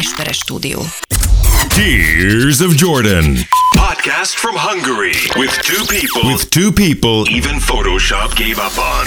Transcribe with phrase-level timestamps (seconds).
[0.00, 0.80] Esperes stúdió.
[1.68, 3.36] Tears of Jordan.
[3.76, 7.24] Podcast from Hungary with two people With two people.
[7.38, 9.06] even Photoshop gave up on.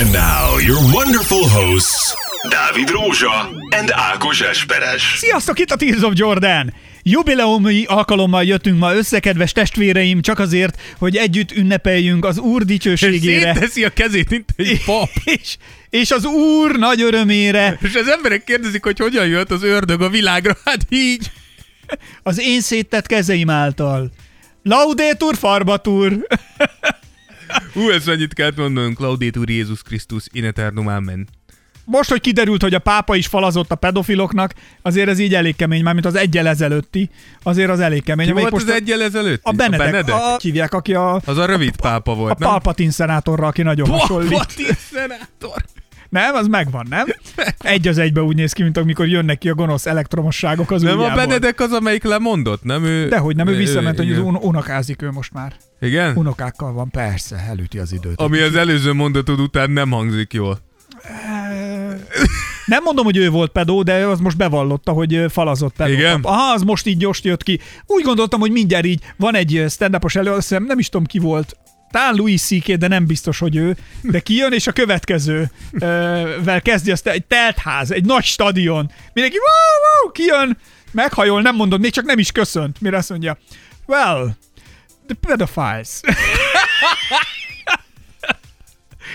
[0.00, 2.14] And now, your wonderful hosts,
[2.48, 5.02] Dávid Rózsa and Ákos Esperes.
[5.16, 6.74] Sziasztok, itt a Tears of Jordan!
[7.02, 13.52] Jubileumi alkalommal jöttünk ma össze, kedves testvéreim, csak azért, hogy együtt ünnepeljünk az Úr dicsőségére.
[13.54, 15.10] Szétteszi a kezét, mint egy pap.
[15.40, 15.56] És,
[15.90, 20.08] és az Úr nagy örömére És az emberek kérdezik, hogy hogyan jött az ördög a
[20.08, 20.56] világra.
[20.64, 21.30] Hát így.
[22.22, 24.10] az én széttett kezeim által.
[24.62, 26.26] Laudetur farbatur!
[27.72, 28.98] Hú, ezt annyit kellett mondanunk.
[28.98, 31.28] Laudetur Jézus Krisztus in eternum amen.
[31.84, 35.82] Most, hogy kiderült, hogy a pápa is falazott a pedofiloknak, azért ez így elég kemény,
[35.82, 37.10] mármint az egyel ezelőtti,
[37.42, 38.26] azért az elég kemény.
[38.26, 39.40] Ki volt az egyel ezelőtt?
[39.42, 40.14] A Benedek, a Benedek?
[40.14, 42.48] a, hívják, aki a, Az a rövid pápa a volt, nem?
[42.48, 44.30] Palpatine szenátorra, aki nagyon hasonlít.
[44.30, 45.64] Palpatine szenátor.
[46.10, 47.06] Nem, az megvan, nem?
[47.58, 50.92] Egy az egybe úgy néz ki, mint amikor jönnek ki a gonosz elektromosságok az Nem
[50.92, 51.26] a ujjából.
[51.26, 53.08] Benedek az, amelyik lemondott, nem ő?
[53.08, 54.28] Dehogy nem, ő visszament, hogy az igen.
[54.28, 55.52] un- unokázik ő most már.
[55.80, 56.16] Igen?
[56.16, 58.20] Unokákkal van, persze, elüti az időt.
[58.20, 60.58] Ami az előző mondatod után nem hangzik jól.
[62.66, 65.92] Nem mondom, hogy ő volt pedó, de az most bevallotta, hogy ö, falazott pedó.
[65.92, 66.20] Igen?
[66.22, 67.60] Aha, az most így gyors jött ki.
[67.86, 71.06] Úgy gondoltam, hogy mindjárt így van egy ö, stand-upos elő, azt hiszem, nem is tudom
[71.06, 71.56] ki volt.
[71.90, 73.76] Talán Louis C.K., de nem biztos, hogy ő.
[74.02, 75.86] De kijön, és a következő ö,
[76.44, 78.90] vel kezdi azt egy teltház, egy nagy stadion.
[79.12, 80.58] Mindenki wow, wow, kijön,
[80.92, 82.80] meghajol, nem mondod, még csak nem is köszönt.
[82.80, 83.38] Mire azt mondja,
[83.86, 84.36] well,
[85.06, 85.88] the pedophiles.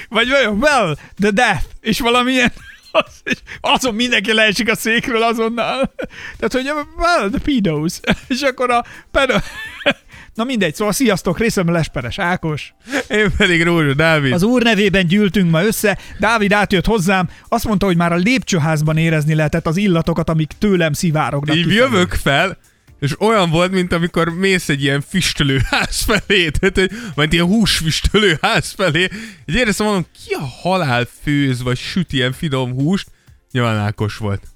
[0.09, 2.53] Vagy olyan, well, the death, és valamilyen
[2.91, 3.21] az,
[3.61, 5.93] azon mindenki leesik a székről azonnal.
[6.37, 7.93] Tehát, hogy well, the pedos.
[8.27, 9.37] És akkor a pedo...
[10.36, 12.73] Na mindegy, szóval sziasztok, részemről Lesperes Ákos.
[13.08, 14.33] Én pedig Rózsa Dávid.
[14.33, 18.97] Az úr nevében gyűltünk ma össze, Dávid átjött hozzám, azt mondta, hogy már a lépcsőházban
[18.97, 21.56] érezni lehetett az illatokat, amik tőlem szivárognak.
[21.56, 21.80] Így kifelé.
[21.80, 22.58] jövök fel,
[23.00, 28.72] és olyan volt, mint amikor mész egy ilyen füstölőház felé, tehát, hogy, vagy ilyen húsfüstölőház
[28.72, 29.07] felé,
[29.45, 33.07] így éreztem mondom, ki a halál főz, vagy süt ilyen finom húst,
[33.51, 34.54] nyilván Ákos volt.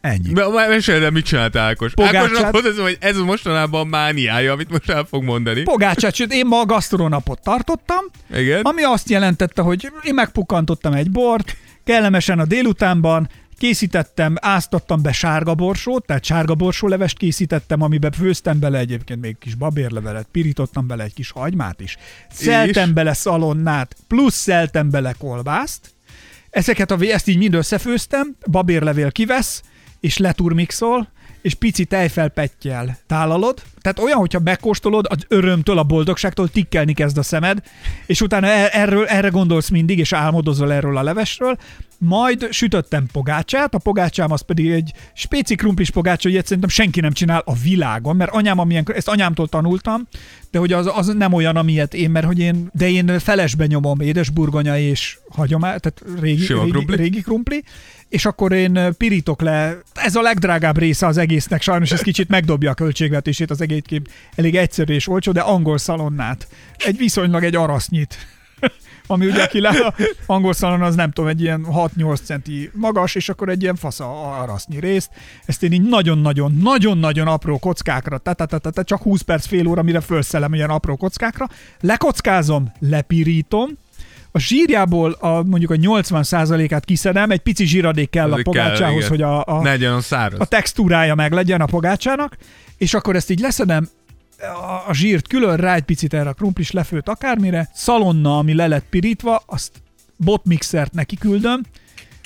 [0.00, 0.32] Ennyi.
[0.32, 1.94] Már mesélj el, mit csinált Ákos.
[1.94, 2.22] Pogácsát.
[2.22, 5.62] Ákosnak mondom, hogy ez mostanában a mániája, amit most el fog mondani.
[5.62, 8.62] Pogácsát, sőt, én ma a gasztronapot tartottam, Igen?
[8.62, 13.28] Ami azt jelentette, hogy én megpukkantottam egy bort, kellemesen a délutánban,
[13.58, 19.54] készítettem, áztattam be sárga borsót, tehát sárga borsólevest készítettem, amiben főztem bele egyébként még kis
[19.54, 21.96] babérlevelet, pirítottam bele egy kis hagymát is,
[22.30, 22.94] szeltem És?
[22.94, 25.94] bele szalonnát, plusz szeltem bele kolbászt,
[26.50, 29.62] Ezeket a, ezt így mind összefőztem, babérlevél kivesz,
[30.00, 31.08] és leturmixol,
[31.42, 33.62] és pici tejfelpettyel tálalod.
[33.80, 37.62] Tehát olyan, hogyha megkóstolod, az örömtől, a boldogságtól tikkelni kezd a szemed,
[38.06, 41.58] és utána e- erről, erre gondolsz mindig, és álmodozol erről a levesről.
[41.98, 47.00] Majd sütöttem pogácsát, a pogácsám az pedig egy spéci krumplis pogácsa, hogy ilyet szerintem senki
[47.00, 50.08] nem csinál a világon, mert anyám, amilyen, ezt anyámtól tanultam,
[50.50, 54.00] de hogy az, az nem olyan, amilyet én, mert hogy én, de én felesbe nyomom
[54.00, 56.96] édesburgonya és hagyomány, tehát régi, Sima régi, krumpli?
[56.96, 57.64] régi krumpli,
[58.10, 62.70] és akkor én pirítok le, ez a legdrágább része az egésznek, sajnos ez kicsit megdobja
[62.70, 66.48] a költségvetését, az egészként elég egyszerű és olcsó, de angol szalonnát.
[66.76, 68.16] Egy viszonylag egy arasznyit.
[69.06, 69.94] Ami ugye, aki a
[70.26, 74.00] angol szalon az nem tudom, egy ilyen 6-8 centi magas, és akkor egy ilyen fasz
[74.00, 75.10] a arasznyi részt.
[75.44, 80.54] Ezt én így nagyon-nagyon, nagyon-nagyon apró kockákra, ta, csak 20 perc, fél óra, mire felszelem
[80.54, 81.48] ilyen apró kockákra,
[81.80, 83.70] lekockázom, lepirítom,
[84.32, 89.08] a zsírjából a, mondjuk a 80%-át kiszedem, egy pici zsíradék kell Azért a pogácsához, igen.
[89.08, 90.40] hogy a, a, legyen száraz.
[90.40, 92.36] a textúrája meg legyen a pogácsának,
[92.78, 93.88] és akkor ezt így leszedem,
[94.38, 98.66] a, a zsírt külön, rá egy picit erre a krumplis lefőt akármire, szalonna, ami le
[98.66, 99.72] lett pirítva, azt
[100.16, 101.60] botmixert neki küldöm,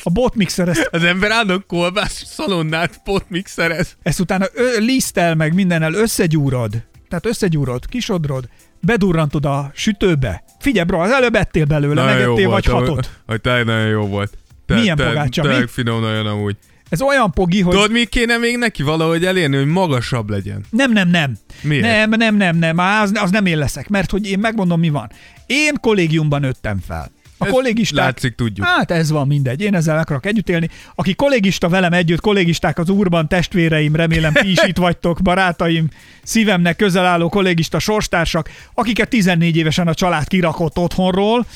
[0.03, 3.97] a botmixer ezt, Az ember állandóan kolbász szalonnát potmixerez.
[4.03, 8.49] ezt utána ö, lisztel meg mindennel összegyúrod, tehát összegyúrod, kisodrod,
[8.85, 10.45] bedurrantod a sütőbe.
[10.59, 13.11] Figyelj, bro, az előbb ettél belőle, megettél vagy hogy- hatot.
[13.27, 14.39] Hogy tényleg nagyon jó volt.
[14.67, 15.67] Te, Milyen te, pogácsa, Tényleg mi?
[15.67, 16.57] finom nagyon amúgy.
[16.89, 17.75] Ez olyan pogi, hogy...
[17.75, 20.65] Tudod, mi kéne még neki valahogy elérni, hogy magasabb legyen?
[20.71, 21.37] Nem, nem, nem.
[21.63, 21.83] Miért?
[21.85, 22.79] Nem, nem, nem, nem.
[22.79, 25.11] Az, az nem én leszek, mert hogy én megmondom, mi van.
[25.47, 27.11] Én kollégiumban nőttem fel.
[27.49, 28.05] A kollégisták...
[28.05, 28.67] látszik, tudjuk.
[28.67, 29.61] Hát ez van, mindegy.
[29.61, 30.71] Én ezzel akarok együtt élni.
[30.95, 35.89] Aki kollégista velem együtt, kollégisták az úrban, testvéreim, remélem ti is itt vagytok, barátaim,
[36.23, 41.47] szívemnek közel álló kollégista sorstársak, akiket 14 évesen a család kirakott otthonról,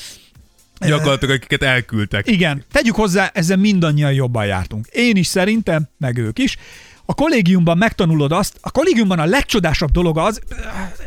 [0.87, 2.27] Gyakorlatilag, akiket elküldtek.
[2.27, 4.87] igen, tegyük hozzá, ezzel mindannyian jobban jártunk.
[4.87, 6.57] Én is szerintem, meg ők is.
[7.09, 10.41] A kollégiumban megtanulod azt, a kollégiumban a legcsodásabb dolog az,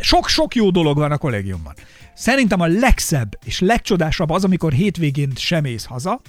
[0.01, 1.75] sok-sok jó dolog van a kollégiumban.
[2.15, 6.21] Szerintem a legszebb és legcsodásabb az, amikor hétvégén sem mész haza,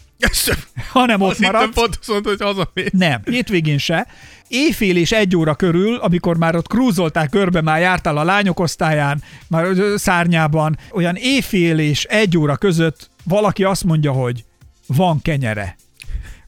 [0.92, 1.74] hanem ott maradsz.
[1.74, 2.92] pont azt mondta, hogy hazamész.
[2.92, 4.08] Nem, hétvégén se.
[4.48, 9.24] Éjfél és egy óra körül, amikor már ott krúzoltál körbe, már jártál a lányok osztályán,
[9.48, 14.44] már szárnyában, olyan éjfél és egy óra között valaki azt mondja, hogy
[14.88, 15.76] van kenyere.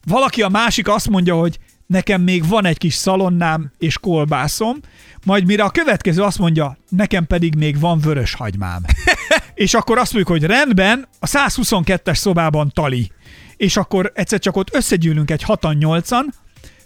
[0.04, 4.76] Valaki a másik azt mondja, hogy nekem még van egy kis szalonnám és kolbászom,
[5.24, 8.82] majd mire a következő azt mondja, nekem pedig még van vörös hagymám.
[9.54, 13.10] és akkor azt mondjuk, hogy rendben, a 122-es szobában tali.
[13.56, 16.34] És akkor egyszer csak ott összegyűlünk egy hatan nyolcan,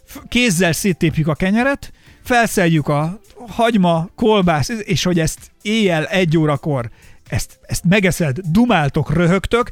[0.07, 1.93] f- kézzel széttépjük a kenyeret,
[2.25, 6.91] felszeljük a hagyma, kolbász, és hogy ezt éjjel egy órakor
[7.31, 9.71] ezt, ezt megeszed, dumáltok, röhögtök,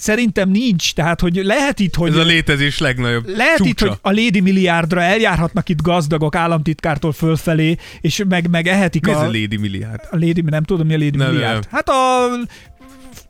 [0.00, 3.70] szerintem nincs, tehát hogy lehet itt, hogy Ez a létezés legnagyobb lehet csúcsa.
[3.70, 9.10] itt, hogy a Lady Milliárdra eljárhatnak itt gazdagok államtitkártól fölfelé, és meg, meg ehetik Mi
[9.10, 9.20] ez a...
[9.20, 10.00] a Lady Milliárd?
[10.10, 11.52] a Lady, nem tudom, mi a Lady Nem, Milliárd.
[11.52, 11.70] nem.
[11.70, 12.26] Hát a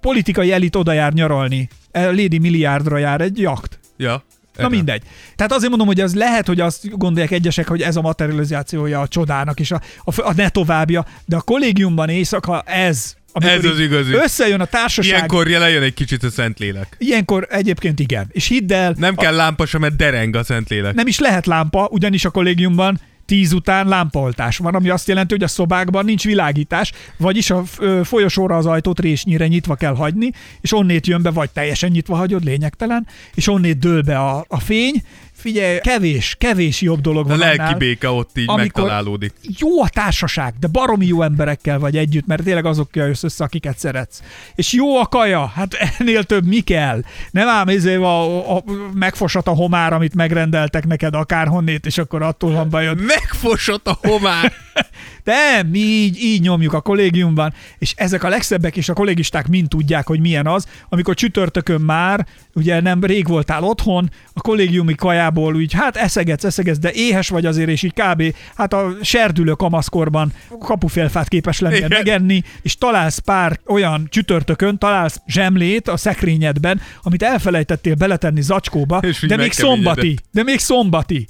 [0.00, 1.68] politikai elit oda jár nyaralni.
[1.92, 3.78] A Lady Milliárdra jár egy jakt.
[3.96, 4.24] Ja.
[4.56, 4.68] Na erre.
[4.76, 5.02] mindegy.
[5.36, 9.08] Tehát azért mondom, hogy az lehet, hogy azt gondolják egyesek, hogy ez a materializációja a
[9.08, 13.78] csodának és a, a, a ne továbbja, de a kollégiumban éjszaka ez, amikor Ez az
[13.78, 14.12] igazi.
[14.12, 15.12] összejön a társaság.
[15.14, 16.96] Ilyenkor lejön egy kicsit a Szentlélek.
[16.98, 18.26] Ilyenkor egyébként igen.
[18.32, 20.94] És hidd el, Nem kell lámpa sem, mert dereng a Szentlélek.
[20.94, 25.42] nem is lehet lámpa, ugyanis a kollégiumban tíz után lámpaoltás van, ami azt jelenti, hogy
[25.42, 27.62] a szobákban nincs világítás, vagyis a
[28.04, 30.30] folyosóra az ajtót résnyire nyitva kell hagyni,
[30.60, 34.60] és onnét jön be, vagy teljesen nyitva hagyod, lényegtelen, és onnét dől be a, a
[34.60, 35.02] fény.
[35.40, 37.76] Figyelj, kevés, kevés jobb dolog A van lelki annál.
[37.76, 39.32] béke ott így megtalálódik.
[39.58, 43.78] Jó a társaság, de baromi jó emberekkel vagy együtt, mert tényleg azokkal jössz össze, akiket
[43.78, 44.22] szeretsz.
[44.54, 47.02] És jó a kaja, hát ennél több mi kell?
[47.30, 48.64] Nem ám ezért a, a,
[48.94, 53.00] megfosat a homár, amit megrendeltek neked akárhonnét, és akkor attól van bajod.
[53.00, 54.52] Megfosott a homár!
[55.24, 59.68] De mi így, így nyomjuk a kollégiumban, és ezek a legszebbek, és a kollégisták mind
[59.68, 64.94] tudják, hogy milyen az, amikor csütörtökön már, ugye nem rég voltál otthon, a kollégiumi
[65.30, 68.34] kajából úgy, hát eszegetsz, eszegetsz, de éhes vagy azért, és így kb.
[68.56, 71.90] hát a serdülő kamaszkorban kapufélfát képes lenni Igen.
[71.92, 79.36] megenni, és találsz pár olyan csütörtökön, találsz zsemlét a szekrényedben, amit elfelejtettél beletenni zacskóba, de
[79.36, 81.26] még szombati, de még szombati.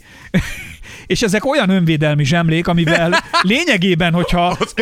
[1.10, 4.74] És ezek olyan önvédelmi zsemlék, amivel lényegében, hogyha, Az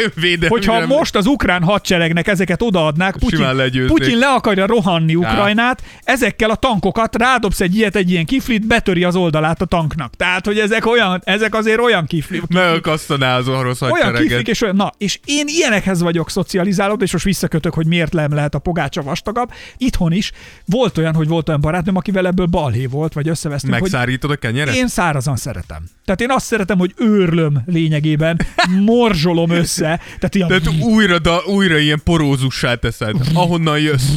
[0.48, 0.94] hogyha zsemlé.
[0.96, 3.86] most az ukrán hadseregnek ezeket odaadnák, Putyin.
[3.86, 9.04] Putyin le akarja rohanni Ukrajnát, ezekkel a tankokat rádobsz egy ilyet, egy ilyen kiflit, betöri
[9.04, 10.14] az oldalát a tanknak.
[10.16, 12.42] Tehát, hogy ezek olyan, ezek azért olyan kiflik.
[12.48, 14.76] Megakasztaná az orosz Olyan kiflik és olyan.
[14.76, 19.02] Na, és én ilyenekhez vagyok szocializálódva, és most visszakötök, hogy miért nem lehet a pogácsa
[19.02, 19.52] vastagabb.
[19.76, 20.32] Itthon is
[20.64, 24.75] volt olyan, hogy volt olyan barátnőm, akivel ebből balhé volt, vagy összevesztünk, Megszárítod a kenyeret?
[24.75, 25.82] én szárazan szeretem.
[26.04, 28.40] Tehát én azt szeretem, hogy őrlöm lényegében,
[28.84, 34.10] morzsolom össze, tehát ilyen Tehát újra, da, újra ilyen porózussá teszed, ahonnan jössz.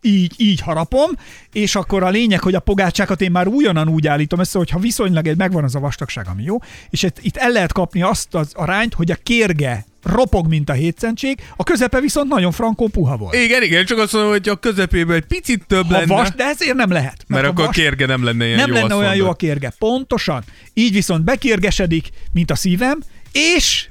[0.00, 1.10] így, így harapom,
[1.52, 4.78] és akkor a lényeg, hogy a pogácsákat én már újonnan úgy állítom össze, hogy ha
[4.78, 6.58] viszonylag egy megvan az a vastagság, ami jó,
[6.90, 10.72] és itt, itt el lehet kapni azt az arányt, hogy a kérge ropog, mint a
[10.72, 13.34] hétszentség, a közepe viszont nagyon frankó puha volt.
[13.34, 16.44] Igen, igen, csak azt mondom, hogy a közepében egy picit több Ha lenne, vas, de
[16.44, 17.24] ezért nem lehet.
[17.26, 18.74] mert ha akkor a kérge nem lenne ilyen nem jó.
[18.74, 19.72] lenne olyan jó a kérge.
[19.78, 20.44] Pontosan.
[20.74, 22.98] Így viszont bekérgesedik, mint a szívem,
[23.32, 23.86] és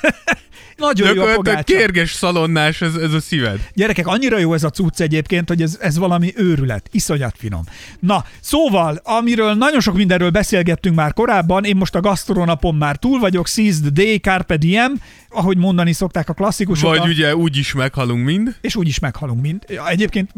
[0.78, 1.62] nagyon jó a pogácsa.
[1.62, 3.68] kérges szalonnás ez, ez a szíved.
[3.74, 6.88] Gyerekek, annyira jó ez a cucc egyébként, hogy ez, ez valami őrület.
[6.92, 7.62] Iszonyat finom.
[8.00, 13.18] Na, szóval, amiről nagyon sok mindenről beszélgettünk már korábban, én most a gasztronapon már túl
[13.18, 14.92] vagyok, seize the day, carpe diem,
[15.30, 16.96] ahogy mondani szokták a klasszikusok.
[16.96, 18.56] Vagy ugye úgy is meghalunk mind.
[18.60, 19.64] És úgy is meghalunk mind.
[19.88, 20.30] Egyébként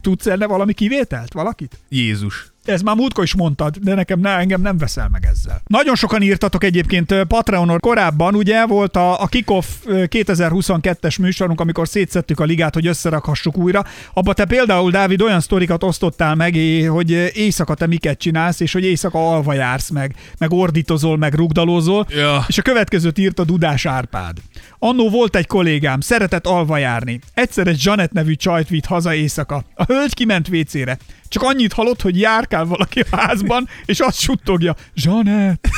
[0.00, 1.32] tudsz erre valami kivételt?
[1.32, 1.78] Valakit?
[1.88, 2.52] Jézus.
[2.68, 5.62] Ez már múltkor is mondtad, de nekem ne, engem nem veszel meg ezzel.
[5.66, 11.88] Nagyon sokan írtatok egyébként Patreonon korábban, ugye volt a, a Kickoff ö, 2022-es műsorunk, amikor
[11.88, 13.84] szétszettük a ligát, hogy összerakhassuk újra.
[14.12, 16.54] Abba te például, Dávid, olyan sztorikat osztottál meg,
[16.88, 22.06] hogy éjszaka te miket csinálsz, és hogy éjszaka alva jársz meg, meg ordítozol, meg rugdalózol.
[22.10, 22.44] Ja.
[22.48, 24.36] És a következőt írt a Dudás Árpád.
[24.78, 27.20] Annó volt egy kollégám, szeretett alva járni.
[27.34, 29.64] Egyszer egy Janet nevű csajt vitt haza éjszaka.
[29.74, 30.98] A hölgy kiment vécére.
[31.28, 35.68] Csak annyit hallott, hogy járkál valaki a házban, és azt suttogja, Janet,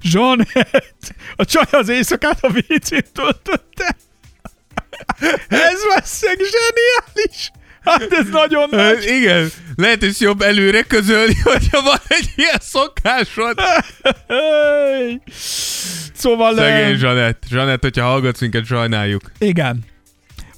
[0.00, 1.14] Janet.
[1.36, 3.96] A csaj az éjszakát a vécét töltötte.
[5.48, 7.50] Ez veszek zseniális.
[7.84, 8.80] Hát ez nagyon nagy.
[8.80, 13.60] Hát igen, lehet, hogy jobb előre közölni, hogyha van egy ilyen szokásod.
[16.14, 16.54] Szóval...
[16.54, 17.42] Szegény Zsanett.
[17.48, 19.22] Zsanett, hogyha hallgatsz minket, sajnáljuk.
[19.38, 19.84] Igen.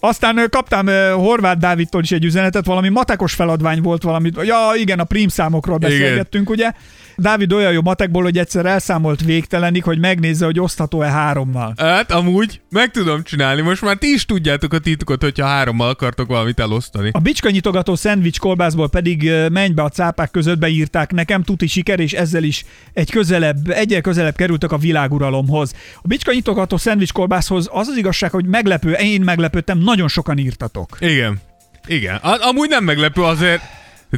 [0.06, 5.04] Aztán kaptam Horváth Dávidtól is egy üzenetet, valami matekos feladvány volt valami, ja igen, a
[5.04, 6.72] prim számokról beszélgettünk, ugye?
[7.16, 11.74] Dávid olyan jó matekból, hogy egyszer elszámolt végtelenig, hogy megnézze, hogy osztható-e hárommal.
[11.76, 13.60] Hát amúgy meg tudom csinálni.
[13.60, 17.10] Most már ti is tudjátok a titokot, hogyha hárommal akartok valamit elosztani.
[17.12, 22.00] A bicska nyitogató szendvics kolbászból pedig menj be a cápák között beírták nekem, tuti siker,
[22.00, 25.72] és ezzel is egy közelebb, egyel közelebb kerültek a világuralomhoz.
[26.02, 30.96] A bicska nyitogató szendvics kolbászhoz az az igazság, hogy meglepő, én meglepődtem, nagyon sokan írtatok.
[31.00, 31.40] Igen.
[31.86, 32.14] Igen.
[32.16, 33.62] A- amúgy nem meglepő azért,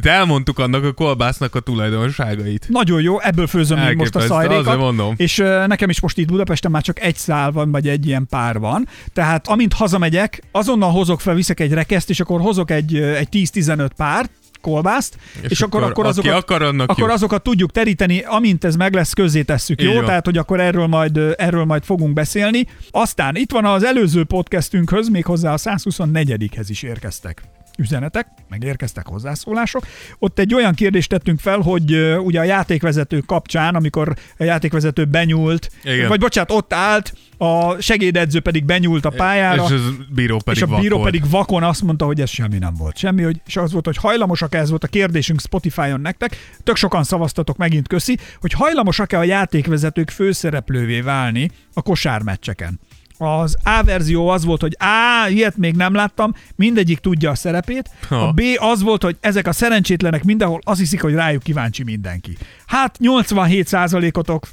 [0.01, 2.65] hogy elmondtuk annak a kolbásznak a tulajdonságait.
[2.69, 4.77] Nagyon jó, ebből főzöm még most a szajrékat.
[4.77, 5.13] mondom.
[5.17, 5.37] És
[5.67, 8.87] nekem is most itt Budapesten már csak egy szál van, vagy egy ilyen pár van.
[9.13, 13.89] Tehát amint hazamegyek, azonnal hozok fel, viszek egy rekeszt, és akkor hozok egy, egy 10-15
[13.95, 14.29] pár
[14.61, 17.13] kolbászt, és, és akkor, akkor, azokat, akar, annak akkor jó.
[17.13, 19.93] azokat tudjuk teríteni, amint ez meg lesz, közzé tesszük, jó?
[19.93, 20.05] van.
[20.05, 22.67] Tehát, hogy akkor erről majd, erről majd fogunk beszélni.
[22.91, 27.41] Aztán itt van az előző podcastünkhöz, méghozzá a 124-hez is érkeztek
[27.77, 29.87] üzenetek, meg érkeztek hozzászólások.
[30.19, 35.71] Ott egy olyan kérdést tettünk fel, hogy ugye a játékvezető kapcsán, amikor a játékvezető benyúlt,
[35.83, 36.07] Igen.
[36.07, 40.69] vagy bocsánat, ott állt, a segédedző pedig benyúlt a pályára, És az bíró pedig és
[40.69, 41.11] a bíró vak volt.
[41.11, 42.97] pedig vakon azt mondta, hogy ez semmi nem volt.
[42.97, 47.03] Semmi, hogy, és az volt, hogy hajlamosak ez volt a kérdésünk Spotify-on nektek, tök sokan
[47.03, 52.79] szavaztatok megint köszi, hogy hajlamosak-e a játékvezetők főszereplővé válni a kosármeccseken.
[53.17, 57.89] Az A verzió az volt, hogy A, ilyet még nem láttam, mindegyik tudja a szerepét.
[58.09, 58.31] A Ha.
[58.31, 62.37] B az volt, hogy ezek a szerencsétlenek mindenhol azt hiszik, hogy rájuk kíváncsi mindenki.
[62.65, 64.47] Hát 87%-otok,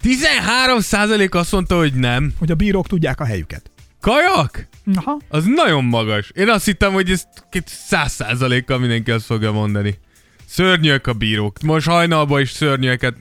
[0.00, 2.32] 13 százalék azt mondta, hogy nem.
[2.38, 3.70] hogy a bírók tudják a helyüket.
[4.00, 4.68] Kajak?
[4.94, 5.18] Aha.
[5.28, 6.30] Az nagyon magas.
[6.34, 7.24] Én azt hittem, hogy ez
[7.66, 9.98] 100 százalékkal mindenki azt fogja mondani.
[10.46, 11.58] Szörnyűek a bírók.
[11.62, 13.14] Most hajnalban is szörnyűeket.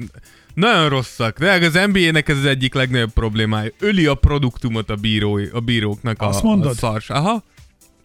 [0.57, 1.39] Nagyon rosszak.
[1.39, 3.69] De az NBA-nek ez az egyik legnagyobb problémája.
[3.79, 6.69] Öli a produktumot a, bírói, a bíróknak a, Azt mondod?
[6.71, 7.09] a szars.
[7.09, 7.43] Aha.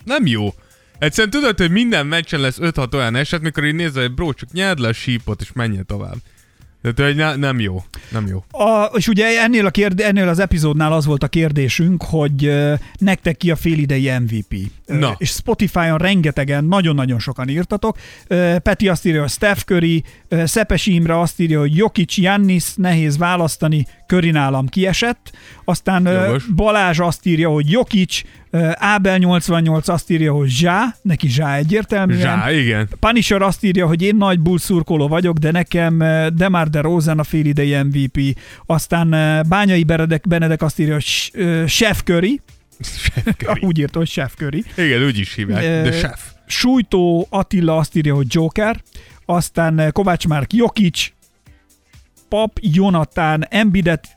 [0.05, 0.55] Nem jó.
[0.99, 4.53] Egyszerűen tudod, hogy minden meccsen lesz 5-6 olyan eset, mikor így nézel, hogy bro, csak
[4.53, 6.17] nyerd le a sípot, és menj tovább.
[6.83, 7.85] Tehát, hogy ne, nem jó.
[8.09, 8.45] Nem jó.
[8.51, 12.79] A, és ugye ennél, a kérd, ennél az epizódnál az volt a kérdésünk, hogy uh,
[12.99, 14.55] nektek ki a félidei MVP.
[14.87, 15.15] Na.
[15.19, 17.97] és Spotify-on rengetegen, nagyon-nagyon sokan írtatok.
[18.29, 22.75] Uh, Peti azt írja, hogy Steph Curry, uh, Szepes Imre azt írja, hogy Jokic, Jannis,
[22.75, 25.33] nehéz választani, Curry nálam kiesett.
[25.65, 26.45] Aztán Jogos.
[26.45, 28.21] Balázs azt írja, hogy Jokic,
[28.73, 32.21] Ábel 88 azt írja, hogy Zsá, neki Zsá egyértelműen.
[32.21, 32.89] Zsá, igen.
[33.01, 35.99] Punisher azt írja, hogy én nagy bull szurkoló vagyok, de nekem
[36.35, 38.39] Demar de Rosen a félidei MVP.
[38.67, 39.09] Aztán
[39.49, 41.33] Bányai Benedek, Benedek azt írja, hogy
[41.67, 42.41] Chef Curry.
[43.61, 44.65] Úgy írta, hogy Chef Curry.
[44.77, 45.83] Igen, úgy is hívják.
[45.83, 46.21] De chef.
[46.47, 48.83] Sújtó Attila azt írja, hogy Joker.
[49.25, 51.13] Aztán Kovács Márk Jokic.
[52.33, 54.17] Pap Jonatán Embidet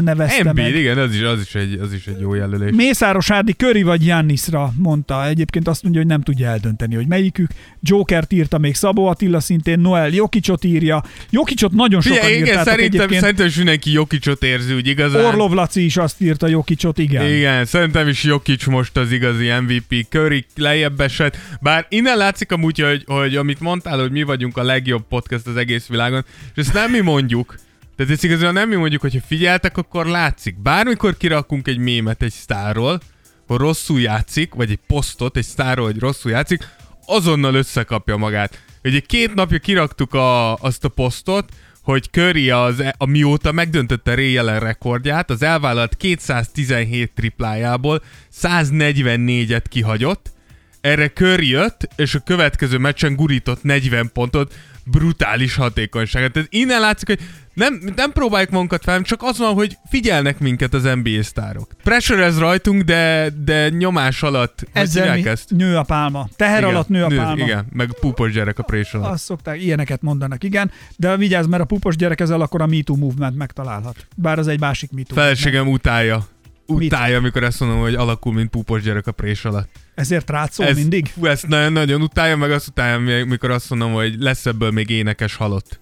[0.00, 0.80] nevezte Embiid, meg.
[0.80, 2.70] igen, az is, az, is egy, az is egy jó jelölés.
[2.76, 5.26] Mészáros Árdi Köri vagy Jannisra mondta.
[5.26, 7.50] Egyébként azt mondja, hogy nem tudja eldönteni, hogy melyikük.
[7.80, 11.04] Jokert írta még Szabó Attila szintén, Noel Jokicot írja.
[11.30, 13.20] Jokicot nagyon sokan Figyelj, igen, szerintem, egyébként.
[13.20, 15.24] szerintem is mindenki Jokicsot érzi, úgy igazán.
[15.24, 17.26] Orlov Laci is azt írta Jokicot, igen.
[17.32, 20.06] Igen, szerintem is Jokic most az igazi MVP.
[20.08, 21.36] Curry lejjebb esett.
[21.60, 25.56] Bár innen látszik amúgy, hogy, hogy amit mondtál, hogy mi vagyunk a legjobb podcast az
[25.56, 27.54] egész világon, és ezt nem mi mondjuk.
[28.00, 30.62] Tehát ezt igazából nem mi mondjuk, hogyha figyeltek, akkor látszik.
[30.62, 33.00] Bármikor kirakunk egy mémet egy sztárról,
[33.46, 36.68] hogy rosszul játszik, vagy egy posztot egy sztárról, hogy rosszul játszik,
[37.06, 38.62] azonnal összekapja magát.
[38.84, 41.48] Ugye két napja kiraktuk a, azt a posztot,
[41.82, 48.02] hogy Curry az, a mióta megdöntötte Ray Allen rekordját, az elvállalt 217 triplájából
[48.42, 50.32] 144-et kihagyott,
[50.80, 54.54] erre Curry jött, és a következő meccsen gurított 40 pontot,
[54.84, 56.32] brutális hatékonyságát.
[56.32, 57.20] Tehát innen látszik, hogy
[57.60, 61.70] nem, nem próbáljuk magunkat fel, csak az van, hogy figyelnek minket az NBA sztárok.
[61.82, 65.50] Pressure ez rajtunk, de, de nyomás alatt, Ezzel mi ezt?
[65.50, 66.28] nő a pálma.
[66.36, 67.42] Teher Igen, alatt nő a pálma.
[67.42, 69.12] Igen, meg púpos gyerek a prés alatt.
[69.12, 70.70] Azt szokták, ilyeneket mondanak, igen.
[70.96, 74.06] De vigyázz, mert a pupos gyerek ezzel akkor a MeToo movement megtalálhat.
[74.16, 75.38] Bár az egy másik MeToo movement.
[75.38, 76.26] Feleségem utálja.
[76.66, 79.68] Utálja, amikor ezt mondom, hogy alakul, mint púpos gyerek a prés alatt.
[79.94, 81.06] Ezért rátszól mindig?
[81.06, 85.34] Fú, ezt nagyon-nagyon utálja, meg azt utálja, mikor azt mondom, hogy lesz ebből még énekes
[85.34, 85.80] halott.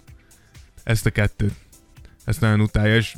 [0.85, 1.52] Ezt a kettőt.
[2.28, 3.14] Ezt nagyon utálja, és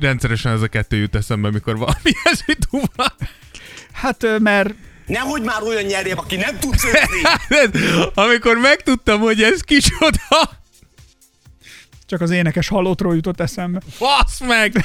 [0.00, 2.54] rendszeresen ez a kettő jut eszembe, mikor valami ilyesmi
[2.96, 3.12] van.
[3.92, 4.74] Hát, mert
[5.06, 7.22] Nehogy már olyan nyerjem, aki nem tud főzni.
[8.24, 10.50] Amikor megtudtam, hogy ez kicsoda,
[12.06, 13.80] csak az énekes halottról jutott eszembe.
[13.90, 14.84] fasz meg!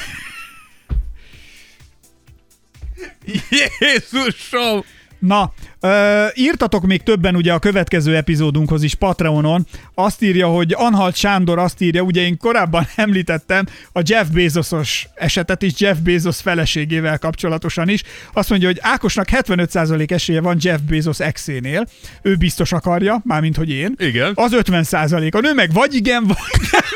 [3.80, 4.84] Jézusom!
[5.20, 9.68] Na, ö, írtatok még többen ugye a következő epizódunkhoz is Patreonon.
[9.94, 15.62] Azt írja, hogy Anhalt Sándor azt írja, ugye én korábban említettem a Jeff Bezosos esetet
[15.62, 18.04] is, Jeff Bezos feleségével kapcsolatosan is.
[18.34, 21.88] Azt mondja, hogy Ákosnak 75% esélye van Jeff Bezos exénél.
[22.22, 23.96] Ő biztos akarja, mármint hogy én.
[23.98, 24.32] Igen.
[24.36, 25.34] Az 50%.
[25.34, 26.38] A nő meg vagy igen, vagy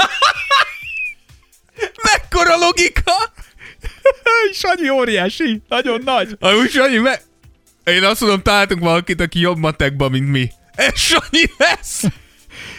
[2.12, 3.34] Mekkora logika?
[4.62, 6.38] Sanyi óriási, nagyon nagy.
[6.39, 7.20] Amúgy Sanyi, me...
[7.84, 10.52] Én azt mondom, találtunk valakit, aki jobb matekban, mint mi.
[10.75, 12.04] Ez Sanyi lesz!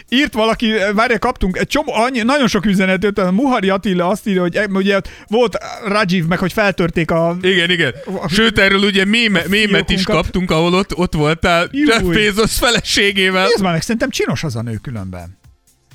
[0.09, 4.41] Írt valaki, várja, kaptunk egy csomó, annyi, nagyon sok üzenetet, a Muhari Attila azt írja,
[4.41, 7.37] hogy e, ugye volt Rajiv meg, hogy feltörték a...
[7.41, 7.93] Igen, igen.
[8.27, 11.85] Sőt, erről ugye méme, mémet is kaptunk, ahol ott, ott voltál Júj.
[11.85, 13.45] Jeff Bezos feleségével.
[13.53, 15.37] Ez már meg szerintem csinos az a nő különben.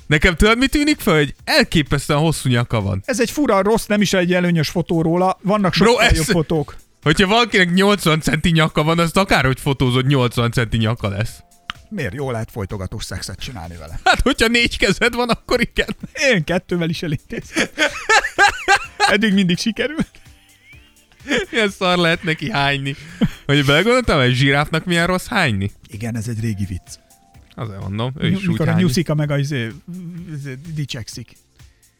[0.07, 3.01] Nekem tudod, mi tűnik fel, hogy elképesztően hosszú nyaka van.
[3.05, 6.25] Ez egy fura, rossz, nem is egy előnyös fotó róla, vannak Bro, sokkal ez- jobb
[6.25, 6.75] fotók.
[7.01, 11.39] Hogyha valakinek 80 centi nyaka van, azt akárhogy fotózod, 80 centi nyaka lesz.
[11.89, 13.99] Miért jó lehet folytogatós szexet csinálni vele?
[14.03, 15.95] Hát, hogyha négy kezed van, akkor igen.
[16.33, 17.67] Én kettővel is elintézem.
[18.97, 20.09] Eddig mindig sikerült.
[21.51, 22.95] Ilyen szar lehet neki hányni.
[23.45, 25.71] Hogy belegondoltam, hogy zsiráfnak milyen rossz hányni?
[25.87, 26.97] Igen, ez egy régi vicc.
[27.55, 28.83] Azért mondom, ő is úgy Mikor a hányni.
[28.83, 29.71] nyuszika meg a izé,
[30.33, 31.31] izé, dicsekszik.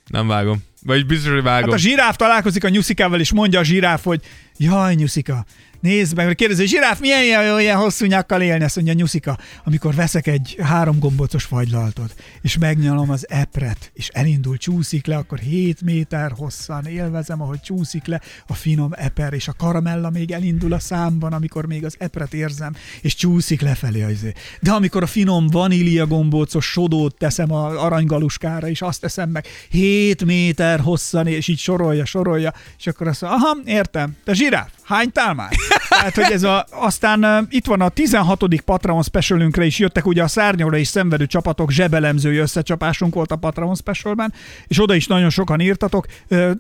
[0.08, 0.64] Nem vágom.
[0.86, 1.70] Vagy biztos, hogy vágom.
[1.70, 4.22] Hát a zsiráf találkozik a nyuszikával, és mondja a zsiráf, hogy
[4.58, 5.46] jaj, nyuszika,
[5.82, 8.64] nézd meg, kérdezi, zsiráf, milyen ilyen, ilyen hosszú nyakkal élni?
[8.64, 14.58] Azt mondja, nyuszika, amikor veszek egy három gombocos fagylaltot, és megnyalom az epret, és elindul,
[14.58, 19.54] csúszik le, akkor 7 méter hosszan élvezem, ahogy csúszik le a finom eper, és a
[19.58, 24.34] karamella még elindul a számban, amikor még az epret érzem, és csúszik lefelé az izé.
[24.60, 30.26] De amikor a finom vanília gombócos sodót teszem a aranygaluskára, és azt teszem meg 7
[30.26, 35.34] méter hosszan, és így sorolja, sorolja, és akkor azt mondja, aha, értem, te zsiráf, hánytál
[35.34, 35.50] már?
[35.90, 38.44] Tehát, hogy ez a, aztán uh, itt van a 16.
[38.66, 43.76] Patreon specialünkre is jöttek, ugye a szárnyóra is szenvedő csapatok zsebelemzői összecsapásunk volt a Patreon
[43.76, 44.34] specialben,
[44.68, 46.06] és oda is nagyon sokan írtatok.
[46.28, 46.52] Ö,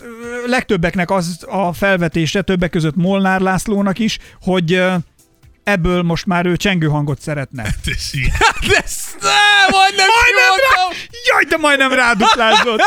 [0.45, 4.95] legtöbbeknek az a felvetése, többek között Molnár Lászlónak is, hogy ö,
[5.63, 7.63] ebből most már ő csengő hangot szeretne.
[8.67, 10.97] De ezt nem, majdnem kimondtam!
[11.25, 12.81] Jaj, de majdnem ráduplázott!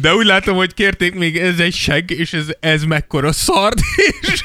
[0.00, 3.78] De úgy látom, hogy kérték még ez egy seg, és ez, ez mekkora szard,
[4.20, 4.42] és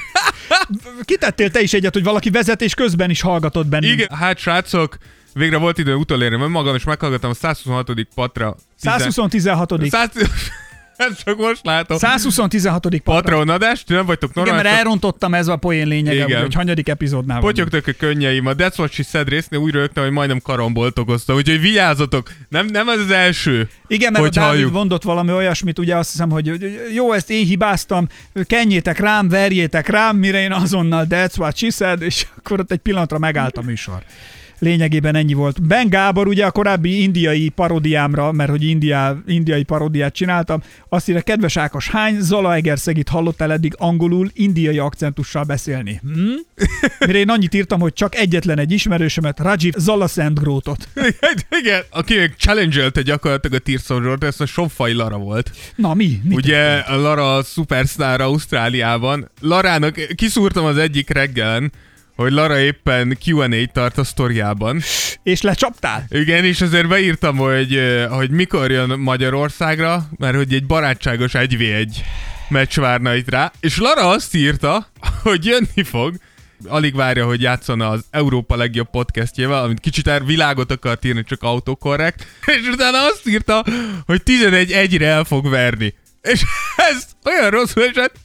[1.05, 3.97] Kitettél te is egyet, hogy valaki vezetés közben is hallgatott bennünket.
[3.97, 4.97] igen, hát srácok,
[5.33, 7.91] végre volt idő utolérni, mert magam is meghallgattam a 126.
[8.15, 8.55] patra.
[8.75, 9.89] 120 16.
[9.89, 10.09] 100...
[10.99, 11.97] Ezt csak most látom.
[11.97, 12.81] 120 16.
[12.81, 13.01] Patreon.
[13.03, 16.41] Patreon adást, ti nem vagytok Igen, mert elrontottam ez a poén lényege, Igen.
[16.41, 17.69] Hogy hanyadik epizódnál vagyunk.
[17.69, 21.35] Potyogtak a könnyeim, a That's What She Said résznél úgy rögtem, hogy majdnem karambolt okoztam,
[21.35, 23.69] úgyhogy vigyázzatok, nem, nem ez az első.
[23.87, 24.73] Igen, mert hogy a Dávid halljuk.
[24.73, 28.07] mondott valami olyasmit, ugye azt hiszem, hogy hogy jó, ezt én hibáztam,
[28.43, 32.77] kenjétek rám, verjétek rám, mire én azonnal that's what she said, és akkor ott egy
[32.77, 34.03] pillanatra megállt a műsor.
[34.59, 35.67] Lényegében ennyi volt.
[35.67, 41.21] Ben Gábor ugye a korábbi indiai parodiámra, mert hogy indiá, indiai parodiát csináltam, azt írja,
[41.21, 46.01] kedves Ákos, hány Zalaegerszegit hallottál eddig angolul indiai akcentussal beszélni?
[46.01, 46.65] Hm?
[47.05, 50.87] Mire én annyit írtam, hogy csak egyetlen egy ismerősömet, Rajiv Zalasendgrótot.
[51.61, 55.51] Igen, aki még challenge-elte gyakorlatilag a Tirson Zsolt, ez a Sonfai Lara volt.
[55.75, 56.19] Na mi?
[56.23, 59.29] Mit Ugye a Lara a Superstar Ausztráliában.
[59.41, 61.71] Larának kiszúrtam az egyik reggelen,
[62.19, 64.81] hogy Lara éppen Q&A-t tart a sztoriában.
[65.23, 66.05] És lecsaptál?
[66.09, 67.79] Igen, és azért beírtam, hogy,
[68.09, 71.87] hogy mikor jön Magyarországra, mert hogy egy barátságos 1v1
[72.49, 74.87] meccs várna itt rá, és Lara azt írta,
[75.23, 76.15] hogy jönni fog,
[76.67, 81.43] alig várja, hogy játszana az Európa legjobb podcastjével, amit kicsit el világot akart írni, csak
[81.43, 82.25] autokorrekt,
[82.61, 83.65] és utána azt írta,
[84.05, 85.93] hogy 11-1-re el fog verni.
[86.21, 86.43] És
[86.91, 88.15] ez olyan rosszul esett,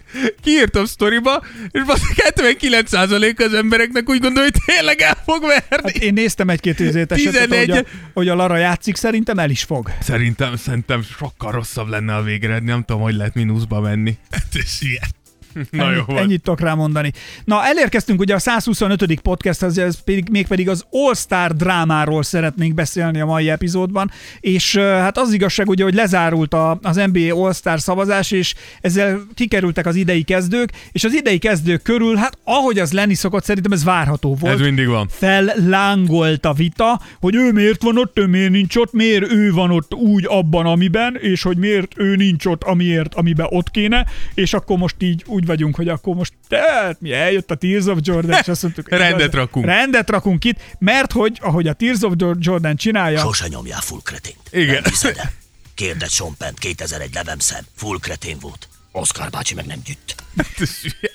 [0.42, 5.92] kiírtam sztoriba, és basszik 79% az embereknek úgy gondolja, hogy tényleg el fog verni.
[5.92, 7.70] Hát én néztem egy-két izét esetet, hogy 11.
[7.70, 9.90] a, hogy a Lara játszik, szerintem el is fog.
[10.00, 14.18] Szerintem, szerintem sokkal rosszabb lenne a végeredmény, nem tudom, hogy lehet mínuszba menni.
[14.30, 15.22] Ez ilyen.
[15.70, 16.20] Na jó ennyit, volt.
[16.20, 17.12] ennyit tudok rámondani.
[17.44, 19.20] Na, elérkeztünk ugye a 125.
[19.20, 25.32] podcasthez, ez pedig, mégpedig az All-Star drámáról szeretnénk beszélni a mai epizódban, és hát az
[25.32, 30.70] igazság ugye, hogy lezárult a, az NBA All-Star szavazás, és ezzel kikerültek az idei kezdők,
[30.92, 34.60] és az idei kezdők körül, hát ahogy az lenni szokott, szerintem ez várható volt Ez
[34.60, 35.08] mindig van.
[35.08, 39.70] fellángolt a vita, hogy ő miért van ott, ő miért nincs ott, miért ő van
[39.70, 44.52] ott úgy abban, amiben, és hogy miért ő nincs ott, amiért, amiben ott kéne, és
[44.54, 48.38] akkor most így úgy vagyunk, hogy akkor most tehát mi eljött a Tears of Jordan,
[48.40, 49.64] és azt mondtuk, Rendet igaz, rakunk.
[49.66, 54.48] Rendet rakunk itt, mert hogy ahogy a Tears of Jordan csinálja, Sose nyomjál full kretént.
[54.50, 54.82] Igen.
[55.02, 55.12] Nem?
[55.74, 57.64] Kérdezd Sean Penn 2001 levemszem.
[57.74, 58.68] Full kretén volt.
[58.92, 60.14] Oscar bácsi meg nem gyűjt.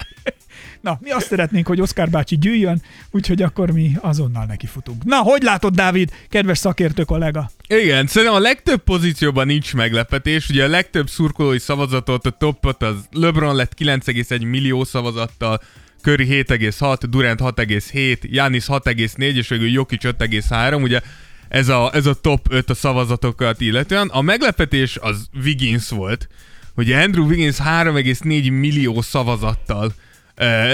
[0.81, 5.03] Na, mi azt szeretnénk, hogy Oszkár bácsi gyűjjön, úgyhogy akkor mi azonnal neki futunk.
[5.03, 7.51] Na, hogy látod, Dávid, kedves szakértő kollega?
[7.67, 10.49] Igen, szerintem a legtöbb pozícióban nincs meglepetés.
[10.49, 15.61] Ugye a legtöbb szurkolói szavazatot, a topot az LeBron lett 9,1 millió szavazattal,
[16.01, 20.81] Curry 7,6, Durant 6,7, Janis 6,4, és végül Jokic 5,3.
[20.81, 21.01] Ugye
[21.49, 24.07] ez a, ez a top 5 a szavazatokat illetően.
[24.07, 26.27] A meglepetés az Wiggins volt.
[26.75, 29.93] Ugye Andrew Wiggins 3,4 millió szavazattal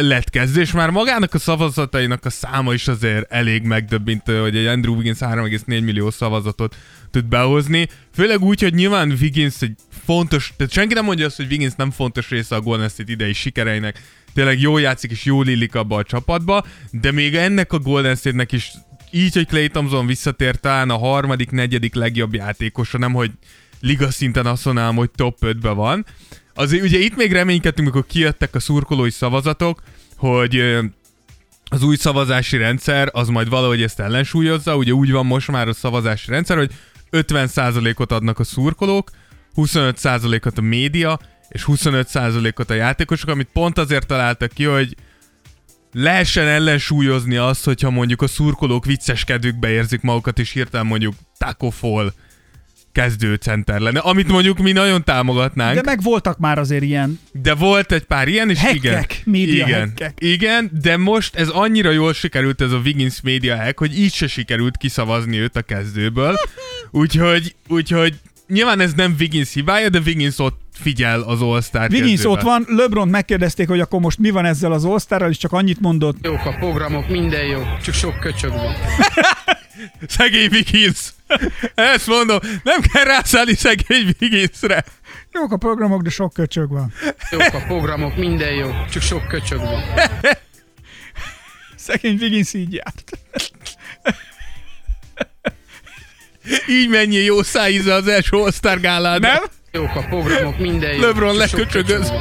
[0.02, 4.66] lett kezdő, és már magának a szavazatainak a száma is azért elég megdöbbintő, hogy egy
[4.66, 6.76] Andrew Wiggins 3,4 millió szavazatot
[7.12, 7.88] tud behozni.
[8.14, 9.76] Főleg úgy, hogy nyilván Wiggins egy
[10.06, 13.34] fontos, tehát senki nem mondja azt, hogy Wiggins nem fontos része a Golden State idei
[13.34, 14.02] sikereinek.
[14.34, 18.52] Tényleg jól játszik és jól illik abba a csapatba, de még ennek a Golden State-nek
[18.52, 18.72] is
[19.12, 23.32] így, hogy Clay Thompson visszatért talán a harmadik, negyedik legjobb játékosa, nem hogy
[23.82, 26.06] liga szinten azt mondanám, hogy top 5-be van.
[26.56, 29.82] Azért ugye itt még reménykedtünk, amikor kijöttek a szurkolói szavazatok,
[30.18, 30.60] hogy
[31.70, 34.76] az új szavazási rendszer az majd valahogy ezt ellensúlyozza.
[34.76, 36.72] Ugye úgy van most már a szavazási rendszer, hogy
[37.12, 39.10] 50%-ot adnak a szurkolók,
[39.56, 44.96] 25%-ot a média, és 25%-ot a játékosok, amit pont azért találtak ki, hogy
[45.94, 51.70] lehessen ellensúlyozni azt, hogyha mondjuk a szurkolók vicces kedvükbe érzik magukat, és hirtelen mondjuk Taco
[51.70, 52.14] Fall
[52.96, 55.76] kezdőcenter lenne, amit mondjuk mi nagyon támogatnánk.
[55.76, 59.06] De meg voltak már azért ilyen De volt egy pár ilyen, és Hackek, igen.
[59.24, 60.18] média igen, hackek.
[60.20, 64.28] igen, de most ez annyira jól sikerült ez a Wiggins média hack, hogy így se
[64.28, 66.36] sikerült kiszavazni őt a kezdőből.
[66.92, 68.14] Úgyhogy, úgyhogy
[68.48, 73.08] nyilván ez nem Wiggins hibája, de Wiggins ott figyel az All-Star Wiggins ott van, LeBron
[73.08, 76.56] megkérdezték, hogy akkor most mi van ezzel az osztárral, és csak annyit mondott, Jók a
[76.60, 78.74] programok, minden jó, csak sok köcsög van.
[80.08, 81.14] Szegény Wiggins!
[81.76, 84.84] Ezt mondom, nem kell rászállni szegény Wigginsre.
[85.32, 86.94] jók a programok, de sok köcsög van.
[87.32, 89.84] Jók a programok, minden jó, csak sok köcsög van.
[91.76, 93.12] Szegény Wiggins így járt.
[96.68, 99.20] Így mennyi jó szájíze az első All-Star gálán.
[99.20, 99.44] Nem?
[99.72, 102.12] Jók a programok, minden jó, LeBron leköcsögöz.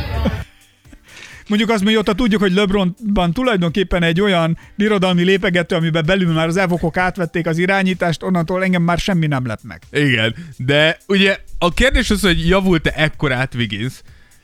[1.48, 6.56] Mondjuk azt mióta tudjuk, hogy LeBronban tulajdonképpen egy olyan birodalmi lépegető, amiben belül már az
[6.56, 9.82] evokok átvették az irányítást, onnantól engem már semmi nem lett meg.
[9.92, 13.92] Igen, de ugye a kérdés az, hogy javult-e ekkorát Wiggins,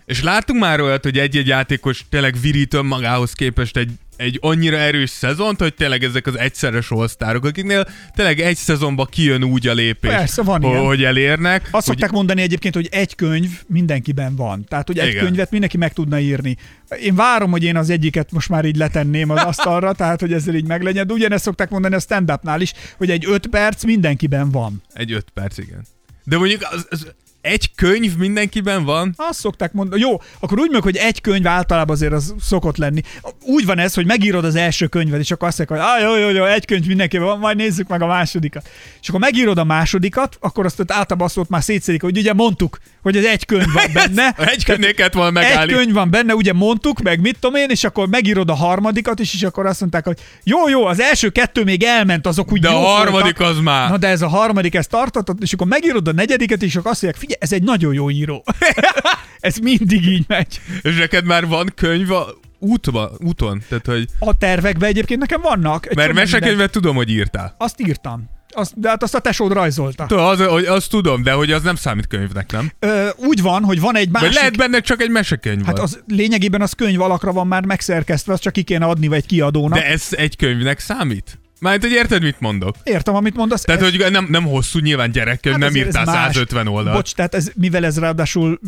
[0.04, 5.10] és láttunk már olyat, hogy egy-egy játékos tényleg virít önmagához képest egy, egy annyira erős
[5.10, 10.10] szezont, hogy tényleg ezek az egyszeres osztárok, akiknél tényleg egy szezonban kijön úgy a lépés,
[10.10, 10.84] Persze, van ilyen.
[10.84, 11.60] hogy elérnek.
[11.62, 14.64] Azt hogy szokták mondani egyébként, hogy egy könyv mindenkiben van.
[14.64, 15.24] Tehát, hogy egy Igen.
[15.24, 16.56] könyvet mindenki meg tudna írni.
[17.02, 20.54] Én várom, hogy én az egyiket most már így letenném az asztalra, tehát, hogy ezzel
[20.54, 21.06] így meglegyen.
[21.06, 24.82] De ugyanezt szokták mondani a stand-upnál is, hogy egy öt perc mindenkiben van.
[24.92, 25.86] Egy öt perc, igen.
[26.24, 30.00] De mondjuk az, az egy könyv mindenkiben van, Azt szokták mondani.
[30.00, 33.00] Jó, akkor úgy meg, hogy egy könyv általában azért az szokott lenni.
[33.42, 36.22] Úgy van ez, hogy megírod az első könyvet, és akkor azt mondják, hogy ah, jó,
[36.26, 38.68] jó, jó, egy könyv mindenkiben van, majd nézzük meg a másodikat.
[39.02, 42.78] És akkor megírod a másodikat, akkor azt általában azt ott már szétszedik, hogy ugye mondtuk,
[43.02, 44.34] hogy az egy könyv van benne.
[44.54, 45.72] egy könyvnél kellett volna Egy megállni.
[45.72, 49.34] könyv van benne, ugye mondtuk, meg mit tudom én, és akkor megírod a harmadikat is,
[49.34, 52.68] és akkor azt mondták, hogy jó, jó, az első kettő még elment, azok úgy De
[52.68, 53.56] a harmadik voltak.
[53.56, 53.90] az már.
[53.90, 57.02] Na de ez a harmadik, ezt tartatott, és akkor megírod a negyediket, és akkor azt
[57.02, 58.44] mondják, figyelj, ez egy nagyon jó író.
[59.40, 60.60] ez mindig így megy.
[60.82, 62.26] És neked már van könyv a
[62.58, 63.62] útba, úton?
[63.68, 65.86] Tehát, hogy, A tervekben egyébként nekem vannak.
[65.86, 66.40] egy mert csomó minden.
[66.40, 67.54] mesekönyvet tudom, hogy írtál.
[67.58, 68.28] Azt írtam.
[68.52, 70.06] Azt, de hát azt a tesód rajzolta.
[70.06, 72.70] Tudom, az, hogy azt tudom, de hogy az nem számít könyvnek, nem?
[72.78, 74.36] Ö, úgy van, hogy van egy Vagy másik...
[74.36, 78.42] lehet benne csak egy mesekönyv Hát az lényegében az könyv alakra van már megszerkesztve, azt
[78.42, 79.78] csak ki kéne adni vagy kiadónak.
[79.78, 81.38] De ez egy könyvnek számít?
[81.60, 82.76] Mármint, hogy érted, mit mondok?
[82.84, 83.62] Értem, amit mondasz.
[83.62, 86.14] Tehát, ez- hogy nem, nem hosszú, nyilván gyerekkönyv, Hát nem írtál más.
[86.34, 86.96] 150 oldalt.
[86.96, 88.60] Bocs, tehát ez, mivel ez ráadásul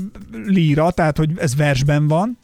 [0.47, 2.39] líra, tehát hogy ez versben van,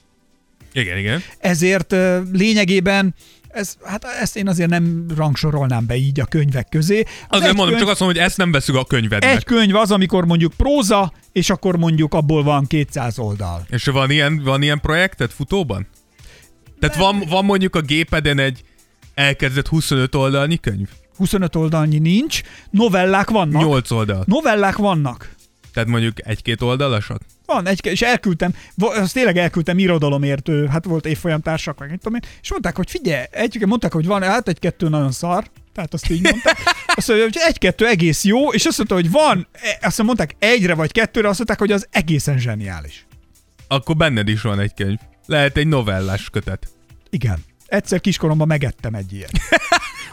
[0.72, 1.22] Igen, igen.
[1.38, 1.94] ezért
[2.32, 3.14] lényegében
[3.48, 7.00] ez, hát ezt én azért nem rangsorolnám be így a könyvek közé.
[7.00, 9.36] Az Azért mondom, könyv, csak azt mondom, hogy ezt nem veszük a könyvednek.
[9.36, 13.66] Egy könyv az, amikor mondjuk próza, és akkor mondjuk abból van 200 oldal.
[13.70, 15.86] És van ilyen, van ilyen projekted futóban?
[16.80, 18.62] Tehát van, van mondjuk a gépeden egy
[19.18, 20.88] elkezdett 25 oldalnyi könyv?
[21.16, 23.62] 25 oldalnyi nincs, novellák vannak.
[23.62, 24.24] 8 oldal.
[24.26, 25.34] Novellák vannak.
[25.72, 27.20] Tehát mondjuk egy-két oldalasat?
[27.46, 32.00] Van egy, és elküldtem, azt tényleg elküldtem irodalomért, ő, hát volt évfolyam társak, meg mit
[32.02, 35.94] tudom én, és mondták, hogy figyelj, egy, mondták, hogy van, hát egy-kettő nagyon szar, tehát
[35.94, 36.58] azt így mondták.
[36.96, 40.74] Azt mondja, hogy egy-kettő egész jó, és azt mondta, hogy van, e- azt mondták egyre
[40.74, 43.06] vagy kettőre, azt mondták, hogy az egészen zseniális.
[43.68, 44.98] Akkor benned is van egy könyv.
[45.26, 46.68] Lehet egy novellás kötet.
[47.10, 47.47] Igen.
[47.68, 49.30] Egyszer kiskoromban megettem egy ilyet.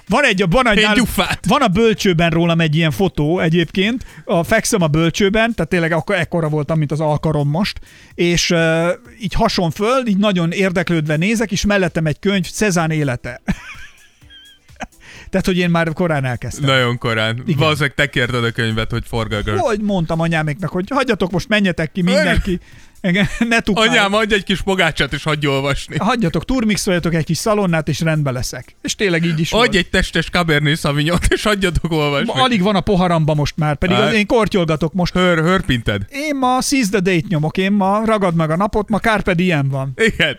[0.08, 1.46] Van egy, van egy, Egy nál- gyufát.
[1.48, 6.16] van a bölcsőben rólam egy ilyen fotó egyébként, a fekszem a bölcsőben, tehát tényleg akkor
[6.16, 7.80] ekkora voltam, mint az alkarom most,
[8.14, 8.88] és uh,
[9.22, 13.42] így hason föl, így nagyon érdeklődve nézek, és mellettem egy könyv, Cezán élete.
[15.30, 16.66] tehát, hogy én már korán elkezdtem.
[16.70, 17.42] Nagyon korán.
[17.46, 17.60] Igen.
[17.60, 19.60] Valószínűleg te kérted a könyvet, hogy forgagasd.
[19.60, 22.60] Hogy mondtam anyáméknak, hogy hagyjatok most, menjetek ki mindenki.
[23.08, 23.88] Igen, ne tukálj.
[23.88, 25.96] Anyám, adj egy kis pogácsát, és hagyj olvasni.
[25.98, 28.76] Hagyjatok, turmixoljatok egy kis szalonnát, és rendbe leszek.
[28.82, 29.68] És tényleg így is volt.
[29.68, 32.42] Adj egy testes Cabernet Sauvignont, és hagyjatok olvasni.
[32.42, 34.08] Alig van a poharamba most már, pedig Hát.
[34.08, 35.14] az én kortyolgatok most.
[35.14, 36.02] Hör, hörpinted.
[36.10, 39.70] Én ma seize the date nyomok, én ma ragad meg a napot, ma Carpe Diem
[39.70, 39.94] van.
[39.96, 40.38] Igen.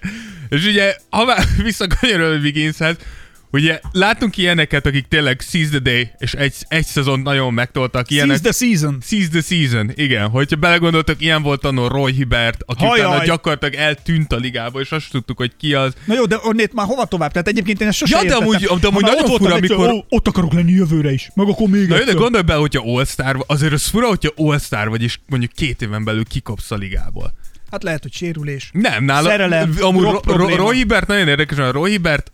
[0.48, 2.96] És ugye, ha már visszakanyarodunk Wigginshez,
[3.50, 8.10] ugye látunk ilyeneket, akik tényleg seize the day, és egy, egy szezont nagyon megtoltak.
[8.10, 8.98] Ilyenek, Seize the season.
[9.04, 10.28] Seize the season, igen.
[10.28, 13.06] Hogyha belegondoltak, ilyen volt annól Roy Hibert, aki Hajaj.
[13.06, 15.92] utána gyakorlatilag eltűnt a ligába, és azt tudtuk, hogy ki az.
[16.04, 17.32] Na jó, de onnét már hova tovább?
[17.32, 18.48] Tehát egyébként én ezt sose Ja, de értettem.
[18.48, 21.68] amúgy- de amúgy Ha nagyon fura, amikor- ó, ott akarok lenni jövőre is, meg akkor
[21.68, 25.18] még Na jó, de gondolj bele, hogyha All-Star, azért az fura, hogyha All-Star vagy, és
[25.28, 27.32] mondjuk két éven belül kikopsz a ligából.
[27.70, 28.70] Hát lehet, hogy sérülés.
[28.72, 29.28] Nem, nála...
[29.28, 30.18] Szerelem, amúgy.
[30.56, 32.32] Roy Hibbert nagyon érdekes, a Roy Hibbert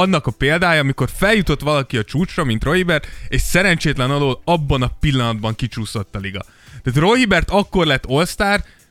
[0.00, 4.82] annak a példája, amikor feljutott valaki a csúcsra, mint Roy Hibbert, és szerencsétlen alól abban
[4.82, 6.44] a pillanatban kicsúszott a liga.
[6.82, 8.24] Tehát Roy Hibbert akkor lett all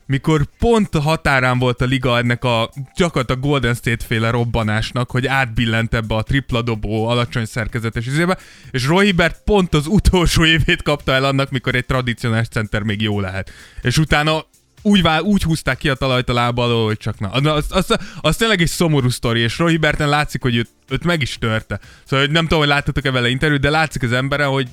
[0.06, 5.26] mikor pont a határán volt a liga ennek a gyakorlatilag Golden State féle robbanásnak, hogy
[5.26, 8.38] átbillent ebbe a tripla dobó, alacsony szerkezetes izébe,
[8.70, 9.14] és Roy
[9.44, 13.50] pont az utolsó évét kapta el annak, mikor egy tradicionális center még jó lehet.
[13.82, 14.44] És utána
[14.82, 17.40] úgy, vál, úgy húzták ki a talajt a lába alól, hogy csak na.
[17.40, 21.04] na az, az, az, tényleg egy szomorú sztori, és Roy Hibberten látszik, hogy őt, őt
[21.04, 21.80] meg is törte.
[22.04, 24.68] Szóval hogy nem tudom, hogy láttatok-e vele interjút, de látszik az emberen, hogy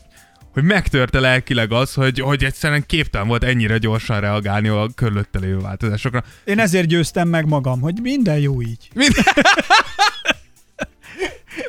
[0.54, 5.58] hogy megtörte lelkileg az, hogy, hogy egyszerűen képtelen volt ennyire gyorsan reagálni a körülötte lévő
[5.58, 6.24] változásokra.
[6.44, 8.90] Én ezért győztem meg magam, hogy minden jó így.
[8.94, 9.14] Mind...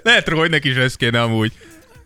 [0.03, 1.53] Lehet, hogy neki is ez kéne amúgy.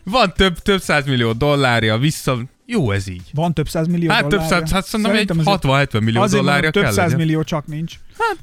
[0.05, 2.39] Van több, több százmillió dollárja, vissza...
[2.69, 3.23] Jó ez így.
[3.35, 6.43] Van több száz millió Hát több száz, hát szerintem egy Szerintem azért- 60-70 millió Azért
[6.43, 7.27] dollárja több kell száz legyen.
[7.27, 7.95] millió csak nincs.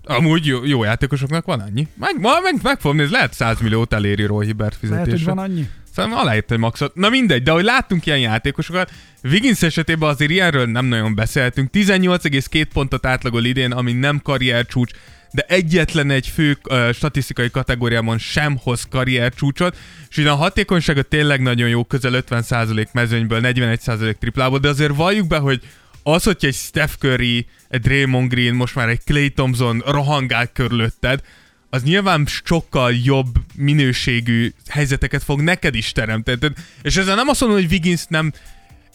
[0.04, 1.88] Amúgy jó, jó játékosoknak van annyi.
[2.00, 5.26] Meg, ma, meg, meg fogom nézni, lehet 100 milliót eléri Roy Hibbert Lehet, fizetése.
[5.26, 5.68] hogy van annyi.
[5.94, 6.96] Szerintem aláírt egy maxot.
[6.96, 8.92] Na mindegy, de hogy láttunk ilyen játékosokat,
[9.24, 11.70] Wiggins esetében azért ilyenről nem nagyon beszéltünk.
[11.74, 14.92] 18,2 pontot átlagol idén, ami nem karriercsúcs,
[15.34, 19.78] de egyetlen egy fő uh, statisztikai kategóriában sem hoz karriercsúcsot,
[20.10, 25.28] és ugye a hatékonysága tényleg nagyon jó, közel 50% mezőnyből, 41% triplából, de azért valljuk
[25.28, 25.62] be, hogy
[26.04, 31.22] az, hogy egy Steph Curry, egy Draymond Green, most már egy Clay Thompson rohangál körülötted,
[31.70, 36.54] az nyilván sokkal jobb minőségű helyzeteket fog neked is teremteni.
[36.82, 38.34] És ezzel nem azt mondom, hogy Wiggins nem...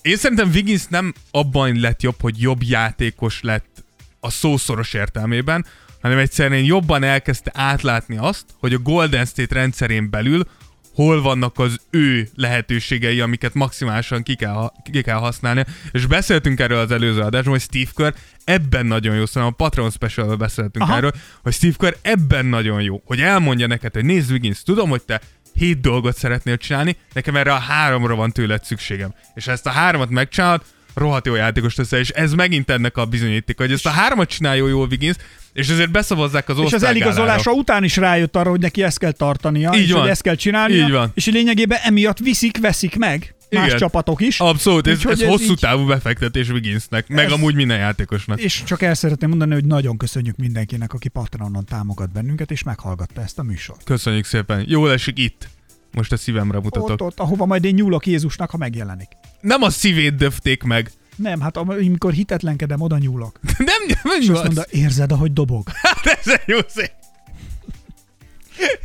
[0.03, 3.85] Én szerintem Wiggins nem abban lett jobb, hogy jobb játékos lett
[4.21, 5.67] a szószoros értelmében,
[6.09, 10.47] hanem egyszerűen jobban elkezdte átlátni azt, hogy a Golden State rendszerén belül
[10.95, 15.65] hol vannak az ő lehetőségei, amiket maximálisan ki kell, ki kell használni.
[15.91, 18.13] És beszéltünk erről az előző adásban, hogy Steve Kerr
[18.45, 20.97] ebben nagyon jó, szóval a Patreon special beszéltünk Aha.
[20.97, 25.03] Erről, hogy Steve Kerr ebben nagyon jó, hogy elmondja neked, hogy nézd Wiggins, tudom, hogy
[25.03, 25.21] te
[25.55, 29.15] hét dolgot szeretnél csinálni, nekem erre a háromra van tőled szükségem.
[29.35, 30.63] És ha ezt a háromat megcsinálod,
[30.95, 34.69] rohadt jó játékos teszel, és ez megint ennek a bizonyíték, hogy ezt a háromat csinálja
[34.69, 35.17] jól Wiggins,
[35.59, 39.13] és ezért beszavazzák az És az eligazolása után is rájött arra, hogy neki ezt kell
[39.13, 40.01] tartania, Így és van.
[40.01, 41.11] hogy ezt kell csinálnia, Így van.
[41.15, 43.79] és lényegében emiatt viszik, veszik meg más Igen.
[43.79, 44.41] csapatok is.
[44.41, 48.41] Abszolút, ez, ez, ez hosszú így- távú befektetés Wigginsnek, meg Ez- amúgy minden játékosnak.
[48.41, 53.21] És csak el szeretném mondani, hogy nagyon köszönjük mindenkinek, aki Patronon támogat bennünket, és meghallgatta
[53.23, 53.85] ezt a műsort.
[53.85, 54.65] Köszönjük szépen.
[54.67, 55.49] Jól esik itt.
[55.93, 56.91] Most a szívemre mutatok.
[56.91, 59.09] Ott, ott, ahova majd én nyúlok Jézusnak, ha megjelenik.
[59.41, 60.91] Nem a szívét döfték meg.
[61.19, 63.41] Nem, hát amikor hitetlenkedem, oda nyúlok.
[63.59, 65.69] Nem, nem És azt mondja, érzed, ahogy dobog.
[65.83, 66.91] Hát ez egy jó szép.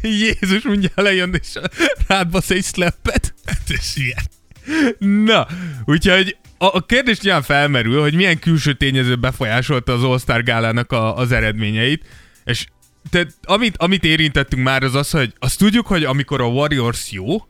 [0.01, 1.59] Jézus mindjárt lejön, és
[2.07, 3.33] rád basz egy slappet.
[3.45, 4.23] Hát ez ilyen.
[5.25, 5.47] Na,
[5.85, 11.17] úgyhogy a, a kérdés nyilván felmerül, hogy milyen külső tényező befolyásolta az All-Star gálának a,
[11.17, 12.05] az eredményeit,
[12.45, 12.65] és
[13.09, 17.47] te, amit, amit érintettünk már az az, hogy azt tudjuk, hogy amikor a Warriors jó,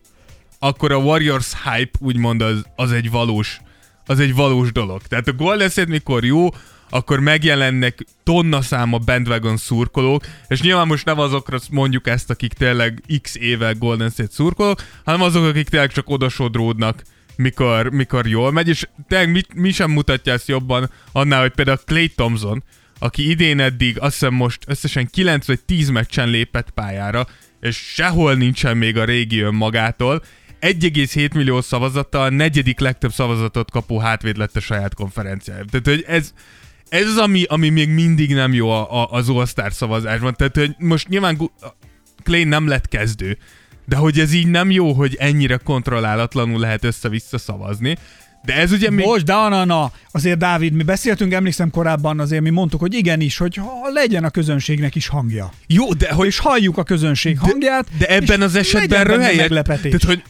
[0.60, 3.60] akkor a Warriors hype úgymond az, az egy valós
[4.06, 5.02] az egy valós dolog.
[5.02, 6.50] Tehát a Golden State mikor jó,
[6.90, 13.04] akkor megjelennek tonna száma bandwagon szurkolók, és nyilván most nem azokra mondjuk ezt, akik tényleg
[13.22, 17.04] x éve Golden State szurkolók, hanem azok, akik tényleg csak odasodródnak,
[17.36, 21.80] mikor, mikor jól megy, és tényleg mi, mi sem mutatja ezt jobban annál, hogy például
[21.86, 22.64] Clay Thompson,
[23.00, 27.28] aki idén eddig azt hiszem most összesen 9 vagy 10 meccsen lépett pályára,
[27.60, 30.24] és sehol nincsen még a régi önmagától,
[30.64, 35.66] 1,7 millió szavazattal a negyedik legtöbb szavazatot kapó hátvéd lett a saját konferenciája.
[35.72, 36.34] Tehát, hogy ez,
[36.90, 40.34] ez az, ami, ami még mindig nem jó a, a, az All-Star szavazásban.
[40.36, 41.52] Tehát, hogy most nyilván
[42.24, 43.38] Clay nem lett kezdő,
[43.86, 47.98] De hogy ez így nem jó, hogy ennyire kontrollálatlanul lehet össze-vissza szavazni.
[48.46, 49.06] De ez ugye még...
[49.06, 53.38] Most, de na, na, azért Dávid, mi beszéltünk, emlékszem korábban azért mi mondtuk, hogy igenis,
[53.38, 55.52] hogy ha legyen a közönségnek is hangja.
[55.68, 56.28] Jó, de hogy...
[56.28, 57.88] És halljuk a közönség hangját.
[57.98, 59.36] De ebben az esetben röhelyek...
[59.36, 59.92] meglepetés.
[59.92, 60.24] Tehát, hogy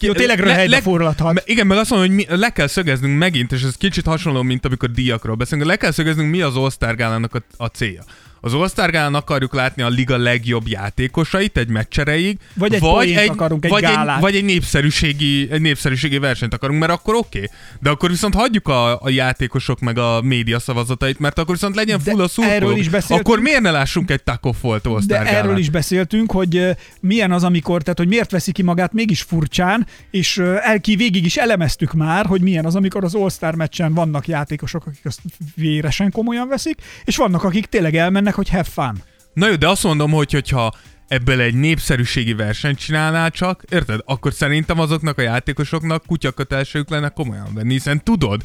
[0.00, 1.32] Jó, tényleg röhelybe forradhat.
[1.34, 4.42] me- Igen, meg azt mondom, hogy mi, le kell szögeznünk megint, és ez kicsit hasonló,
[4.42, 8.04] mint amikor díjakról beszélünk, le kell szögeznünk, mi az All-Star Gálának a, a célja.
[8.46, 13.70] Az All-Star akarjuk látni a liga legjobb játékosait egy meccsereig, Vagy egy poént akarunk, egy
[13.70, 14.16] vagy gálát.
[14.16, 17.38] egy, vagy egy népszerűségi, egy népszerűségi versenyt akarunk, mert akkor oké.
[17.38, 17.50] Okay.
[17.80, 22.00] De akkor viszont hagyjuk a, a játékosok meg a média szavazatait, mert akkor viszont legyen
[22.00, 22.56] full a szurkoló.
[22.56, 23.28] erről is beszéltünk.
[23.28, 27.82] Akkor miért ne lássunk egy Taco Folt De erről is beszéltünk, hogy milyen az, amikor,
[27.82, 31.92] tehát hogy miért veszi ki magát mégis furcsán, és ö, el ki végig is elemeztük
[31.92, 35.20] már, hogy milyen az, amikor az All-Star meccsen vannak játékosok, akik azt
[35.54, 39.02] véresen komolyan veszik, és vannak, akik tényleg elmennek, hogy have fun.
[39.32, 40.72] Na jó, de azt mondom, hogy hogyha
[41.08, 44.00] ebből egy népszerűségi versenyt csinálnál csak, érted?
[44.04, 48.44] Akkor szerintem azoknak a játékosoknak kutyakötelségük lenne komolyan venni, hiszen tudod,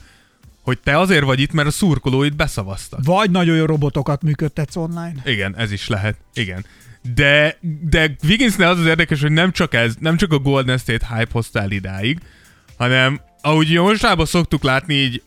[0.62, 3.00] hogy te azért vagy itt, mert a szurkolóid beszavaztak.
[3.04, 5.16] Vagy nagyon jó robotokat működtetsz online.
[5.26, 6.18] Igen, ez is lehet.
[6.34, 6.66] Igen.
[7.14, 7.58] De,
[7.90, 11.32] de Wigginsnél az az érdekes, hogy nem csak ez, nem csak a Golden State hype
[11.32, 12.20] hozta el idáig,
[12.78, 15.24] hanem ahogy ugye mostában szoktuk látni, így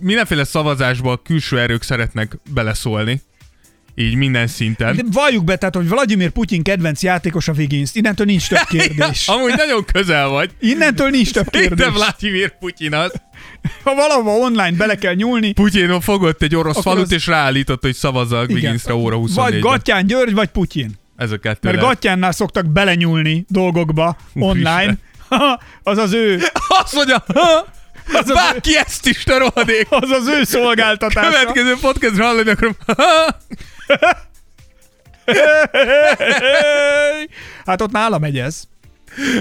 [0.00, 3.22] mindenféle szavazásba a külső erők szeretnek beleszólni.
[3.94, 4.96] Így minden szinten.
[4.96, 7.90] De valljuk be, tehát, hogy Vladimir Putyin kedvenc játékos a Wiggins.
[7.94, 9.28] Innentől nincs több kérdés.
[9.28, 10.50] Amúgy nagyon közel vagy.
[10.60, 11.86] Innentől nincs több De kérdés.
[11.86, 13.12] Vladimir Putyin az.
[13.84, 17.94] Ha valahol online bele kell nyúlni, Putyin fogott egy orosz falut, az- és ráállított, hogy
[17.94, 21.00] szavazza a Wigginsre óra 24 vagy Gattyán György, vagy Putyin.
[21.16, 21.90] Ez a kettő Mert lehet.
[21.90, 24.96] Gattyánnál szoktak belenyúlni dolgokba online.
[25.82, 26.40] az az ő,
[26.82, 27.64] Azt mondja, az
[28.12, 29.86] az, vág ő, ezt is, te rohadék!
[29.90, 31.28] az, az ő szolgáltatása.
[31.30, 32.76] Következő podcastra hallani akarom.
[37.66, 38.70] hát ott nála megy ez.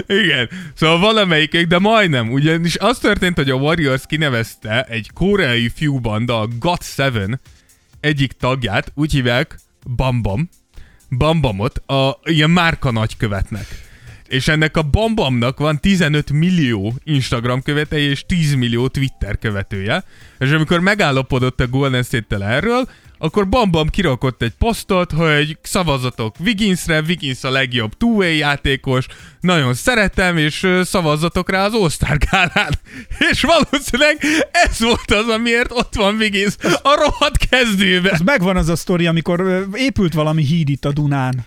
[0.07, 6.39] Igen, szóval valamelyikük, de majdnem, ugyanis az történt, hogy a Warriors kinevezte egy koreai fiúbanda,
[6.39, 7.37] a GOT7
[7.99, 9.59] egyik tagját, úgy hívják
[9.95, 10.49] Bambam,
[11.17, 13.65] Bambamot, a ilyen márka nagykövetnek.
[14.27, 20.03] És ennek a Bambamnak van 15 millió Instagram követője és 10 millió Twitter követője.
[20.39, 22.89] És amikor megállapodott a Golden State-tel erről,
[23.21, 29.05] akkor Bambam kirakott egy posztot, hogy szavazatok Wigginsre, Wiggins a legjobb two játékos,
[29.39, 32.73] nagyon szeretem, és ö, szavazzatok rá az All-Star gálán.
[33.31, 34.17] És valószínűleg
[34.51, 38.13] ez volt az, amiért ott van Wiggins a rohadt kezdőben.
[38.13, 41.45] Az megvan az a sztori, amikor épült valami híd itt a Dunán.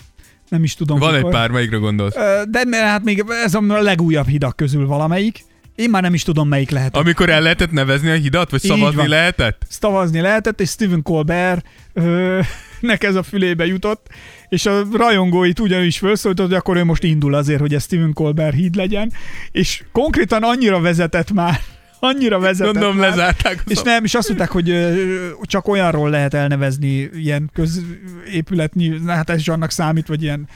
[0.48, 0.98] Nem is tudom.
[0.98, 1.32] Van egy mikor.
[1.32, 2.14] pár, melyikre gondolsz?
[2.48, 5.44] De hát még ez a legújabb hidak közül valamelyik.
[5.74, 6.96] Én már nem is tudom, melyik lehet.
[6.96, 9.62] Amikor el lehetett nevezni a hidat, vagy szavazni lehetett?
[9.68, 12.40] szavazni lehetett, és Stephen Colbert ö,
[12.80, 14.06] nek ez a fülébe jutott,
[14.48, 18.54] és a rajongóit ugyanis felszólított, hogy akkor ő most indul azért, hogy ez Stephen Colbert
[18.54, 19.12] híd legyen,
[19.52, 21.60] és konkrétan annyira vezetett már,
[22.00, 23.62] annyira vezetett Gondolom már, lezárták.
[23.66, 25.04] és nem, és azt mondták, hogy ö,
[25.42, 30.48] csak olyanról lehet elnevezni ilyen középületnyi, hát ez is annak számít, vagy ilyen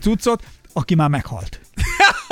[0.00, 0.42] cuccot,
[0.72, 1.60] aki már meghalt.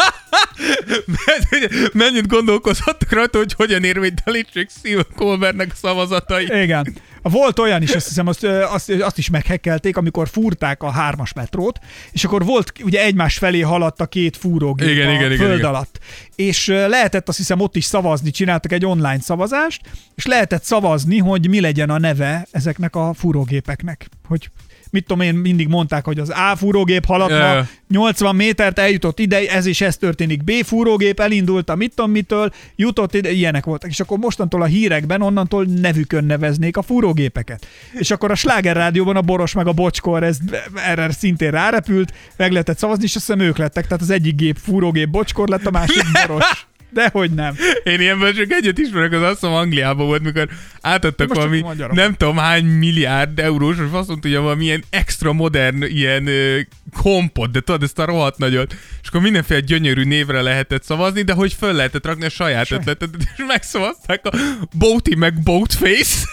[1.92, 6.62] Mennyit gondolkozhattak rajta, hogy hogyan érvénytelítsék Steve Colbertnek a szavazatai.
[6.62, 6.96] Igen.
[7.22, 11.78] Volt olyan is, azt hiszem, azt, azt, azt is meghekkelték, amikor fúrták a hármas metrót,
[12.12, 15.68] és akkor volt, ugye egymás felé haladt a két fúrógép Igen, a igen, föld igen.
[15.68, 15.98] alatt.
[16.34, 19.80] És lehetett azt hiszem ott is szavazni, csináltak egy online szavazást,
[20.14, 24.08] és lehetett szavazni, hogy mi legyen a neve ezeknek a fúrógépeknek.
[24.28, 24.50] Hogy
[24.90, 27.68] mit tudom én, mindig mondták, hogy az A fúrógép ma ja.
[27.88, 30.44] 80 métert, eljutott ide, ez és ez történik.
[30.44, 33.90] B fúrógép elindult a mit tudom mitől, jutott ide, ilyenek voltak.
[33.90, 37.66] És akkor mostantól a hírekben onnantól nevükön neveznék a fúrógépeket.
[37.92, 40.38] És akkor a Sláger rádióban a Boros meg a Bocskor ez,
[40.74, 43.86] erre szintén rárepült, meg lehetett szavazni, és azt hiszem ők lettek.
[43.86, 46.66] Tehát az egyik gép fúrógép Bocskor lett, a másik Boros.
[46.90, 47.54] Dehogy nem.
[47.84, 50.48] Én ilyenből csak egyet ismerek, az hiszem Angliában volt, mikor
[50.80, 55.82] átadtak valami nem tudom hány milliárd eurós, vagy azt mondta, hogy valami ilyen extra modern
[55.82, 56.60] ilyen ö,
[57.02, 58.74] kompot, de tudod, ezt a rohadt nagyot.
[59.02, 62.78] És akkor mindenféle gyönyörű névre lehetett szavazni, de hogy föl lehetett rakni a saját Saj.
[62.78, 64.30] ötletet, és megszavazták a
[64.72, 66.26] Boaty meg Boatface.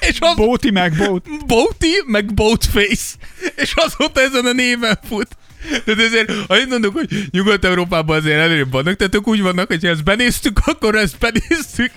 [0.00, 1.26] És az, Bóti meg Bót.
[1.46, 3.16] Boaty, meg Boatface.
[3.56, 5.28] És azóta ezen a néven fut.
[5.84, 9.88] Tehát ezért, annyit mondok, hogy Nyugat-Európában azért előrébb vannak, tehát ők úgy vannak, hogy ha
[9.88, 11.90] ezt benéztük, akkor ezt benéztük.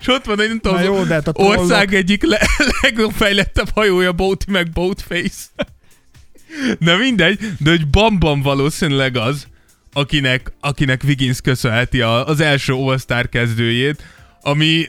[0.00, 2.48] És ott van egy, nem tudom, jó, de hát a ország egyik le-
[2.82, 5.44] legfejlettebb hajója, Boaty meg Boatface.
[6.78, 9.46] Na mindegy, de hogy Bambam valószínűleg az,
[9.92, 14.02] akinek, akinek Wiggins köszönheti a, az első All-Star kezdőjét,
[14.40, 14.86] ami,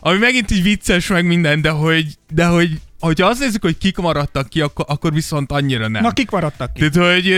[0.00, 3.96] ami megint így vicces meg minden, de hogy, de hogy hogyha azt nézzük, hogy kik
[3.96, 6.02] maradtak ki, akkor, akkor viszont annyira nem.
[6.02, 6.88] Na, kik maradtak ki?
[6.88, 7.34] Tehát, hogy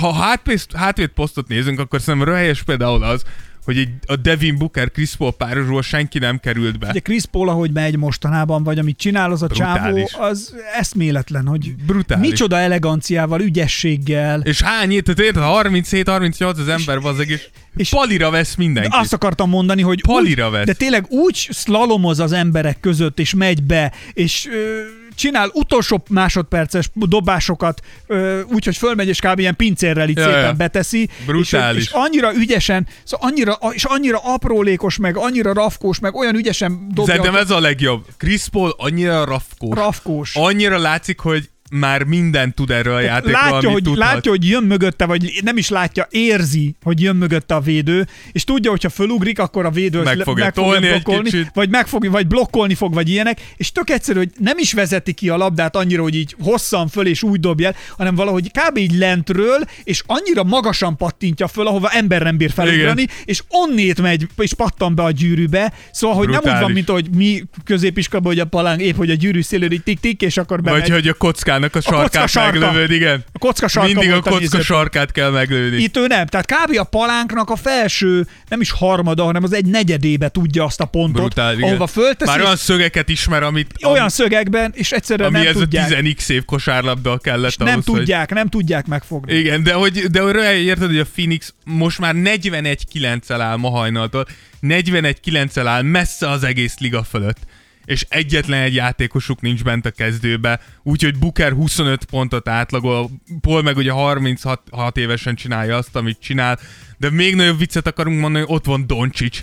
[0.00, 3.22] ha hátvéd, hátvéd posztot nézünk, akkor szerintem röhelyes például az,
[3.66, 6.88] hogy egy, a Devin Booker Chris Paul párosról senki nem került be.
[6.88, 10.10] Ugye Chris Paul, ahogy megy mostanában, vagy amit csinál az a Brutális.
[10.10, 12.28] csávó, az eszméletlen, hogy Brutális.
[12.28, 14.40] micsoda eleganciával, ügyességgel.
[14.40, 18.94] És hány tehát érted, 37-38 az ember az és, és palira vesz mindenkit.
[18.94, 20.66] Azt akartam mondani, hogy Palira úgy, vesz.
[20.66, 24.80] de tényleg úgy szlalomoz az emberek között, és megy be, és ö,
[25.16, 27.80] csinál utolsó másodperces dobásokat,
[28.46, 29.38] úgyhogy fölmegy, és kb.
[29.38, 30.52] ilyen pincérrel itt Ja, szépen ja.
[30.52, 31.08] beteszi.
[31.26, 31.82] Brutális.
[31.82, 36.88] És, és annyira ügyesen, szóval annyira, és annyira aprólékos, meg annyira rafkós, meg olyan ügyesen
[36.88, 37.14] dobja.
[37.14, 38.04] Szerintem ez a legjobb.
[38.16, 39.76] Chris Paul annyira rafkós.
[39.76, 40.34] Rafkós.
[40.34, 44.12] Annyira látszik, hogy már mindent tud erről a játékról, látja, hogy, tudhat.
[44.12, 48.44] látja, hogy jön mögötte, vagy nem is látja, érzi, hogy jön mögötte a védő, és
[48.44, 51.50] tudja, hogy ha fölugrik, akkor a védő Meg fogja meg egy blokkolni, kicsit.
[51.54, 55.12] vagy, meg fog, vagy blokkolni fog, vagy ilyenek, és tök egyszerű, hogy nem is vezeti
[55.12, 58.76] ki a labdát annyira, hogy így hosszan föl és úgy dobja el, hanem valahogy kb.
[58.76, 64.26] így lentről, és annyira magasan pattintja föl, ahova ember nem bír felugrani, és onnét megy,
[64.36, 66.74] és pattan be a gyűrűbe, szóval, hogy nem úgy van, Brutális.
[66.74, 70.36] mint hogy mi középiskolában, hogy a palánk épp, hogy a gyűrű szélőr így tik-tik, és
[70.36, 70.80] akkor bemegy.
[70.80, 71.14] Vagy hogy a
[71.60, 71.80] kockának a
[72.10, 72.58] sarkát sarka.
[72.58, 73.24] meglövöd, igen.
[73.32, 74.64] A kocka sarka Mindig a a kocka nézőpont.
[74.64, 75.76] sarkát kell meglőni.
[75.82, 76.26] Itt ő nem.
[76.26, 76.78] Tehát kb.
[76.78, 81.22] a palánknak a felső, nem is harmada, hanem az egy negyedébe tudja azt a pontot,
[81.22, 81.68] Brutális, igen.
[81.70, 85.90] ahova fölteszi, Már olyan szögeket ismer, amit, olyan szögekben, és egyszerűen ami nem ez tudják.
[85.90, 89.34] a 10x év kosárlabda kellett és nem ahhoz, hogy- tudják, nem tudják megfogni.
[89.34, 90.34] Igen, de hogy, de hogy
[90.64, 94.26] érted, hogy a Phoenix most már 41-9-el áll ma hajnaltól,
[94.62, 97.38] 41-9-el áll messze az egész liga fölött
[97.86, 103.10] és egyetlen egy játékosuk nincs bent a kezdőbe, úgyhogy Booker 25 pontot átlagol,
[103.40, 106.58] Paul meg ugye 36 hat évesen csinálja azt, amit csinál,
[106.98, 109.40] de még nagyobb viccet akarunk mondani, hogy ott van Doncsics.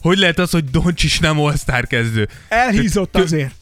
[0.00, 2.28] Hogy lehet az, hogy Doncsics nem all kezdő?
[2.48, 3.54] Elhízott Kö- azért.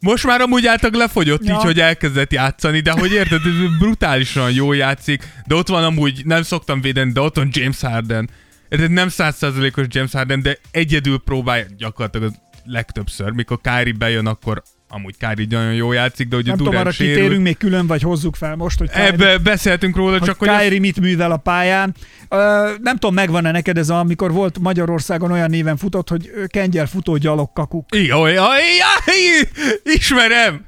[0.00, 1.54] Most már amúgy által lefogyott Ja.
[1.54, 6.22] így, hogy elkezdett játszani, de hogy érted, ez brutálisan jól játszik, de ott van amúgy,
[6.24, 8.30] nem szoktam védeni, de ott van James Harden.
[8.68, 14.62] Érted, nem százszázalékos James Harden, de egyedül próbálja gyakorlatilag az legtöbbször, mikor Kyrie bejön, akkor
[14.88, 18.02] amúgy Kyrie nagyon jól játszik, de ugye Nem tudom, arra Durant kitérünk még külön, vagy
[18.02, 20.48] hozzuk fel most, hogy Kyrie- Ebbe beszéltünk róla, hogy csak hogy...
[20.48, 21.94] Kyrie mit művel a pályán.
[22.28, 26.86] Ö, nem tudom, megvan-e neked ez, a, amikor volt Magyarországon olyan néven futott, hogy kengyel
[26.86, 29.48] futó gyalogkakuk, Igen, olyan, jaj,
[29.82, 30.64] ismerem!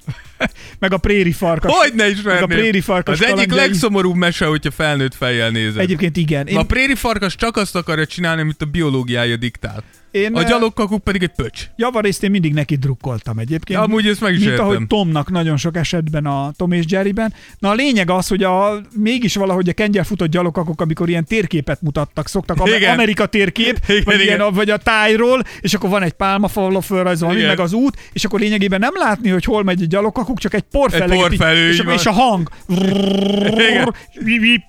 [0.79, 1.73] Meg a préri farkas.
[1.75, 2.43] Hogy ne meg ismerném?
[2.43, 3.59] a préri farkas Az egyik kalandjai.
[3.69, 5.79] legszomorúbb mese, hogyha felnőtt fejjel nézed.
[5.81, 6.47] Egyébként igen.
[6.47, 9.83] Én, A préri farkas csak azt akarja csinálni, amit a biológiája diktál.
[10.11, 11.61] én A ö, gyalogkakuk pedig egy pöcs.
[11.77, 13.79] javarészt én mindig neki drukkoltam egyébként.
[13.79, 14.65] Ja, amúgy ezt meg is mint értem.
[14.65, 17.35] ahogy Tomnak nagyon sok esetben a Tom és Jerryben.
[17.59, 21.83] Na a lényeg az, hogy a, mégis valahogy a kengyel futott gyalogkakok, amikor ilyen térképet
[21.83, 22.93] mutattak, szoktak, Amer- Igen.
[22.93, 24.27] Amerika térkép, Igen, vagy, igen.
[24.27, 28.25] ilyen, a- vagy a tájról, és akkor van egy pálmafal fölrajzolva, meg az út, és
[28.25, 32.07] akkor lényegében nem látni, hogy hol megy egy gyalogkakuk, csak egy porfeleg, porfelő, és, és
[32.07, 32.49] a hang.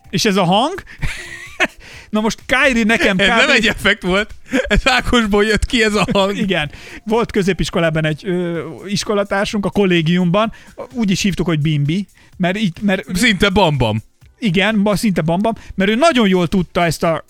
[0.09, 0.83] És ez a hang.
[2.09, 3.37] Na most Kyrie nekem Ez kb.
[3.37, 4.35] nem egy effekt volt,
[4.67, 6.37] ez Ákosból jött ki ez a hang.
[6.47, 6.71] Igen.
[7.03, 10.51] Volt középiskolában egy ö, iskolatársunk a kollégiumban,
[10.93, 14.01] úgy is hívtuk, hogy Bimbi, mert így, mert Szinte bambam.
[14.39, 17.25] Igen, szinte bambam, mert ő nagyon jól tudta ezt a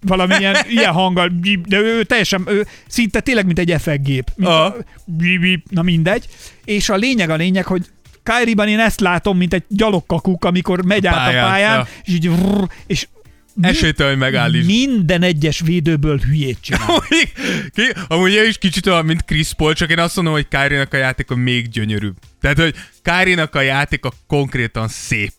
[0.00, 1.32] valamilyen ilyen hanggal,
[1.66, 4.30] de ő teljesen, ő szinte tényleg, mint egy effektgép.
[4.34, 4.64] Mint Aha.
[4.64, 4.76] a,
[5.70, 6.26] na mindegy.
[6.64, 7.86] És a lényeg a lényeg, hogy
[8.22, 11.88] Kyrie-ban én ezt látom, mint egy gyalogkakuk, amikor megy át a pályán, pályán, ja.
[12.04, 13.06] és így vrr, és
[13.60, 14.66] Esélytelen, hogy megállíts.
[14.66, 16.82] minden egyes védőből hülyét csinál.
[16.88, 17.32] Amúgy,
[17.74, 20.96] ki- amúgy is kicsit olyan, mint Chris Paul, csak én azt mondom, hogy Kyrie-nak a
[20.96, 22.16] játéka még gyönyörűbb.
[22.40, 25.32] Tehát, hogy Kyrie-nak a játéka konkrétan szép.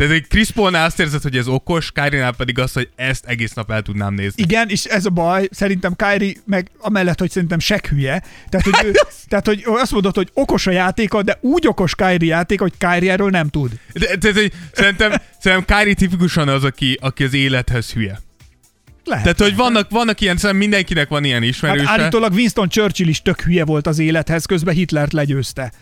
[0.00, 3.52] Tehát, hogy Chris Paulnál azt érzed, hogy ez okos, Kyrie-nál pedig az, hogy ezt egész
[3.52, 4.42] nap el tudnám nézni.
[4.42, 8.86] Igen, és ez a baj, szerintem Kyrie meg amellett, hogy szerintem sek hülye, tehát hogy,
[8.86, 8.92] ő,
[9.28, 13.12] tehát, hogy azt mondod, hogy okos a játéka, de úgy okos Kyrie játéka, hogy Kyrie
[13.12, 13.70] erről nem tud.
[13.92, 18.20] De, tehát, hogy szerintem, szerintem Kyrie tipikusan az, aki, aki az élethez hülye.
[19.04, 19.22] Lehet.
[19.22, 21.90] Tehát, hogy vannak, vannak ilyen, szerintem mindenkinek van ilyen hát ismerőse.
[21.90, 25.72] állítólag Winston Churchill is tök hülye volt az élethez, közben Hitlert legyőzte.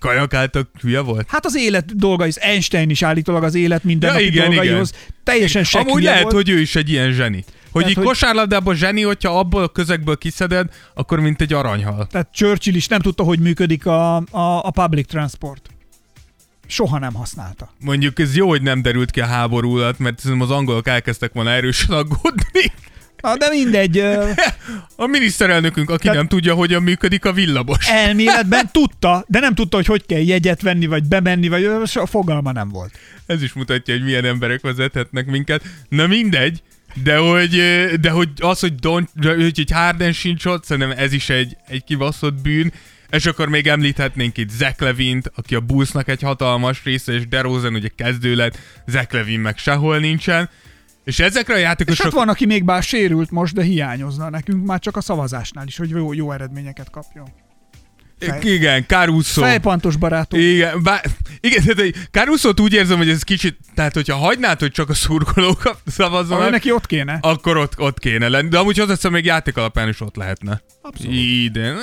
[0.00, 1.26] Kajak által hülye volt?
[1.30, 4.92] Hát az élet dolgaihoz, Einstein is állítólag az élet mindennapi Ja, igen, dolgaihoz.
[5.24, 6.34] Teljesen sek Amúgy lehet, volt.
[6.34, 7.44] hogy ő is egy ilyen zseni.
[7.70, 12.06] Hogy Tehát, így hogy- kosárlabdában zseni, hogyha abból a közegből kiszeded, akkor mint egy aranyhal.
[12.06, 15.68] Tehát Churchill is nem tudta, hogy működik a, a, a public transport.
[16.66, 17.70] Soha nem használta.
[17.80, 21.50] Mondjuk ez jó, hogy nem derült ki a háború alatt, mert az angolok elkezdtek volna
[21.50, 22.72] erősen aggódni.
[23.20, 23.98] Na, de mindegy,
[24.96, 27.88] A miniszterelnökünk, aki Tehát- nem tudja, hogyan működik a villamos.
[27.88, 31.64] elméletben tudta, de nem tudta, hogy hogy kell jegyet venni, vagy bemenni, vagy
[31.94, 32.98] a fogalma nem volt.
[33.26, 35.62] Ez is mutatja, hogy milyen emberek vezethetnek minket.
[35.88, 36.62] Na mindegy,
[37.02, 37.50] de hogy,
[38.00, 41.84] de hogy az, hogy, Don, hogy egy Harden sincs ott, szerintem ez is egy, egy
[41.84, 42.72] kibaszott bűn.
[43.10, 47.74] És akkor még említhetnénk itt Zach Levint, aki a Bullsnak egy hatalmas része, és DeRozan
[47.74, 50.48] ugye kezdő lett, Zach Levin meg sehol nincsen.
[51.04, 52.04] És ezekre a És játékosok...
[52.04, 55.76] hát van, aki még bár sérült most, de hiányozna nekünk már csak a szavazásnál is,
[55.76, 57.28] hogy jó, jó eredményeket kapjon.
[58.20, 59.40] Fej- Igen, Caruso.
[59.42, 60.40] Fejpantos barátom.
[60.40, 61.00] Igen, bár,
[61.40, 64.94] igen, tehát egy Caruso-t úgy érzem, hogy ez kicsit, tehát hogyha hagynád, hogy csak a
[64.94, 67.18] szurkolók szavazzanak, neki ott kéne.
[67.20, 68.48] akkor ott, ott kéne lenni.
[68.48, 70.62] De amúgy hozzáteszem, még játék alapján is ott lehetne.
[70.82, 71.12] Abszolút.
[71.14, 71.74] Ide.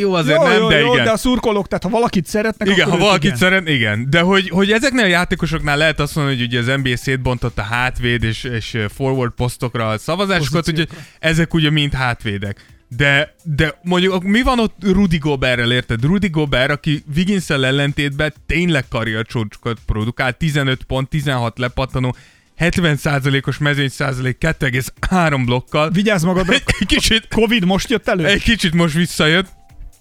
[0.00, 1.04] Jó, azért jó, nem, jó, de jó, igen.
[1.04, 3.36] de a szurkolók, tehát ha valakit szeretnek, Igen, akkor ha valakit igen.
[3.36, 4.06] szeret, igen.
[4.10, 7.62] De hogy, hogy ezeknél a játékosoknál lehet azt mondani, hogy ugye az NBA szétbontott a
[7.62, 10.84] hátvéd és, és forward posztokra a szavazásokat, ugye
[11.18, 12.64] ezek ugye mind hátvédek.
[12.96, 16.04] De, de mondjuk mi van ott Rudy Goberrel, érted?
[16.04, 22.16] Rudy Gobert, aki wiggins ellentétben tényleg karriercsócsokat produkál, 15 pont, 16 lepattanó,
[22.58, 25.90] 70%-os mezőny százalék, 2,3 blokkal.
[25.90, 28.26] Vigyázz magadra, Egy kicsit, Covid most jött elő?
[28.26, 29.46] egy kicsit most visszajött,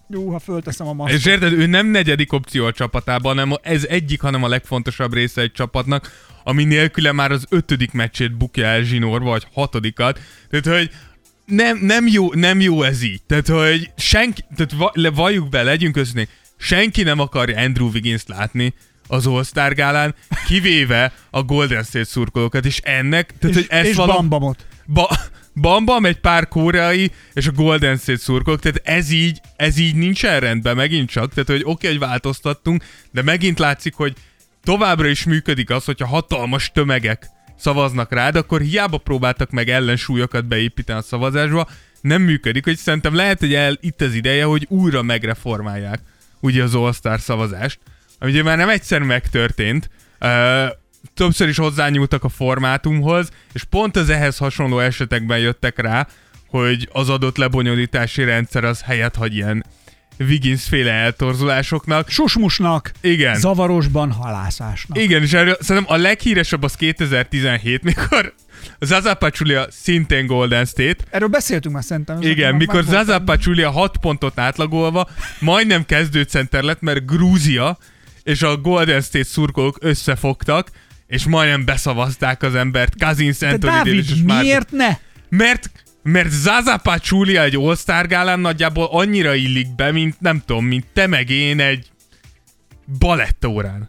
[0.09, 1.17] Jó, ha fölteszem a maszkot.
[1.19, 5.41] és érted, ő nem negyedik opció a csapatában, hanem ez egyik, hanem a legfontosabb része
[5.41, 6.11] egy csapatnak,
[6.43, 10.19] ami nélküle már az ötödik meccsét bukja el zsinórba, vagy hatodikat.
[10.49, 10.89] Tehát, hogy
[11.47, 13.21] nem, nem, jó, nem jó ez így.
[13.27, 16.27] Tehát, hogy senki, tehát va, le, valljuk be, legyünk őszintén,
[16.57, 18.73] senki nem akarja Andrew Wiggins-t látni
[19.07, 20.15] az All-Star gálán,
[20.47, 24.65] kivéve a Golden State szurkolókat, és ennek, tehát, és, hogy ezt és valam- Bambamot.
[24.85, 25.31] Ba-
[25.61, 30.39] Bambam, egy pár koreai, és a Golden State szurkolók, tehát ez így, ez így nincsen
[30.39, 34.13] rendben megint csak, tehát hogy oké, okay, hogy változtattunk, de megint látszik, hogy
[34.63, 40.99] továbbra is működik az, hogyha hatalmas tömegek szavaznak rád, akkor hiába próbáltak meg ellensúlyokat beépíteni
[40.99, 41.67] a szavazásba,
[42.01, 45.99] nem működik, hogy szerintem lehet, hogy el, itt az ideje, hogy újra megreformálják
[46.39, 47.79] ugye az All-Star szavazást,
[48.19, 49.89] ami ugye már nem egyszer megtörtént,
[50.21, 50.67] uh,
[51.13, 56.07] többször is hozzányúltak a formátumhoz, és pont az ehhez hasonló esetekben jöttek rá,
[56.47, 59.65] hogy az adott lebonyolítási rendszer az helyet hagy ilyen
[60.19, 62.09] Wiggins féle eltorzulásoknak.
[62.09, 63.35] Susmusnak, Igen.
[63.35, 64.97] zavarosban halászásnak.
[64.97, 68.33] Igen, és erről szerintem a leghíresebb az 2017, mikor
[68.79, 72.21] Zaza Pachulia szintén Golden State, Erről beszéltünk már szerintem.
[72.21, 72.93] igen, Már- mikor már.
[73.05, 75.07] Zaza Pachulia 6 pontot átlagolva
[75.39, 77.77] majdnem kezdőcenter lett, mert Grúzia
[78.23, 80.67] és a Golden State szurkolók összefogtak,
[81.07, 82.95] és majdnem beszavazták az embert,
[83.83, 84.45] Davis és Martin.
[84.45, 84.89] miért ne?
[85.29, 85.71] Mert,
[86.11, 91.07] mert Zaza Pachulia egy All-Star gálán nagyjából annyira illik be, mint nem tudom, mint te
[91.07, 91.87] meg én egy
[92.99, 93.87] balettórán.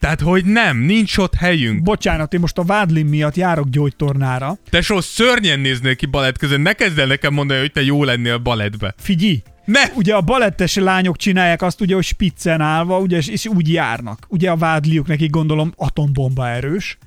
[0.00, 1.82] Tehát, hogy nem, nincs ott helyünk.
[1.82, 4.58] Bocsánat, én most a vádlim miatt járok gyógytornára.
[4.70, 8.38] Tesó, szörnyen néznél ki balett közben, ne kezd el nekem mondani, hogy te jó lennél
[8.38, 8.94] balettbe.
[8.98, 9.80] Figyelj, Ne!
[9.94, 14.26] ugye a balettes lányok csinálják azt ugye, hogy spiccen állva, ugye, és- és úgy járnak.
[14.28, 16.98] Ugye a vádliuk nekik gondolom atombomba erős.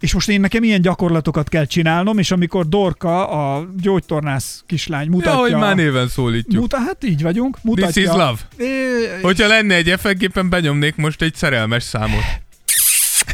[0.00, 5.10] És most én nekem ilyen gyakorlatokat kell csinálnom, és amikor Dorka, a gyógytornász kislány Ja,
[5.10, 5.40] mutatja...
[5.40, 6.60] hogy már néven szólítjuk.
[6.60, 7.58] Muta, hát így vagyunk.
[7.62, 7.90] Mutatja.
[7.90, 8.38] This is love.
[8.56, 12.24] É, Hogyha lenne egy effektgépen, benyomnék most egy szerelmes számot.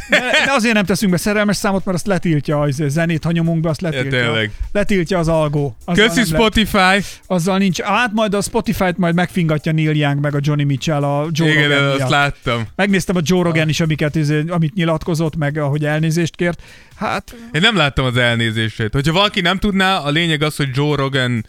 [0.09, 3.31] De, de azért nem teszünk be szerelmes számot, mert azt letiltja a izé, zenét, ha
[3.31, 4.09] nyomunk be, azt letiltja.
[4.21, 4.51] tényleg.
[4.71, 5.75] letiltja az algó.
[5.85, 7.05] Azzal Köszi nem lehet- Spotify!
[7.27, 7.81] Azzal nincs.
[7.81, 11.69] Hát majd a Spotify-t majd megfingatja Neil Young meg a Johnny Mitchell a Joe Igen,
[11.69, 12.67] Rogan azt láttam.
[12.75, 16.61] Megnéztem a Joe Rogan is, amiket, izé, amit nyilatkozott, meg ahogy elnézést kért.
[16.95, 18.93] Hát Én nem láttam az elnézését.
[18.93, 21.45] Hogyha valaki nem tudná, a lényeg az, hogy Joe Rogan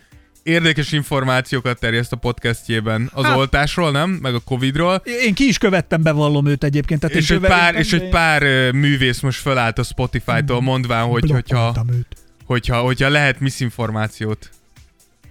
[0.48, 4.10] érdekes információkat terjeszt a podcastjében az Hát- oltásról, nem?
[4.10, 5.02] Meg a Covidról.
[5.24, 7.00] én ki is követtem, bevallom őt egyébként.
[7.00, 11.84] Tehát És egy, pár, és egy pár művész most felállt a Spotify-tól, mondván, hogy, hogyha,
[11.92, 12.06] őt.
[12.44, 14.50] hogyha, hogyha lehet misinformációt.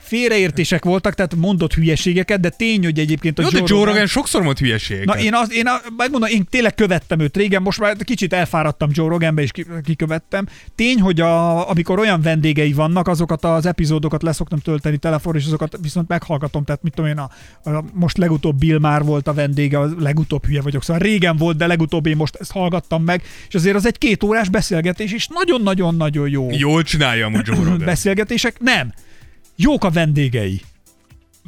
[0.08, 4.42] Félreértések voltak, tehát mondott hülyeségeket, de tény, hogy egyébként a Jó, Joe, Joe Rogan sokszor
[4.42, 5.16] mond hülyeségeket.
[5.16, 8.90] Na én, az, én, a, megmondom, én tényleg követtem őt régen, most már kicsit elfáradtam
[8.94, 10.48] Joe Roganbe, és ki- kikövettem.
[10.76, 15.78] Tény, hogy a, amikor olyan vendégei vannak, azokat az epizódokat leszoktam tölteni telefonra, és azokat
[15.82, 16.64] viszont meghallgatom.
[16.64, 17.30] Tehát mit tudom én, a,
[17.70, 21.58] a, most legutóbb Bill már volt a vendége, a legutóbb hülye vagyok, szóval régen volt,
[21.58, 25.28] de legutóbb én most ezt hallgattam meg, és azért az egy két órás beszélgetés, és
[25.28, 26.48] nagyon-nagyon-nagyon jó.
[26.52, 27.86] Jól csinálja amúgy Joe Rogan.
[27.86, 28.60] Beszélgetések?
[28.60, 28.94] Nem.
[29.60, 30.62] Jók a vendégei.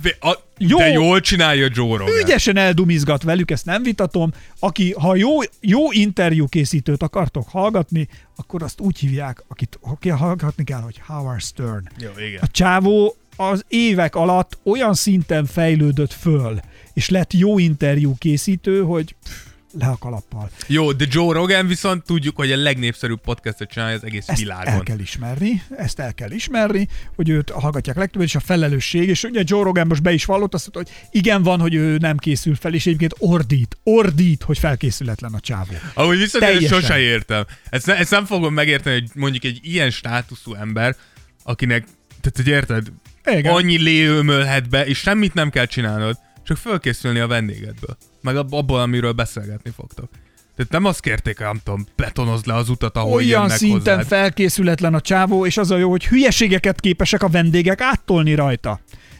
[0.01, 0.77] De, a, Jó.
[0.77, 2.19] de jól csinálja Joe Rogan.
[2.23, 4.31] Ügyesen eldumizgat velük, ezt nem vitatom.
[4.59, 5.29] Aki, ha jó,
[5.59, 11.41] jó interjú készítőt akartok hallgatni, akkor azt úgy hívják, akit aki hallgatni kell, hogy Howard
[11.41, 11.87] Stern.
[11.99, 12.39] Jó, igen.
[12.41, 16.59] A csávó az évek alatt olyan szinten fejlődött föl,
[16.93, 20.49] és lett jó interjú készítő, hogy pff, le a kalappal.
[20.67, 24.73] Jó, de Joe Rogan viszont tudjuk, hogy a legnépszerűbb podcastot csinálja az egész Ezt világon.
[24.73, 29.23] el kell ismerni, ezt el kell ismerni, hogy őt hallgatják legtöbbet, és a felelősség, és
[29.23, 32.17] ugye Joe Rogan most be is vallott azt, mondta, hogy igen, van, hogy ő nem
[32.17, 35.73] készül fel, és egyébként ordít, ordít, hogy felkészületlen a csávó.
[35.93, 36.79] Ahogy viszont én Teljesen.
[36.81, 37.45] sose értem.
[37.69, 40.95] Ezt, ne, ezt nem fogom megérteni, hogy mondjuk egy ilyen státuszú ember,
[41.43, 41.83] akinek,
[42.21, 42.87] tehát hogy érted,
[43.25, 43.53] Igen.
[43.53, 46.17] annyi lé ömölhet be, és semmit nem kell csinálnod,
[46.49, 47.97] csak fölkészülni a vendégedből.
[48.21, 50.09] Meg ab- abból, amiről beszélgetni fogtok.
[50.55, 54.05] Tehát nem azt kérték, nem tudom, betonozd le az utat, ahol Olyan szinten hozzád.
[54.07, 58.79] felkészületlen a csávó, és az a jó, hogy hülyeségeket képesek a vendégek áttolni rajta.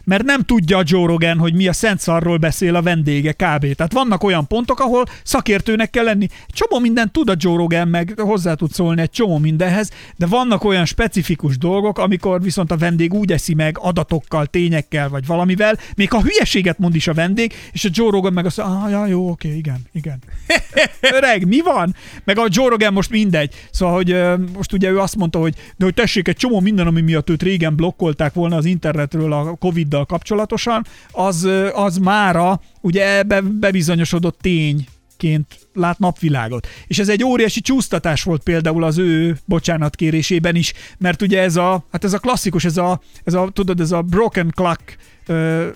[0.10, 3.76] Mert nem tudja a Joe Rogan, hogy mi a szent szarról beszél a vendége kb.
[3.76, 6.28] Tehát vannak olyan pontok, ahol szakértőnek kell lenni.
[6.48, 10.64] Csomó mindent tud a Joe Rogan, meg hozzá tud szólni egy csomó mindenhez, de vannak
[10.64, 16.12] olyan specifikus dolgok, amikor viszont a vendég úgy eszi meg adatokkal, tényekkel, vagy valamivel, még
[16.12, 19.06] ha hülyeséget mond is a vendég, és a Joe Rogan meg azt mondja, ah, ja,
[19.06, 20.20] jó, oké, igen, igen.
[21.18, 21.96] Öreg, mi van?
[22.24, 23.54] Meg a Joe Rogan most mindegy.
[23.72, 24.18] Szóval, hogy
[24.54, 27.44] most ugye ő azt mondta, hogy, de hogy tessék, egy csomó minden, ami miatt őt
[27.44, 34.88] régen blokkolták volna az internetről a Covid-dal kapcsolatosan, az, az mára ugye ebbe bebizonyosodott tény
[35.18, 36.68] ként lát napvilágot.
[36.88, 41.86] És ez egy óriási csúsztatás volt például az ő bocsánatkérésében is, mert ugye ez a,
[41.92, 45.68] hát ez a klasszikus, ez a, ez a tudod, ez a broken clock ö,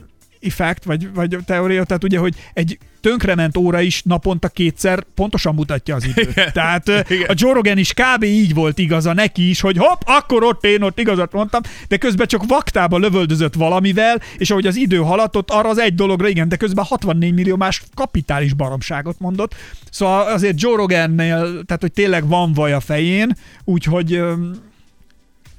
[0.43, 5.95] effekt, vagy, vagy teória, tehát ugye, hogy egy tönkrement óra is naponta kétszer pontosan mutatja
[5.95, 6.29] az időt.
[6.31, 6.51] Igen.
[6.53, 7.29] Tehát Igen.
[7.29, 8.23] a Joe Rogan is kb.
[8.23, 12.27] így volt igaza neki is, hogy hopp, akkor ott én ott igazat mondtam, de közben
[12.27, 16.55] csak vaktába lövöldözött valamivel, és ahogy az idő haladt, arra az egy dologra igen, de
[16.55, 19.55] közben 64 millió más kapitális baromságot mondott.
[19.89, 24.21] Szóval azért Joe Rogannél, tehát hogy tényleg van vaj a fején, úgyhogy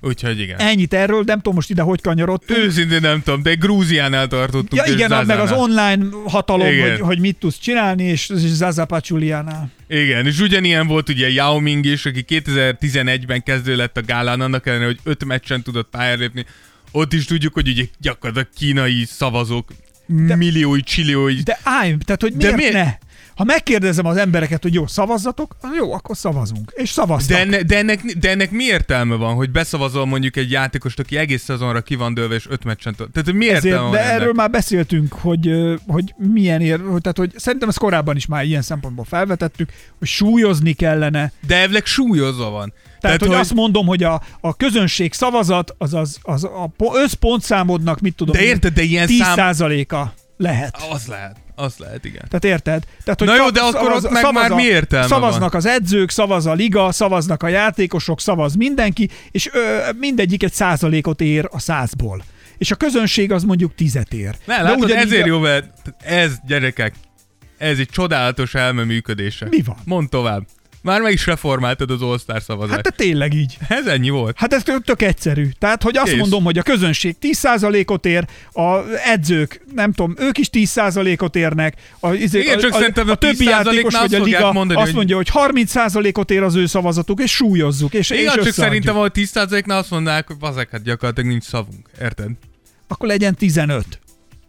[0.07, 0.59] Úgyhogy igen.
[0.59, 2.59] ennyit erről, nem tudom most ide hogy kanyarodtunk.
[2.59, 4.87] Őszintén nem tudom, de Grúziánál tartottunk.
[4.87, 6.91] Ja igen, meg az online hatalom, Igen.
[6.91, 9.71] hogy, hogy mit tudsz csinálni, és, és Zaza Pachuliánál.
[9.89, 14.67] Igen, és ugyanilyen volt ugye Yao Ming is, aki 2011-ben kezdő lett a gálán, annak
[14.67, 16.45] ellenére, hogy öt meccsen tudott pályára lépni.
[16.93, 19.73] Ott is tudjuk, hogy ugye gyakorlatilag kínai szavazók
[20.07, 21.35] De- milliói, csilliói.
[21.35, 22.73] De állj, tehát hogy De miért, miért?
[22.73, 22.93] ne?
[23.35, 26.73] Ha megkérdezem az embereket, hogy jó, szavazzatok, az jó, akkor szavazunk.
[26.75, 27.37] És szavaztak.
[27.37, 31.17] De, enne, de, ennek, de ennek mi értelme van, hogy beszavazol mondjuk egy játékost, aki
[31.17, 33.11] egész szezonra ki van dőlve, és öt meccsen tud.
[33.11, 34.21] Tehát mi értelme Ezért, van de ennek?
[34.21, 35.51] erről már beszéltünk, hogy,
[35.87, 40.09] hogy milyen ér, hogy, tehát, hogy szerintem ezt korábban is már ilyen szempontból felvetettük, hogy
[40.09, 41.33] súlyozni kellene.
[41.47, 42.73] De elvileg súlyozva van.
[42.73, 46.73] Tehát, Tehát hogy, hogy azt mondom, hogy a, a közönség szavazat, az, az, az a
[46.77, 50.03] po- összpontszámodnak, mit tudom, De érted, de ilyen 10%-a
[50.37, 50.77] lehet.
[50.91, 52.25] Az lehet, az lehet, igen.
[52.29, 52.85] Tehát érted?
[53.05, 55.61] Tehát, hogy Na jó, de akkor ott meg már a, mi értelme Szavaznak van?
[55.61, 61.21] az edzők, szavaz a liga, szavaznak a játékosok, szavaz mindenki, és ö, mindegyik egy százalékot
[61.21, 62.25] ér a százból.
[62.59, 64.37] És a közönség az mondjuk tizet ér.
[64.45, 65.67] Ne, látod, ugyanígy ezért jó, mert
[66.03, 66.95] ez, gyerekek,
[67.59, 69.47] ez egy csodálatos elme működése.
[69.51, 69.77] Mi van?
[69.85, 70.47] Mondd tovább.
[70.85, 72.75] Már meg is reformáltad az All-Star szavazást.
[72.75, 73.57] Hát de tényleg így.
[73.69, 74.39] Ez ennyi volt.
[74.39, 75.49] Hát ez tök egyszerű.
[75.59, 76.19] Tehát, hogy azt Kész.
[76.19, 82.13] mondom, hogy a közönség 10%-ot ér, a edzők, nem tudom, ők is 10%-ot érnek, a,
[82.13, 84.81] izé, Igen, a, csak a, szerintem a a többi 10% játékos vagy a liga mondani,
[84.81, 88.65] azt mondja, hogy 30%-ot ér az ő szavazatuk, és súlyozzuk, és, és Igen, csak összeadjuk.
[88.65, 91.89] szerintem a 10%-nál azt mondják, hogy bazek, hát gyakorlatilag nincs szavunk.
[92.01, 92.31] Érted?
[92.89, 94.01] Akkor legyen 15.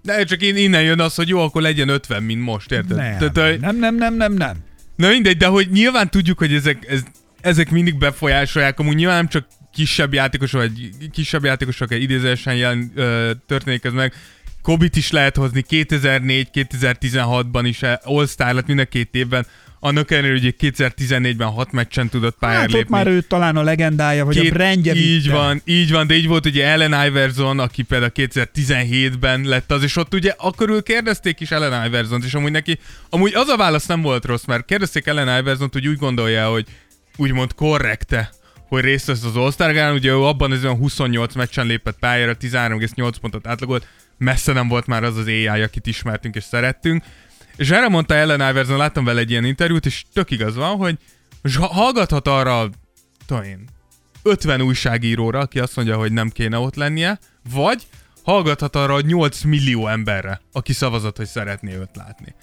[0.02, 3.60] De csak én innen jön az, hogy jó, akkor legyen 50, mint most, érted?
[3.60, 4.56] Nem, nem, nem, nem, nem.
[4.96, 7.04] Na mindegy, de hogy nyilván tudjuk, hogy ezek, ez,
[7.42, 12.92] ezek mindig befolyásolják, amúgy nyilván nem csak kisebb játékosok, vagy kisebb játékosok egy idézősen jelen
[12.96, 14.14] ö, történik ez meg.
[14.62, 19.46] Kobit is lehet hozni 2004-2016-ban is eh, All-Star lett mind a két évben,
[19.86, 22.96] annak ellenére, hogy 2014-ben hat meccsen tudott pályára Hát lépni.
[22.96, 25.36] már ő talán a legendája, vagy a brandje Így vitte.
[25.36, 29.96] van, így van, de így volt ugye Ellen Iverson, aki például 2017-ben lett az, és
[29.96, 32.80] ott ugye akkor ő kérdezték is Ellen Iverson-t, és amúgy neki,
[33.10, 36.66] amúgy az a válasz nem volt rossz, mert kérdezték Ellen Iverson-t, hogy úgy gondolja, hogy
[37.18, 38.30] úgymond korrekte,
[38.68, 43.14] hogy részt vesz az Gálán, ugye ő abban az olyan 28 meccsen lépett pályára, 13,8
[43.22, 47.04] pontot átlagolt, messze nem volt már az az AI, akit ismertünk és szerettünk,
[47.58, 50.98] és erre mondta Ellen Iverson, láttam vele egy ilyen interjút, és tök igaz van, hogy
[51.60, 52.70] hallgathat arra,
[53.26, 53.68] tudom én,
[54.24, 57.20] 50 újságíróra, aki azt mondja, hogy nem kéne ott lennie,
[57.54, 57.88] vagy
[58.24, 62.36] hallgathat arra a 8 millió emberre, aki szavazott, hogy szeretné őt látni.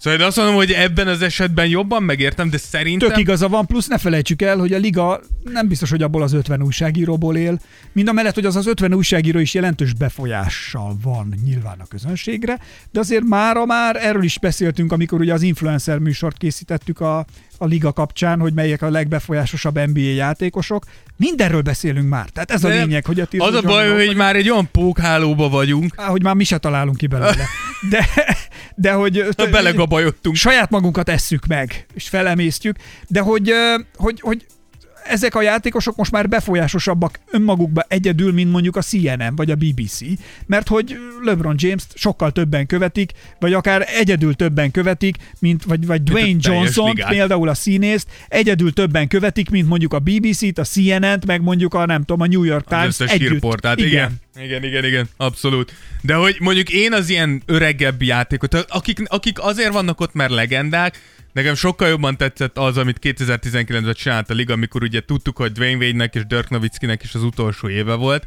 [0.00, 3.08] Szóval én azt mondom, hogy ebben az esetben jobban megértem, de szerintem...
[3.08, 6.32] Tök igaza van, plusz ne felejtsük el, hogy a liga nem biztos, hogy abból az
[6.32, 7.60] 50 újságíróból él.
[7.92, 12.58] Mind a mellett, hogy az az 50 újságíró is jelentős befolyással van nyilván a közönségre,
[12.90, 17.24] de azért mára már erről is beszéltünk, amikor ugye az influencer műsort készítettük a,
[17.62, 20.84] a liga kapcsán, hogy melyek a legbefolyásosabb NBA játékosok.
[21.16, 22.28] Mindenről beszélünk már.
[22.28, 25.48] Tehát ez a De lényeg, hogy a Az a baj, hogy már egy olyan pókhálóba
[25.48, 27.46] vagyunk, Á, hogy már mi se találunk ki belőle.
[27.90, 28.06] De,
[28.74, 29.24] de hogy...
[29.50, 30.36] belegabajodtunk.
[30.36, 33.52] Saját magunkat esszük meg, és felemésztjük, de hogy,
[33.96, 34.46] hogy, hogy
[35.04, 39.98] ezek a játékosok most már befolyásosabbak önmagukba egyedül, mint mondjuk a CNN vagy a BBC,
[40.46, 46.02] mert hogy LeBron James-t sokkal többen követik, vagy akár egyedül többen követik, mint vagy, vagy
[46.02, 51.42] Dwayne Johnson, például a színészt, egyedül többen követik, mint mondjuk a BBC-t, a CNN-t, meg
[51.42, 53.30] mondjuk a nem tudom, a New York Az Times összes együtt.
[53.30, 54.20] hírportált, igen.
[54.42, 55.74] Igen, igen, igen, abszolút.
[56.02, 60.98] De hogy mondjuk én az ilyen öregebb játékot, akik, akik azért vannak ott, mert legendák,
[61.32, 65.84] nekem sokkal jobban tetszett az, amit 2019-ben csinált a liga, amikor ugye tudtuk, hogy Dwayne
[65.84, 68.26] Wade-nek és Dirk Nowitzki-nek is az utolsó éve volt,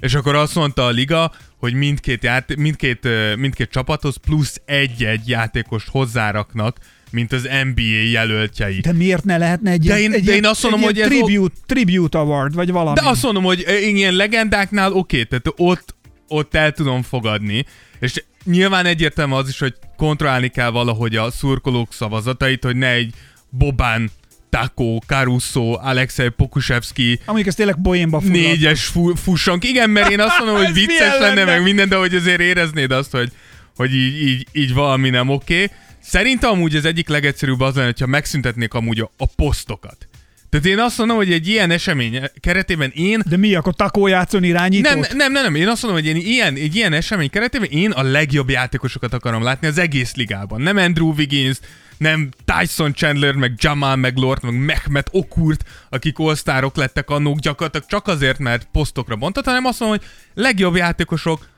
[0.00, 5.88] és akkor azt mondta a liga, hogy mindkét, ját, mindkét, mindkét csapathoz plusz egy-egy játékost
[5.88, 6.76] hozzáraknak,
[7.10, 8.80] mint az NBA jelöltjei.
[8.80, 11.16] De miért ne lehetne egy, De én- egy de én azt mondom, hogy ilyen ez
[11.18, 13.00] tribute, tribute award, vagy valami.
[13.00, 15.94] De azt mondom, hogy ilyen legendáknál oké, tehát ott,
[16.28, 17.64] ott el tudom fogadni,
[18.00, 23.14] és nyilván egyértelmű az is, hogy kontrollálni kell valahogy a szurkolók szavazatait, hogy ne egy
[23.50, 24.10] Bobán,
[24.50, 28.36] Taco, Caruso, Alexei Pokusevski Amíg ez tényleg boénba fullad.
[28.36, 29.64] négyes fu- fussonk.
[29.64, 31.44] Igen, mert én azt mondom, hogy vicces lenne, lenne?
[31.44, 33.32] meg minden, de hogy azért éreznéd azt, hogy,
[33.76, 35.70] hogy így, így, így valami nem oké.
[36.00, 40.08] Szerintem amúgy az egyik legegyszerűbb az lenne, hogyha megszüntetnék amúgy a, a posztokat.
[40.54, 44.42] Tehát én azt mondom, hogy egy ilyen esemény keretében én De mi, akkor takó játszon
[44.42, 44.94] irányítót?
[44.94, 47.90] nem, nem, nem, nem, én azt mondom, hogy én ilyen, egy ilyen esemény keretében én
[47.90, 50.60] a legjobb játékosokat akarom látni az egész ligában.
[50.60, 51.58] Nem Andrew Wiggins,
[51.98, 56.36] nem Tyson Chandler, meg Jamal, meg Lord, meg Mehmet Okurt, akik all
[56.74, 60.08] lettek annók gyakorlatilag csak azért, mert posztokra bontott, hanem azt mondom, hogy
[60.44, 61.48] legjobb játékosok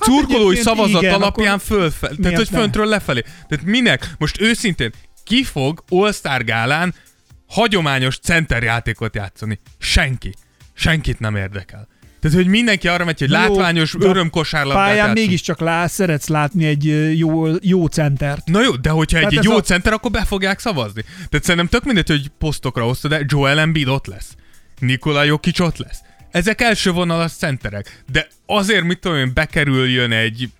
[0.00, 2.16] Hát szavazat igen, alapján fölfelé.
[2.22, 3.22] Tehát, hogy föntről lefelé.
[3.48, 4.10] Tehát minek?
[4.18, 4.92] Most őszintén,
[5.24, 6.94] ki fog All-Star gálán
[7.46, 9.58] hagyományos centerjátékot játszani?
[9.78, 10.34] Senki.
[10.74, 11.88] Senkit nem érdekel.
[12.20, 15.18] Tehát, hogy mindenki arra megy, hogy Jó, látványos örömkosárlabdát Pályán játszunk.
[15.26, 18.46] mégiscsak lá, szeretsz látni egy jó, jó centert.
[18.46, 21.02] Na jó, de hogyha Tehát egy, egy jó a- center, akkor be fogják szavazni.
[21.02, 24.36] Tehát szerintem tök mindegy, hogy posztokra osztod, de Joel Embiid ott lesz.
[24.78, 25.98] Nikola Jokic ott lesz.
[26.30, 28.02] Ezek első vonalas centerek.
[28.12, 30.50] De azért, mit tudom én, bekerüljön egy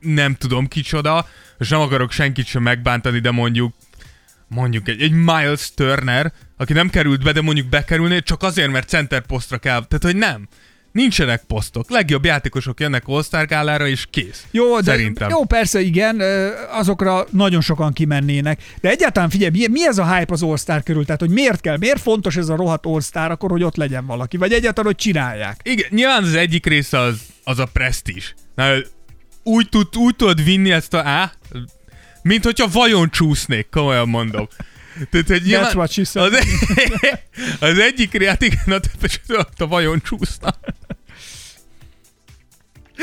[0.00, 1.28] nem tudom kicsoda,
[1.58, 3.74] és nem akarok senkit sem megbántani, de mondjuk
[4.52, 8.88] mondjuk egy, egy Miles Turner, aki nem került be, de mondjuk bekerülné, csak azért, mert
[8.88, 9.86] center posztra kell.
[9.86, 10.48] Tehát, hogy nem.
[10.92, 11.90] Nincsenek posztok.
[11.90, 14.46] Legjobb játékosok jönnek All-Star gálára, és kész.
[14.50, 15.30] Jó, de Szerintem.
[15.30, 16.22] jó, persze, igen,
[16.70, 18.62] azokra nagyon sokan kimennének.
[18.80, 21.04] De egyáltalán figyelj, mi, mi ez a hype az All-Star körül?
[21.04, 24.36] Tehát, hogy miért kell, miért fontos ez a rohadt All-Star, akkor, hogy ott legyen valaki?
[24.36, 25.60] Vagy egyáltalán, hogy csinálják?
[25.62, 28.34] Igen, nyilván az egyik része az, az a presztízs.
[28.54, 28.72] Na,
[29.42, 30.98] úgy, tud, úgy tudod vinni ezt a...
[31.04, 31.32] Á,
[32.22, 34.48] mint hogyha vajon csúsznék, komolyan mondom.
[35.10, 36.32] Tehát, hogy nyilván, she said.
[36.32, 36.46] az,
[37.70, 38.80] az egyik hát igen, a,
[39.34, 40.54] a, a vajon csúszna.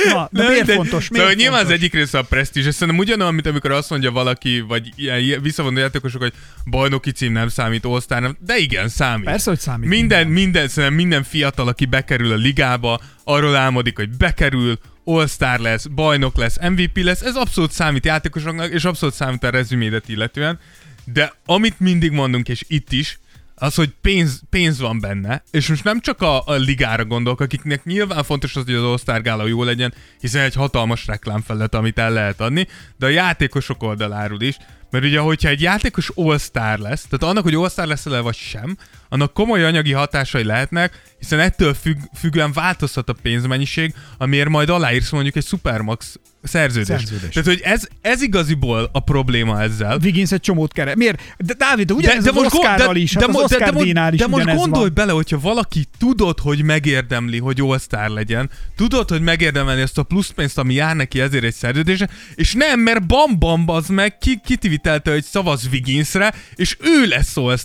[0.05, 1.03] Na, de miért de- fontos?
[1.03, 1.81] Szóval Miért nyilván az fontos?
[1.81, 5.41] egyik része a presztízs, és szerintem ugyanolyan, mint amikor azt mondja valaki, vagy ilyen ilyen
[5.41, 6.33] visszavonó játékosok, hogy
[6.65, 9.25] bajnoki cím nem számít, all nem, de igen, számít.
[9.25, 9.89] Persze, hogy számít.
[9.89, 15.85] Minden, minden, szerintem minden fiatal, aki bekerül a ligába, arról álmodik, hogy bekerül, all lesz,
[15.85, 20.59] bajnok lesz, MVP lesz, ez abszolút számít játékosoknak, és abszolút számít a rezümédet illetően,
[21.05, 23.19] de amit mindig mondunk, és itt is,
[23.55, 27.83] az, hogy pénz, pénz van benne, és most nem csak a, a ligára gondolok, akiknek
[27.83, 32.11] nyilván fontos az, hogy az All-Star Gála jó legyen, hiszen egy hatalmas reklámfelület, amit el
[32.11, 34.57] lehet adni, de a játékosok oldaláról is,
[34.89, 38.77] mert ugye, hogyha egy játékos All-Star lesz, tehát annak, hogy All-Star lesz e vagy sem,
[39.09, 45.11] annak komoly anyagi hatásai lehetnek, hiszen ettől függ, függően változhat a pénzmennyiség, amiért majd aláírsz
[45.11, 46.89] mondjuk egy Supermax szerződést.
[47.07, 47.33] Szerződést.
[47.33, 49.99] Tehát, hogy ez, ez igaziból a probléma ezzel.
[50.03, 50.95] Wiggins egy csomót kere.
[50.95, 51.21] Miért?
[51.37, 54.19] De Dávid, ugyanez de, de az most Oscarral is, hát az Oscar mo- díjnál is
[54.19, 54.93] de most gondolj van.
[54.93, 60.29] bele, hogyha valaki tudod, hogy megérdemli, hogy all legyen, tudod, hogy megérdemelni ezt a plusz
[60.29, 64.41] pénzt, ami jár neki ezért egy szerződésre, és nem, mert bam bam az meg ki,
[64.45, 67.57] kitivitelte, hogy szavaz Wigginsre, és ő lesz all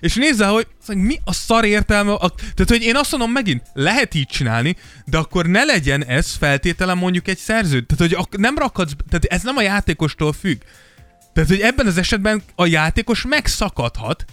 [0.00, 3.62] és nézze, hogy hogy mi a szar értelme, a, tehát hogy én azt mondom megint,
[3.72, 7.86] lehet így csinálni, de akkor ne legyen ez feltételen mondjuk egy szerződ.
[7.86, 10.60] Tehát, hogy nem rakadsz, tehát ez nem a játékostól függ.
[11.32, 14.24] Tehát, hogy ebben az esetben a játékos megszakadhat,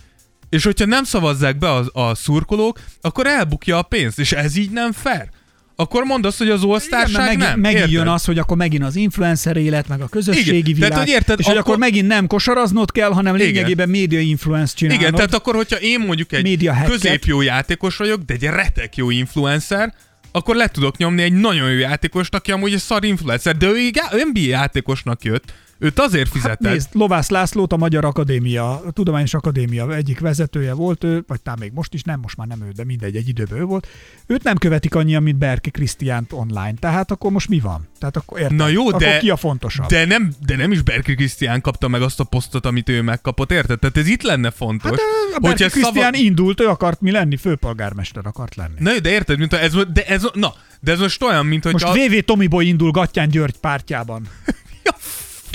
[0.50, 4.72] és hogyha nem szavazzák be a, a szurkolók, akkor elbukja a pénzt, és ez így
[4.72, 5.30] nem fair.
[5.76, 7.60] Akkor mondd azt, hogy az osztárság megint, nem.
[7.60, 7.94] megint érted?
[7.94, 11.14] jön az, hogy akkor megint az influencer élet, meg a közösségi Igen, világ, tehát, hogy
[11.14, 13.48] érted, és akkor- akkor megint nem kosaraznod kell, hanem Igen.
[13.48, 15.02] lényegében média influence csinálnod.
[15.02, 19.94] Igen, tehát akkor, hogyha én mondjuk egy középjó játékos vagyok, de egy retek jó influencer,
[20.32, 23.92] akkor le tudok nyomni egy nagyon jó játékost, aki amúgy egy szar influencer, de ő
[24.34, 25.54] NBA játékosnak jött.
[25.78, 26.66] Őt azért fizetett.
[26.66, 31.42] Hát nézd, Lovász Lászlót a Magyar Akadémia, a Tudományos Akadémia egyik vezetője volt ő, vagy
[31.42, 33.88] talán még most is, nem, most már nem ő, de mindegy, egy időben ő volt.
[34.28, 36.74] Őt nem követik annyian, mint Berki Krisztiánt online.
[36.80, 37.88] Tehát akkor most mi van?
[38.00, 38.58] Tehát akkor érted?
[38.58, 39.88] Na jó, akkor de, ki a fontosabb?
[39.88, 43.52] de, nem, de nem is Berki Krisztián kapta meg azt a posztot, amit ő megkapott,
[43.52, 43.80] érted?
[43.80, 44.90] Tehát ez itt lenne fontos.
[44.90, 45.00] Hát
[45.36, 48.76] a Berki Krisztián indult, ő akart mi lenni, főpolgármester akart lenni.
[48.80, 51.64] Na jó, de érted, mint a, ez, de ez, na, de ez most olyan, mint
[51.64, 54.28] hogy Most a, VV Tomiboy indul Gattyán György pártjában.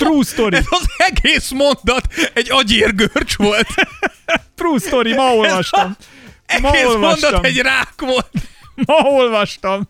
[0.01, 0.55] True story.
[0.55, 3.67] ez az egész mondat egy agyérgörcs volt.
[4.55, 5.95] True story, ma olvastam.
[6.61, 7.29] Ma egész olvastam.
[7.31, 8.31] mondat egy rák volt.
[8.75, 9.87] Ma olvastam.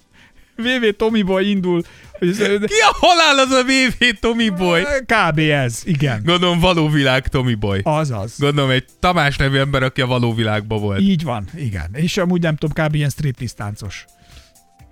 [0.56, 1.82] VV Tomiból indul.
[2.20, 4.84] Ki a halál az a VV Tommy Boy?
[5.06, 5.40] Kb.
[5.40, 6.22] ez, igen.
[6.26, 7.80] Gondolom való világ Tommy Boy.
[7.84, 8.34] Azaz.
[8.38, 11.00] Gondolom egy Tamás nevű ember, aki a való világban volt.
[11.00, 11.90] Így van, igen.
[11.94, 12.96] És amúgy nem tudom, kb.
[12.96, 14.06] ilyen striptease táncos.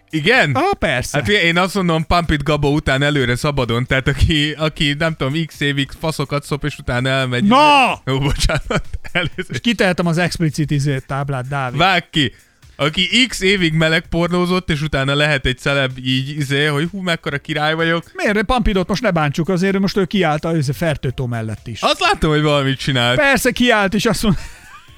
[0.10, 0.52] Igen?
[0.56, 1.18] Ah, persze.
[1.18, 5.46] Hát én azt mondom, Pump It Gabó után előre szabadon, tehát aki, aki nem tudom,
[5.46, 7.44] x évig faszokat szop, és utána elmegy.
[7.44, 8.02] Na!
[8.06, 9.58] Jó, bocsánat, előző.
[9.62, 11.78] Kitehetem az explicit izé táblát, Dávid.
[11.78, 12.34] Vág ki!
[12.76, 17.74] Aki x évig melegpornózott, és utána lehet egy celeb így, izé, hogy hú, mekkora király
[17.74, 18.04] vagyok.
[18.14, 18.44] Miért?
[18.44, 21.82] Pampidot most ne bántsuk, azért most ő kiállt a izé, Fertőtó mellett is.
[21.82, 23.18] Azt láttam, hogy valamit csinált.
[23.18, 24.42] Persze kiállt, és azt mondta,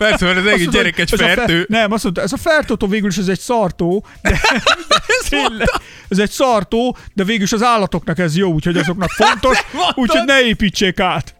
[0.10, 1.66] Persze, mert az egész azt mondta, gyerek egy ez fe- fertő.
[1.70, 4.30] Nem, azt mondta, ez a fertőtó végül is ez egy szartó, de,
[5.22, 5.68] Ez tényleg,
[6.08, 9.58] ez egy szartó, de végül is az állatoknak ez jó, úgyhogy azoknak fontos,
[9.96, 11.36] úgyhogy ne építsék át.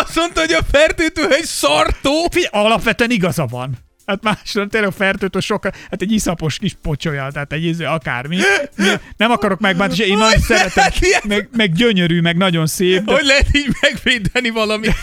[0.00, 2.28] Azt mondta, hogy a fertőtő egy szartó.
[2.30, 3.78] Figyelj, alapvetően igaza van.
[4.06, 8.38] Hát másra tényleg a fertőtő sokkal, hát egy iszapos kis pocsolya, tehát egy izé, akármi.
[9.16, 10.90] Nem akarok megbántani, és én nagyon szeretem,
[11.22, 14.94] meg, meg gyönyörű, meg nagyon szép, de Hogy lehet így megvédeni valamit?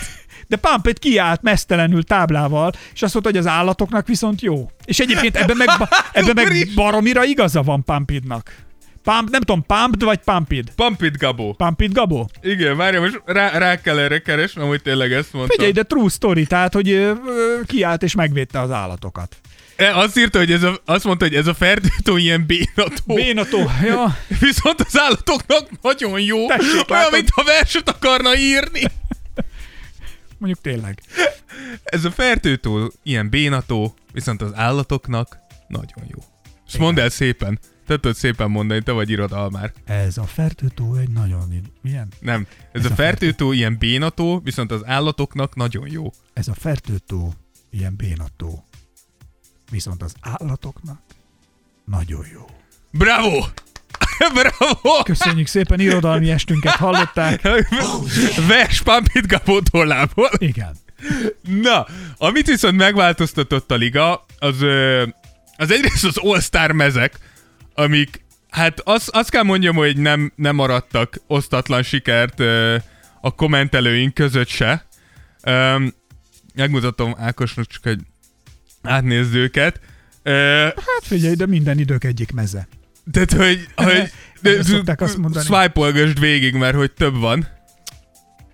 [0.50, 4.70] De Pumpet kiállt mesztelenül táblával, és azt mondta, hogy az állatoknak viszont jó.
[4.84, 5.68] És egyébként ebben meg,
[6.12, 8.54] ebben meg baromira igaza van Pumpidnak.
[9.02, 10.70] Pump, nem tudom, Pumped vagy Pumpid?
[10.76, 11.52] Pump It Gabó.
[11.52, 12.30] Pumpid Gabó?
[12.42, 15.52] Igen, várja, most rá, rá kell erre keresnem, hogy tényleg ezt mondta.
[15.52, 19.36] Figyelj, de true story, tehát, hogy ö, ö, kiállt és megvédte az állatokat.
[19.76, 23.14] E, Azt írta, hogy ez a, azt mondta, hogy ez a fertőtő ilyen bénató.
[23.14, 24.16] Bénató, ja.
[24.40, 26.46] Viszont az állatoknak nagyon jó.
[26.46, 27.12] Tessék, Olyan, látod?
[27.12, 28.82] mint ha verset akarna írni.
[30.40, 31.02] Mondjuk tényleg.
[31.84, 35.38] Ez a fertőtó ilyen bénató, viszont az állatoknak
[35.68, 36.18] nagyon jó.
[36.66, 37.58] És mondd el szépen.
[37.86, 39.72] Te tudod szépen mondani, te vagy irodalmár.
[39.84, 41.70] Ez a fertőtó egy nagyon...
[41.80, 42.08] Milyen?
[42.20, 42.46] Nem.
[42.72, 46.12] Ez, Ez a a fertőtó ilyen bénató, viszont az állatoknak nagyon jó.
[46.32, 47.34] Ez a fertőtó
[47.70, 48.64] ilyen bénató.
[49.70, 51.00] Viszont az állatoknak
[51.84, 52.44] nagyon jó.
[52.90, 53.44] Bravo!
[54.28, 55.02] Bravo!
[55.02, 57.40] Köszönjük szépen, irodalmi estünket hallották.
[58.48, 60.30] Vers Pampit Gabó tollából.
[60.38, 60.76] Igen.
[61.62, 61.86] Na,
[62.18, 64.56] amit viszont megváltoztatott a liga, az,
[65.56, 67.18] az egyrészt az All-Star mezek,
[67.74, 72.40] amik, hát azt az kell mondjam, hogy nem, nem maradtak osztatlan sikert
[73.20, 74.86] a kommentelőink között se.
[76.54, 77.98] Megmutatom Ákosnak csak, hogy
[78.82, 79.80] átnézd őket.
[80.22, 82.68] Ö, Hát figyelj, de minden idők egyik meze.
[83.12, 84.10] Tehát, hogy, hogy
[84.42, 85.44] Erre szokták azt mondani.
[85.44, 87.48] swipe végig, mert hogy több van.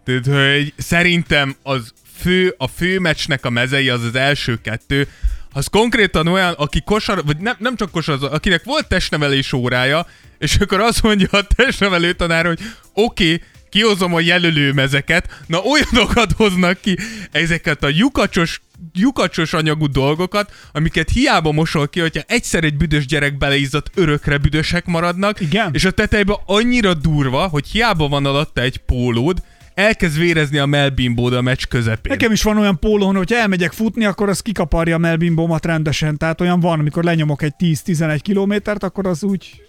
[0.04, 5.08] Tehát, hogy szerintem az fő, a fő meccsnek a mezei az az első kettő,
[5.52, 10.06] az konkrétan olyan, aki kosar, vagy nem, nem csak kosar, akinek volt testnevelés órája,
[10.38, 12.58] és akkor azt mondja a testnevelő tanár, hogy
[12.92, 13.46] oké, okay,
[13.76, 16.98] kihozom a jelölő mezeket, na olyanokat hoznak ki,
[17.32, 18.60] ezeket a lyukacsos,
[18.94, 24.86] lyukacsos anyagú dolgokat, amiket hiába mosol ki, hogyha egyszer egy büdös gyerek beleizzadt, örökre büdösek
[24.86, 25.70] maradnak, Igen.
[25.72, 29.42] és a tetejében annyira durva, hogy hiába van alatta egy pólód,
[29.74, 32.12] elkezd vérezni a melbimbód a meccs közepén.
[32.12, 36.16] Nekem is van olyan pólón, hogy elmegyek futni, akkor az kikaparja a melbimbómat rendesen.
[36.16, 39.65] Tehát olyan van, amikor lenyomok egy 10-11 kilométert, akkor az úgy...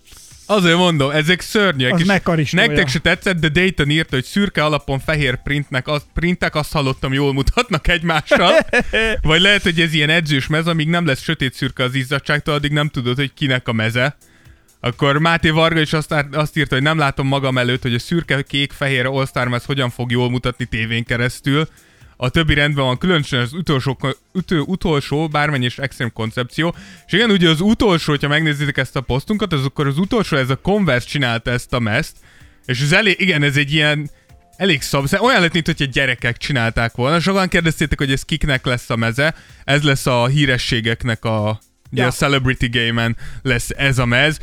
[0.49, 1.93] Azért mondom, ezek szörnyek.
[1.93, 1.99] Az
[2.37, 2.51] és.
[2.51, 7.13] Nektek se tetszett, de Dayton írta, hogy szürke alapon fehér printnek, az, printek azt hallottam,
[7.13, 8.51] jól mutatnak egymással.
[9.21, 12.71] Vagy lehet, hogy ez ilyen edzős mez, amíg nem lesz sötét szürke az izzadságtól, addig
[12.71, 14.17] nem tudod, hogy kinek a meze.
[14.79, 18.41] Akkor Máté Varga is azt, azt írta, hogy nem látom magam előtt, hogy a szürke,
[18.41, 21.67] kék, fehér All-Star mez hogyan fog jól mutatni tévén keresztül.
[22.17, 23.97] A többi rendben van, különösen az utolsó,
[24.33, 26.75] ütő, utolsó bármennyi is extrém koncepció.
[27.07, 30.49] És igen, ugye az utolsó, hogyha megnézitek ezt a posztunkat, az akkor az utolsó, ez
[30.49, 32.15] a Converse csinálta ezt a mezt,
[32.65, 34.09] és ez elég, igen, ez egy ilyen
[34.57, 37.19] elég szab, olyan lett, mint hogy gyerekek csinálták volna.
[37.19, 39.35] Sokan kérdeztétek, hogy ez kiknek lesz a meze.
[39.63, 41.59] Ez lesz a hírességeknek a,
[41.91, 42.07] ugye Ja.
[42.07, 44.39] a Celebrity Game-en lesz ez a mez.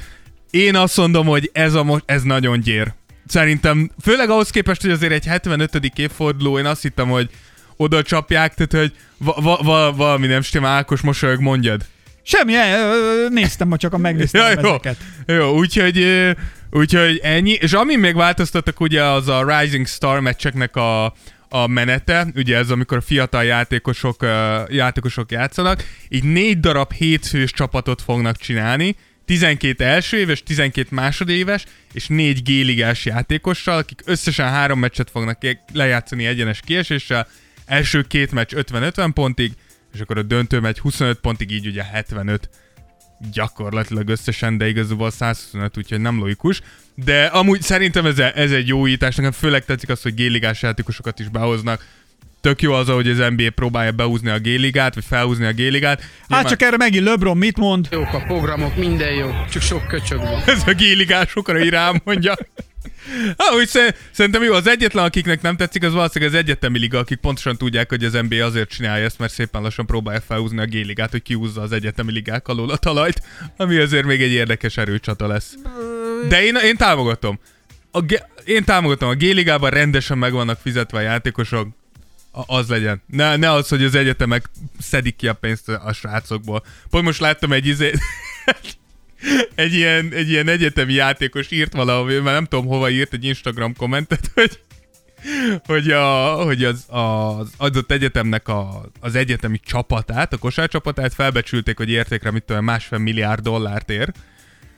[0.51, 2.93] Én azt mondom, hogy ez, a mo- ez nagyon gyér.
[3.27, 5.75] Szerintem, főleg ahhoz képest, hogy azért egy 75.
[5.97, 7.31] évforduló, én azt hittem, hogy
[7.77, 11.85] oda csapják, tehát hogy va- va- va- valami nem stimmel, Ákos mosolyog, mondjad.
[12.23, 14.69] Semmi, ö, ö, néztem, ma csak a megnéztem Ja, jó.
[14.69, 14.97] ezeket.
[15.27, 16.31] Jó, úgyhogy, ö,
[16.71, 17.53] úgyhogy ennyi.
[17.53, 21.05] És ami még változtattak, ugye az a Rising Star meccseknek a,
[21.49, 27.51] a menete, ugye ez amikor a fiatal játékosok, ö, játékosok játszanak, így négy darab hétfős
[27.51, 28.97] csapatot fognak csinálni,
[29.27, 35.39] 12 első éves, 12 másodéves, és négy géligás játékossal, akik összesen három meccset fognak
[35.73, 37.27] lejátszani egyenes kieséssel,
[37.67, 39.53] első két meccs 50-50 pontig,
[39.95, 42.49] és akkor a döntő meccs 25 pontig, így ugye 75
[43.33, 46.61] gyakorlatilag összesen, de igazából 125, úgyhogy nem logikus.
[46.95, 51.19] De amúgy szerintem ez, ez egy jó újítás, nekem főleg tetszik az, hogy géligás játékosokat
[51.19, 51.87] is behoznak.
[52.41, 56.01] tök jó az, hogy az NBA próbálja beúzni a G-ligát, vagy felhúzni a G-ligát.
[56.01, 57.89] Hát Nyilván csak erre megint LeBron mit mond?
[57.91, 60.43] Jók a programok, minden jó, csak sok köcsög van.
[60.55, 62.35] ez a G-ligásokra így rámondja.
[63.37, 67.19] Ahogy sze- szerintem jó, az egyetlen, akiknek nem tetszik, az valószínűleg az egyetemi liga, akik
[67.19, 71.11] pontosan tudják, hogy az NBA azért csinálja ezt, mert szépen lassan próbálja felhúzni a G-ligát,
[71.11, 73.23] hogy kiúzza az egyetemi ligák alól a talajt,
[73.57, 75.55] ami azért még egy érdekes erőcsata lesz.
[76.29, 77.39] De én, én támogatom.
[77.91, 81.69] A G- én támogatom, a G-ligában rendesen meg vannak fizetve a játékosok,
[82.31, 83.03] a- az legyen.
[83.07, 84.45] Ne, ne az, hogy az egyetemek
[84.81, 86.65] szedik ki a pénzt a srácokból.
[86.91, 87.93] Pont most láttam egy izé...
[89.55, 93.77] egy ilyen, egy ilyen egyetemi játékos írt valahol, már nem tudom hova írt egy Instagram
[93.77, 94.61] kommentet, hogy
[95.65, 101.91] hogy, a, hogy az, az adott egyetemnek a, az egyetemi csapatát, a kosárcsapatát felbecsülték, hogy
[101.91, 104.13] értékre mit tudom, másfél milliárd dollárt ér,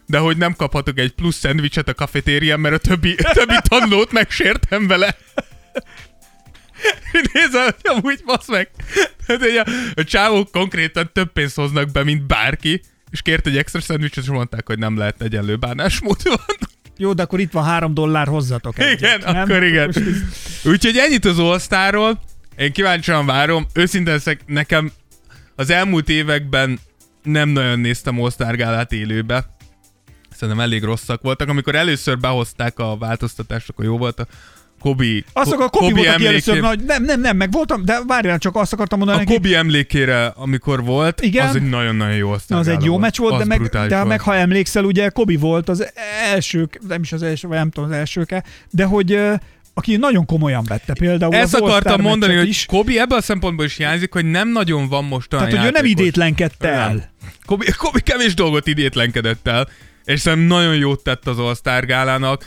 [0.07, 4.12] de hogy nem kaphatok egy plusz szendvicset a kafetérián, mert a többi, a többi tanulót
[4.12, 5.16] megsértem vele.
[7.32, 8.70] Nézd, hogy amúgy basz meg.
[9.26, 9.70] Tehát, a,
[10.01, 12.82] a csávók konkrétan több pénzt hoznak be, mint bárki,
[13.16, 16.56] és kért egy extra szendvicset, és mondták, hogy nem lehet egyenlő bánásmód van.
[16.96, 19.42] Jó, de akkor itt van három dollár, hozzatok egyet, Igen, nem?
[19.42, 19.92] akkor igen.
[20.64, 22.20] Úgyhogy ennyit az All-Starról.
[22.56, 23.66] Én kíváncsian várom.
[23.72, 24.92] Őszintén nekem
[25.54, 26.78] az elmúlt években
[27.22, 29.46] nem nagyon néztem All-Star élőbe.
[30.30, 31.48] Szerintem elég rosszak voltak.
[31.48, 34.26] Amikor először behozták a változtatást, akkor jó volt a
[34.80, 36.84] Kobi, Azt akar, Kobi volt, aki először emlékén- nagy...
[36.86, 40.32] Nem, nem, nem, meg voltam, de várjál, csak azt akartam mondani A neki, Kobi emlékére,
[40.36, 41.48] amikor volt, Igen.
[41.48, 44.08] az egy nagyon-nagyon jó All-Star az egy jó meccs volt, de, meg, de volt.
[44.08, 45.92] meg ha emlékszel, ugye Kobi volt az
[46.32, 49.18] első, nem is az első, vagy nem tudom az elsőke, de hogy
[49.74, 52.66] aki nagyon komolyan vette például Ezt az akartam mondani, hogy is.
[52.66, 55.76] Kobi ebből a szempontból is hiányzik, hogy nem nagyon van most olyan Tehát, hogy ő
[55.76, 57.10] nem idétlenkedte el.
[57.46, 59.68] Kobi, Kobi kevés dolgot idétlenkedett el,
[60.04, 62.46] és szerintem nagyon jót tett az All-Star gálának.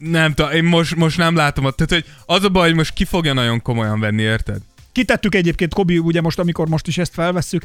[0.00, 2.92] Nem tudom, én most, most nem látom, ott- tehát hogy az a baj, hogy most
[2.92, 4.60] ki fogja nagyon komolyan venni, érted?
[4.92, 7.64] Kitettük egyébként, Kobi, ugye most, amikor most is ezt felvesszük,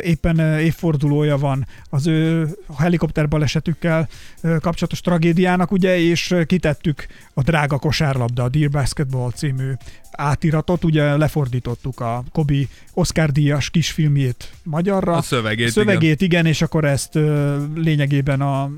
[0.00, 4.08] éppen évfordulója van az ő helikopter balesetükkel
[4.42, 7.06] kapcsolatos tragédiának, ugye, és kitettük
[7.40, 9.72] a Drága kosárlabda, a Dear Basketball című
[10.10, 15.16] átiratot, ugye lefordítottuk a Kobi Oscar díjas kisfilmjét magyarra.
[15.16, 16.46] A szövegét, a szövegét igen.
[16.46, 18.70] és akkor ezt ö, lényegében a,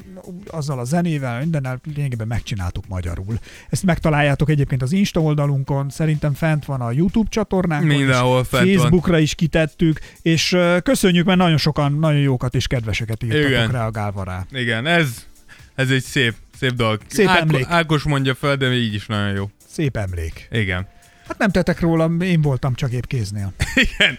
[0.46, 3.38] azzal a zenével, mindennel lényegében megcsináltuk magyarul.
[3.70, 8.64] Ezt megtaláljátok egyébként az Insta oldalunkon, szerintem fent van a YouTube csatornánkon, Mindenhol is, fent
[8.64, 8.74] van.
[8.74, 13.70] Facebookra is kitettük, és ö, köszönjük, mert nagyon sokan nagyon jókat és kedveseket írtatok Igen.
[13.70, 14.46] reagálva rá.
[14.50, 15.26] Igen, ez,
[15.74, 17.00] ez egy szép, szép dolog.
[17.06, 17.66] Szép Áko- emlék.
[17.68, 19.50] Ákos mondja fel, de így is nagyon jó.
[19.68, 20.48] Szép emlék.
[20.50, 20.86] Igen.
[21.28, 23.52] Hát nem tettek róla, én voltam csak épp kéznél.
[23.98, 24.18] Igen.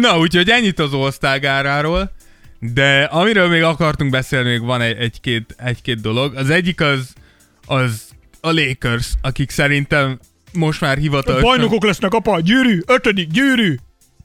[0.00, 2.12] Na, úgyhogy ennyit az osztágáráról,
[2.60, 6.34] de amiről még akartunk beszélni, még van egy- egy-két, egy-két dolog.
[6.34, 7.12] Az egyik az,
[7.66, 8.08] az
[8.40, 10.18] a Lakers, akik szerintem
[10.52, 11.48] most már hivatalosan...
[11.48, 12.40] Bajnokok lesznek, apa!
[12.40, 12.80] Gyűrű!
[12.86, 13.30] Ötödik!
[13.30, 13.76] Gyűrű!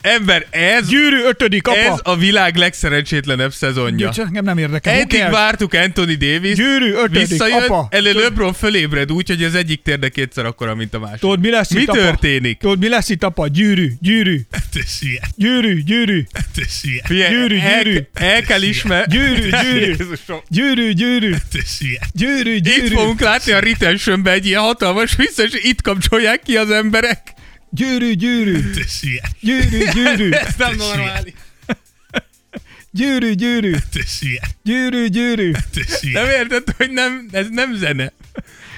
[0.02, 1.24] Ember, ez, Gyűrű!
[1.28, 1.78] Ötödik, apa!
[1.78, 4.12] ez a világ legszerencsétlenebb szezonja.
[4.12, 4.94] Csak engem nem érdekel.
[4.94, 6.94] Eddig vártuk Anthony Davis, Gyűrű!
[6.94, 7.88] Ötödik, visszajön, apa!
[7.92, 11.20] elő LeBron fölébred úgy, hogy az egyik térde kétszer akkora, mint a másik.
[11.20, 12.00] Tudod, mi lesz Mi itt, apa?
[12.00, 12.58] történik?
[12.58, 13.48] Tudod, mi lesz itt, apa?
[13.48, 13.92] Gyűrű!
[14.00, 14.42] Gyűrű!
[15.36, 15.84] Gyűrű!
[15.84, 16.24] Gyűrű!
[17.04, 18.00] Figyelj, Gyűrű, gyűrű.
[18.14, 19.16] El kell ismerni.
[19.18, 19.86] Gyűrű, gyűrű.
[19.86, 20.42] Jézusom.
[20.48, 20.92] Gyűrű!
[20.92, 21.34] Gyűrű!
[22.14, 22.56] Gyűrű!
[22.56, 22.96] Itt Gyűrű!
[22.96, 27.34] fogunk látni a retentionbe egy ilyen hatalmas vissza, és itt kapcsolják ki az emberek.
[27.74, 28.14] Gyűrű!
[28.14, 28.60] Gyűrű!
[29.42, 29.86] Gyűrű!
[29.94, 30.30] Gyűrű!
[30.48, 31.34] Ez nem normális.
[32.92, 33.34] Gyűrű!
[33.34, 33.74] Gyűrű!
[34.64, 35.08] Gyűrű!
[35.08, 35.52] Gyűrű!
[36.14, 38.12] Nem érted, hogy nem, ez nem zene.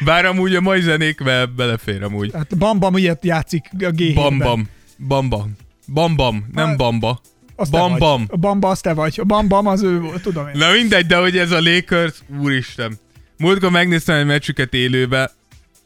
[0.06, 2.32] Bár amúgy a mai zenékbe belefér amúgy.
[2.34, 4.70] Hát Bambam ilyet játszik a g Bam bam.
[5.08, 5.56] Bam bam.
[5.94, 6.46] Bam bam.
[6.54, 7.22] Nem Hát, bamba.
[7.56, 8.00] Az te Bam vagy.
[8.00, 8.26] bam.
[8.28, 9.20] A Bamba az te vagy.
[9.20, 10.54] A Bambam az ő volt, tudom én.
[10.58, 13.00] Na mindegy, de hogy ez a Lakers, úristen.
[13.38, 15.32] Múltkor megnéztem egy meccsüket élőbe,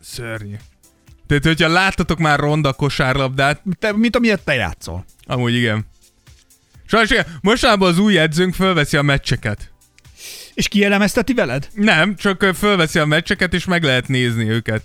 [0.02, 0.56] szörnyű.
[1.28, 5.06] Tehát, hogyha láttatok már ronda kosárlabdát, Te, mint amilyet te játszol.
[5.26, 5.86] amúgy igen.
[6.86, 9.72] Sajnos igen, mostában az új edzőnk fölveszi a meccseket.
[10.54, 11.68] És kielemezteti veled?
[11.74, 14.84] Nem, csak fölveszi a meccseket, és meg lehet nézni őket.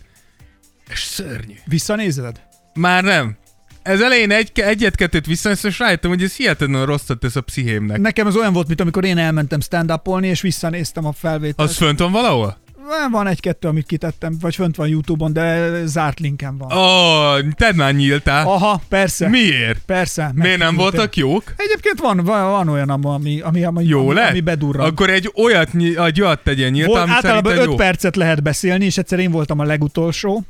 [0.91, 1.55] És szörnyű.
[1.65, 2.41] Visszanézed?
[2.75, 3.37] Már nem.
[3.83, 7.99] Ez elején egy, egyet-kettőt visszanéztem, és rájöttem, hogy ez hihetetlenül rosszat tesz a pszichémnek.
[7.99, 11.69] Nekem ez olyan volt, mint amikor én elmentem stand és visszanéztem a felvételt.
[11.69, 12.62] Az fönt van valahol?
[13.11, 16.73] Van egy-kettő, amit kitettem, vagy fönt van YouTube-on, de zárt linken van.
[16.73, 18.47] Ó, oh, te már nyíltál.
[18.47, 19.29] Aha, persze.
[19.29, 19.79] Miért?
[19.87, 20.31] Persze.
[20.35, 21.55] Miért nem voltak jók?
[21.57, 24.31] Egyébként van, van, van olyan, ami, ami, ami, Jó ami, lett?
[24.31, 24.87] ami bedurran.
[24.87, 25.75] Akkor egy olyat,
[26.07, 27.75] egy olyat tegyen nyíltan, Volt, általában szerinted 5 jó.
[27.75, 30.43] percet lehet beszélni, és egyszer én voltam a legutolsó,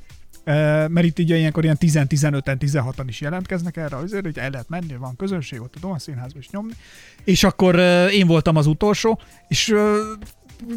[0.44, 4.68] eh, mert itt ugye ilyenkor ilyen 10-15-en, 16-an is jelentkeznek erre, azért, hogy el lehet
[4.68, 6.72] menni, van közönség ott a Doma Színházban is nyomni.
[7.24, 9.78] És akkor eh, én voltam az utolsó, és eh,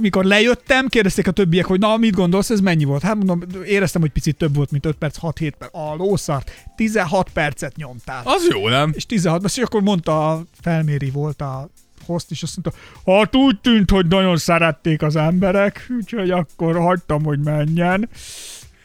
[0.02, 3.02] mikor lejöttem, kérdezték a többiek, hogy na, mit gondolsz, ez mennyi volt?
[3.02, 5.76] Hát mondom, éreztem, hogy picit több volt, mint 5 perc, 6-7 perc.
[5.76, 8.22] A lószart, 16 percet nyomtál.
[8.26, 8.92] Az jó, nem?
[8.96, 11.70] És 16, és akkor mondta, a felméri volt a
[12.06, 12.82] host, és azt mondta,
[13.12, 18.10] hát úgy tűnt, hogy nagyon szerették az emberek, úgyhogy akkor hagytam, hogy menjen.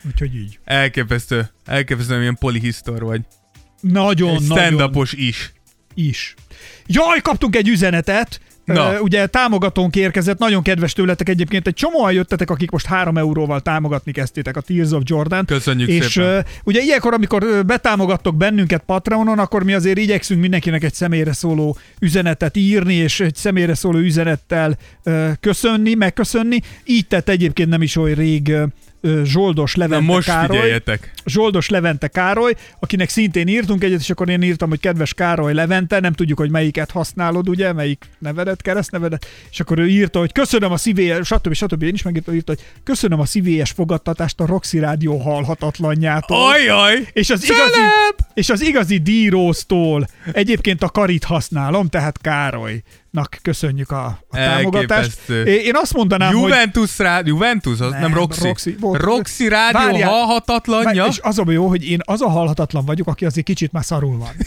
[0.06, 0.58] Úgyhogy így.
[0.64, 1.50] Elképesztő.
[1.64, 3.20] Elképesztő, milyen polihisztor vagy.
[3.80, 5.52] Nagyon, Egy nagyon stand is.
[5.94, 6.34] is.
[6.86, 8.40] Jaj, kaptunk egy üzenetet,
[8.74, 9.00] Na.
[9.00, 14.12] Ugye támogatónk érkezett, nagyon kedves tőletek egyébként, egy csomóan jöttetek, akik most 3 euróval támogatni
[14.12, 15.44] kezdtétek a Tears of Jordan.
[15.44, 16.28] Köszönjük és, szépen.
[16.30, 21.76] ö, ugye ilyenkor, amikor betámogattok bennünket Patreonon, akkor mi azért igyekszünk mindenkinek egy személyre szóló
[22.00, 24.78] üzenetet írni, és egy személyre szóló üzenettel
[25.40, 26.60] köszönni, megköszönni.
[26.84, 28.52] Így tett egyébként nem is oly rég
[29.24, 30.56] Zsoldos Na Levente most Károly.
[30.56, 31.12] figyeljetek.
[31.24, 36.00] Zsoldos Levente Károly, akinek szintén írtunk egyet, és akkor én írtam, hogy kedves Károly Levente,
[36.00, 40.72] nem tudjuk, hogy melyiket használod, ugye, melyik nevedet, keresztnevedet, és akkor ő írta, hogy köszönöm
[40.72, 41.52] a szívélyes, stb.
[41.52, 41.82] stb.
[41.82, 46.50] Én is megírtam, írta, hogy köszönöm a szívélyes fogadtatást a Roxy Rádió halhatatlanjától.
[46.50, 47.08] Ajaj!
[47.12, 47.80] És az, igazi,
[48.34, 52.18] és az igazi díróztól egyébként a karit használom, tehát
[53.12, 55.28] Károlynak köszönjük a, a támogatást.
[55.44, 58.46] Én azt mondanám, hogy Juventus rádió, Juventus, az nem, Nem, Roxy.
[58.46, 58.76] Roxy.
[58.80, 60.08] Volt- Roxy rádió Várjál.
[60.10, 61.06] halhatatlanja.
[61.06, 64.18] és az a jó, hogy én az a halhatatlan vagyok, aki azért kicsit már szarul
[64.18, 64.32] van.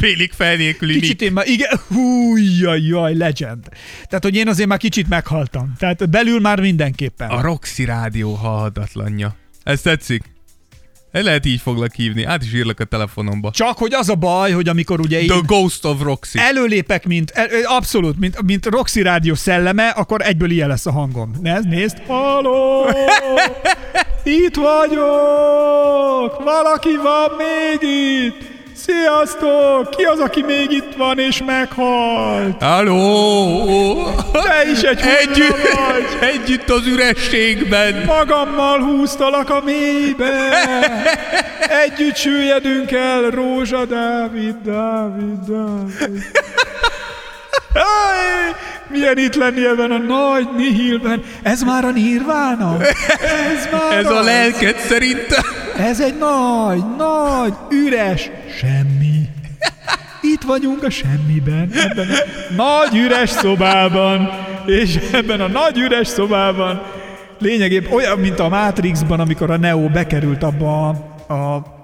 [0.00, 3.68] Félig felnélküli Kicsit én már, igen, hú, jaj, jaj, legend.
[4.06, 5.72] Tehát, hogy én azért már kicsit meghaltam.
[5.78, 7.28] Tehát belül már mindenképpen.
[7.30, 9.36] A Roxy rádió halhatatlanja.
[9.62, 10.22] Ez tetszik?
[11.12, 12.24] Lehet így foglak hívni.
[12.24, 13.50] Át is írlak a telefonomba.
[13.50, 16.38] Csak, hogy az a baj, hogy amikor ugye The Ghost of Roxy.
[16.38, 21.32] előlépek, mint, el- abszolút, mint, mint Roxy Rádió szelleme, akkor egyből ilyen lesz a hangom.
[21.42, 21.98] Nézd, nézd.
[22.06, 22.86] Halló!
[24.24, 26.44] Itt vagyok!
[26.44, 28.57] Valaki van még itt!
[28.86, 29.90] Sziasztok!
[29.90, 32.62] Ki az, aki még itt van és meghalt?
[32.62, 34.04] Halló!
[34.32, 36.28] Te is egy Együtt, vagy!
[36.30, 38.04] együtt az ürességben.
[38.06, 40.30] Magammal húztalak a mélybe!
[41.84, 46.22] Együtt süllyedünk el, Rózsa Dávid, Dávid, Dávid.
[47.72, 48.54] Aj,
[48.88, 51.22] milyen itt lenni ebben a nagy nihilben.
[51.42, 52.76] Ez már a nirvána?
[53.54, 55.42] Ez már Ez a lelked szerintem.
[55.78, 59.28] Ez egy nagy, nagy, üres semmi.
[60.22, 64.30] Itt vagyunk a semmiben, ebben a nagy üres szobában,
[64.66, 66.82] és ebben a nagy üres szobában
[67.38, 71.77] lényegében olyan, mint a Matrixban, amikor a Neo bekerült abba a, a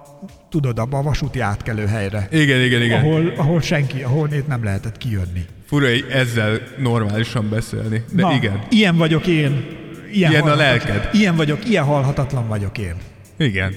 [0.55, 2.29] tudod, abba a vasúti átkelő helyre.
[2.31, 3.01] Igen, igen, igen.
[3.01, 5.45] Ahol, ahol senki, ahol itt nem lehetett kijönni.
[5.67, 8.05] Fura, ezzel normálisan beszélni.
[8.13, 8.63] De Na, igen.
[8.69, 9.67] Ilyen vagyok én.
[10.13, 11.09] Ilyen, Ilyen a lelked.
[11.13, 12.95] Ilyen vagyok, ilyen halhatatlan vagyok én.
[13.39, 13.75] Igen.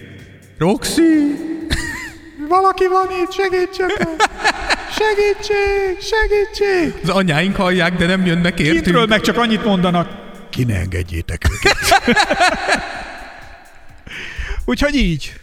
[0.58, 1.02] Roxy!
[2.50, 4.08] Valaki van itt, segítsetek!
[4.92, 7.02] Segítség, segítség!
[7.04, 8.84] Az anyáink hallják, de nem jönnek értünk.
[8.84, 10.10] Kintről meg csak annyit mondanak,
[10.50, 11.78] ki ne engedjétek őket.
[14.70, 15.34] Úgyhogy így.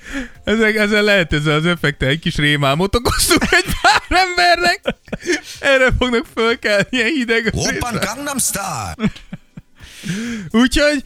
[0.45, 4.81] Ezek, ezzel lehet ezzel az effektel egy kis rémámot okoztunk egy pár embernek.
[5.61, 7.53] Erre fognak fölkelni ilyen hideg.
[7.55, 8.95] Open Gangnam Style.
[10.51, 11.05] Úgyhogy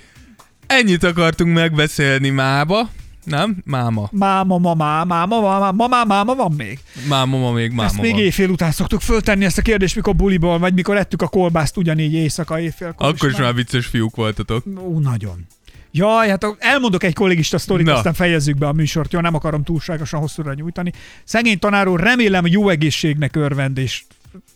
[0.67, 2.91] ennyit akartunk megbeszélni mába.
[3.25, 3.57] Nem?
[3.65, 4.09] Máma.
[4.13, 6.79] Máma, mama, máma, máma, mama, máma van még.
[7.09, 8.21] Máma ma még máma Ezt még van.
[8.21, 12.13] éjfél után szoktuk föltenni ezt a kérdést, mikor buliból, vagy mikor ettük a kolbászt ugyanígy
[12.13, 13.07] éjszaka éjfélkor.
[13.09, 14.67] Akkor is már vicces fiúk voltatok.
[14.67, 15.47] Ú, nagyon.
[15.91, 17.95] Jaj, hát elmondok egy kollégista sztorit, Na.
[17.95, 19.13] aztán fejezzük be a műsort.
[19.13, 20.93] Jó, nem akarom túlságosan hosszúra nyújtani.
[21.25, 24.03] Szegény tanár úr, remélem jó egészségnek örvend, és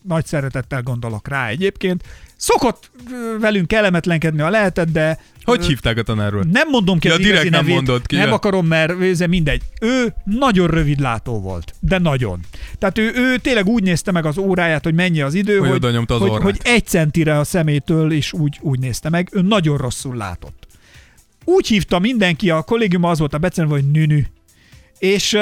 [0.03, 2.03] nagy szeretettel gondolok rá egyébként.
[2.37, 2.91] Szokott
[3.41, 6.45] velünk kellemetlenkedni, ha lehetett, de Hogy hívták a tanárról?
[6.53, 8.35] nem mondom ki Ja, az direkt nem nevét, mondod ki, nem ja.
[8.35, 9.63] akarom, mert ez mindegy.
[9.81, 12.41] Ő nagyon rövidlátó volt, de nagyon.
[12.79, 16.05] Tehát ő, ő tényleg úgy nézte meg az óráját, hogy mennyi az idő, Hogy hogy,
[16.09, 19.29] az hogy, hogy egy centire a szemétől, és úgy, úgy nézte meg.
[19.33, 20.62] Ő nagyon rosszul látott.
[21.45, 24.23] Úgy hívta mindenki, a kollégium az volt a becenve, hogy nünü.
[24.99, 25.35] És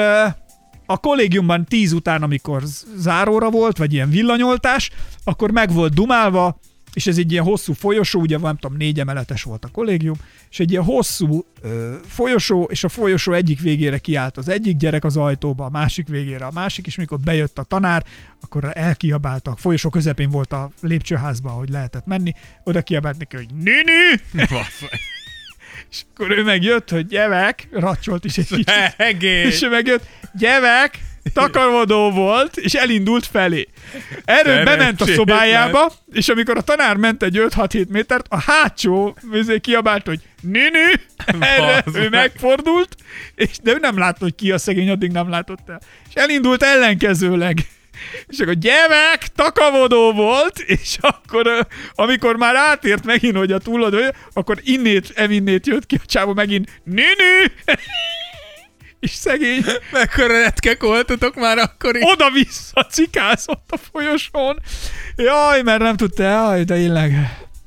[0.85, 2.63] a kollégiumban tíz után, amikor
[2.95, 4.89] záróra volt, vagy ilyen villanyoltás,
[5.23, 6.59] akkor meg volt dumálva,
[6.93, 10.15] és ez egy ilyen hosszú folyosó, ugye nem tudom, négy emeletes volt a kollégium,
[10.49, 15.03] és egy ilyen hosszú ö, folyosó, és a folyosó egyik végére kiállt az egyik gyerek
[15.03, 18.05] az ajtóba, a másik végére a másik, és mikor bejött a tanár,
[18.41, 22.33] akkor elkiabáltak, folyosó közepén volt a lépcsőházban, hogy lehetett menni,
[22.63, 24.21] oda kiabált neki, hogy nini,
[25.91, 29.45] és akkor ő megjött, hogy gyerek, racsolt is egy kicsit, Egész.
[29.45, 30.99] és ő megjött, gyerek,
[31.33, 33.67] takarodó volt, és elindult felé.
[34.25, 39.59] Erről bement a szobájába, és amikor a tanár ment egy 5-6-7 métert, a hátsó vizé
[39.59, 40.91] kiabált, hogy nini,
[41.39, 42.09] erre ő meg.
[42.09, 42.95] megfordult,
[43.35, 45.81] és, de ő nem látta, hogy ki a szegény, addig nem látott el.
[46.09, 47.67] És elindult ellenkezőleg.
[48.27, 54.59] És akkor gyerek, takavodó volt, és akkor, amikor már átért megint, hogy a túlod, akkor
[54.63, 57.51] innét, evinnét jött ki a csávó megint, nini!
[59.01, 62.03] és szegény Mekkora retkek voltatok már akkor is.
[62.05, 64.59] oda-vissza cikázott a folyosón.
[65.15, 67.11] Jaj, mert nem tudta, jaj, de tényleg.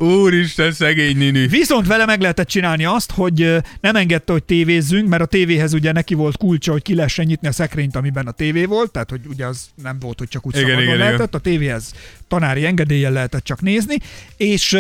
[0.05, 1.49] Úristen, szegény ninű.
[1.49, 5.93] Viszont vele meg lehetett csinálni azt, hogy nem engedte, hogy tévézzünk, mert a tévéhez ugye
[5.93, 9.21] neki volt kulcsa, hogy ki lehessen nyitni a szekrényt, amiben a tévé volt, tehát hogy
[9.29, 11.93] ugye az nem volt, hogy csak úgy Igen, szabadon igen, lehetett, a tévéhez
[12.29, 13.97] tanári engedéllyel lehetett csak nézni,
[14.37, 14.79] és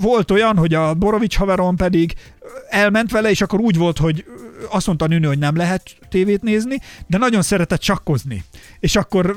[0.00, 2.14] volt olyan, hogy a Borovics haveron pedig
[2.68, 4.24] elment vele, és akkor úgy volt, hogy
[4.70, 8.44] azt mondta a nőnő, hogy nem lehet tévét nézni, de nagyon szeretett sakkozni.
[8.80, 9.36] És akkor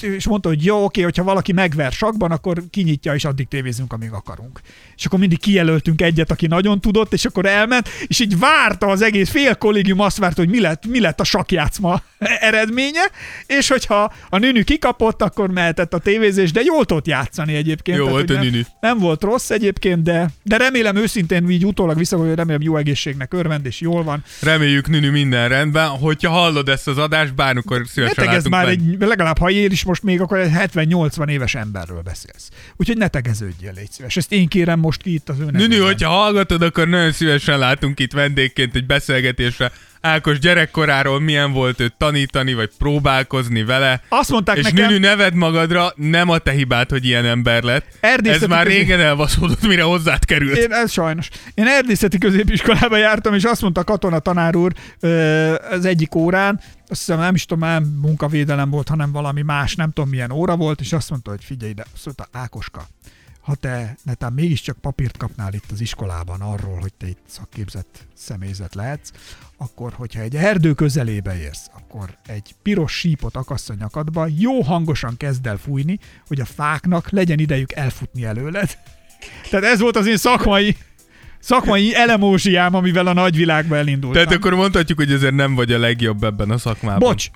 [0.00, 4.12] és mondta, hogy jó, oké, hogyha valaki megver sakban, akkor kinyitja, és addig tévézünk, amíg
[4.12, 4.60] akarunk.
[4.96, 9.02] És akkor mindig kijelöltünk egyet, aki nagyon tudott, és akkor elment, és így várta az
[9.02, 12.02] egész fél kollégium azt várta, hogy mi lett, mi lett a sakjátszma
[12.48, 13.10] eredménye,
[13.46, 17.98] és hogyha a nőnű kikapott, akkor mehetett a tévézés, de jól tudott játszani egyébként.
[17.98, 21.96] Jó Tehát, volt a nem, nem volt rossz egyébként, de, de remélem őszintén így utólag
[21.96, 24.17] vissza, hogy remélem jó egészségnek örvend, és jól van.
[24.40, 25.88] Reméljük, Nünü, minden rendben.
[25.88, 28.90] Hogyha hallod ezt az adást, bármikor szívesen Ne tegezz már benne.
[28.90, 32.48] egy, legalább ha él is most még, akkor egy 70-80 éves emberről beszélsz.
[32.76, 34.16] Úgyhogy ne tegeződjél, légy szíves.
[34.16, 38.00] Ezt én kérem most ki itt az ő Nünü, hogyha hallgatod, akkor nagyon szívesen látunk
[38.00, 39.72] itt vendégként egy beszélgetésre.
[40.00, 44.00] Ákos gyerekkoráról milyen volt őt tanítani, vagy próbálkozni vele.
[44.08, 47.86] Azt mondták És nekem, Nünü neved magadra, nem a te hibád, hogy ilyen ember lett.
[48.00, 50.56] Erdészeti Ez már közé- régen elbaszódott, mire hozzád került.
[50.56, 51.28] Én, ez sajnos.
[51.54, 54.72] Én erdészeti középiskolába jártam, és azt mondta a katona tanár úr
[55.70, 56.60] az egyik órán,
[56.90, 60.56] azt hiszem nem is tudom, nem munkavédelem volt, hanem valami más, nem tudom milyen óra
[60.56, 62.88] volt, és azt mondta, hogy figyelj ide, azt mondta, Ákoska,
[63.48, 68.74] ha te netán mégiscsak papírt kapnál itt az iskolában arról, hogy te itt szakképzett személyzet
[68.74, 69.10] lehetsz,
[69.56, 75.16] akkor, hogyha egy erdő közelébe érsz, akkor egy piros sípot akassz a nyakadba, jó hangosan
[75.16, 78.78] kezd el fújni, hogy a fáknak legyen idejük elfutni előled.
[79.50, 80.76] Tehát ez volt az én szakmai,
[81.38, 84.22] szakmai elemózsiám, amivel a nagyvilágba elindultam.
[84.22, 86.98] Tehát akkor mondhatjuk, hogy ezért nem vagy a legjobb ebben a szakmában.
[86.98, 87.30] Bocs,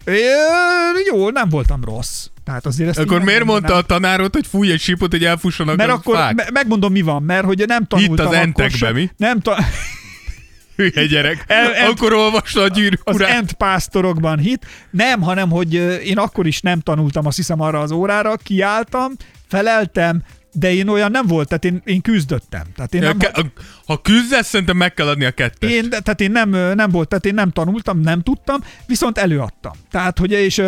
[1.11, 2.27] jó, nem voltam rossz.
[2.45, 3.85] Tehát azért ezt Akkor miért mondta a megmondanám.
[4.11, 6.35] tanárod, hogy fújj egy sípot, hogy elfussanak Mert a akkor fák?
[6.35, 9.11] me- megmondom, mi van, mert hogy nem tanultam az akkor entekbe, se- mi?
[9.17, 9.59] Nem ta-
[10.77, 11.45] Hülye gyerek.
[11.47, 13.31] El- el- akkor olvasta a gyűrűk az urát.
[13.31, 14.67] ent pásztorokban hit.
[14.91, 15.75] Nem, hanem, hogy
[16.05, 19.13] én akkor is nem tanultam, azt hiszem arra az órára, kiálltam,
[19.49, 20.23] feleltem,
[20.53, 22.67] de én olyan nem volt, tehát én, én küzdöttem.
[22.75, 23.43] Tehát én nem, ke-
[23.87, 25.73] ha küzdesz, szerintem meg kell adni a kettest.
[25.73, 29.73] Én, tehát én nem, nem volt, tehát én nem tanultam, nem tudtam, viszont előadtam.
[29.91, 30.59] Tehát, hogy és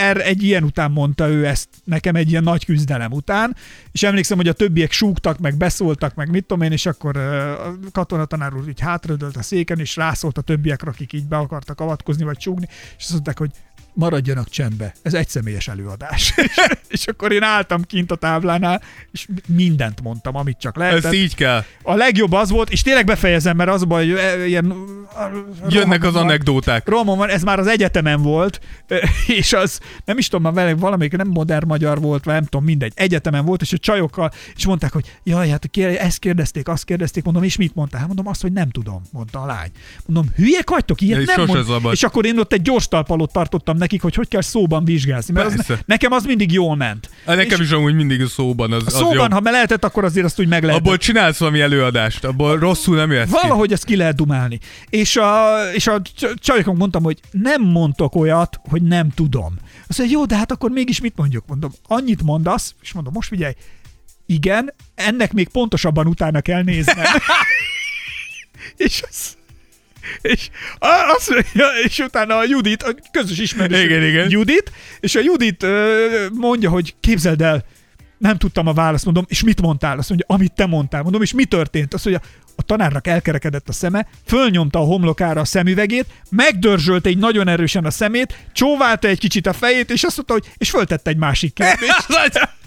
[0.00, 3.56] er, egy ilyen után mondta ő ezt nekem egy ilyen nagy küzdelem után,
[3.92, 7.74] és emlékszem, hogy a többiek súgtak, meg beszóltak, meg mit tudom én, és akkor a
[7.92, 12.24] katonatanár úr így hátradőlt a széken, és rászólt a többiekre, akik így be akartak avatkozni,
[12.24, 13.50] vagy súgni, és azt mondták, hogy
[13.94, 16.34] maradjanak csendbe, ez egy személyes előadás.
[16.88, 21.04] és, akkor én álltam kint a táblánál, és mindent mondtam, amit csak lehetett.
[21.04, 21.64] Ezt így kell.
[21.82, 24.74] A legjobb az volt, és tényleg befejezem, mert az a baj, hogy ö, ilyen...
[25.68, 26.22] Jönnek az rohamom van.
[26.22, 26.88] anekdóták.
[26.88, 28.96] Romom van, ez már az egyetemen volt, ö,
[29.26, 32.64] és az, nem is tudom, már vele valamelyik nem modern magyar volt, vagy nem tudom,
[32.64, 36.84] mindegy, egyetemen volt, és a csajokkal, és mondták, hogy jaj, hát kér, ezt kérdezték, azt
[36.84, 37.98] kérdezték, mondom, és mit mondtál?
[37.98, 39.70] Hát mondom, azt, hogy nem tudom, mondta a lány.
[40.06, 41.92] Mondom, hülyek vagytok, ilyet És nem mond.
[41.92, 45.58] És akkor én ott egy gyors talpalót tartottam nekik, hogy hogy kell szóban vizsgázni, mert
[45.58, 47.10] az, nekem az mindig jól ment.
[47.26, 49.32] Hát Nekem és is amúgy mindig a szóban az, a az szóban, jobb.
[49.32, 50.86] ha me lehetett, akkor azért azt úgy meg lehetett.
[50.86, 53.30] Abból csinálsz valami előadást, abból rosszul nem jössz ki.
[53.42, 54.58] Valahogy ezt ki lehet dumálni.
[54.90, 59.54] És a, és a cs- csajokon mondtam, hogy nem mondtok olyat, hogy nem tudom.
[59.86, 61.44] Azt mondja, jó, de hát akkor mégis mit mondjuk?
[61.46, 63.52] Mondom, annyit mondasz, és mondom, most figyelj,
[64.26, 67.04] igen, ennek még pontosabban utána kell néznem.
[68.76, 69.36] és az,
[70.20, 70.48] és
[71.16, 74.30] azt mondja, és utána a Judit, a közös ismerős Igen, igen.
[74.30, 75.66] Judit, és a Judit
[76.32, 77.64] mondja, hogy képzeld el,
[78.18, 79.98] nem tudtam a választ, mondom, és mit mondtál?
[79.98, 81.02] Azt mondja, amit te mondtál.
[81.02, 81.94] Mondom, és mi történt?
[81.94, 82.22] Azt mondja,
[82.56, 87.90] a tanárnak elkerekedett a szeme, fölnyomta a homlokára a szemüvegét, megdörzsölte egy nagyon erősen a
[87.90, 92.06] szemét, csóválta egy kicsit a fejét, és azt mondta, hogy és föltette egy másik kérdést.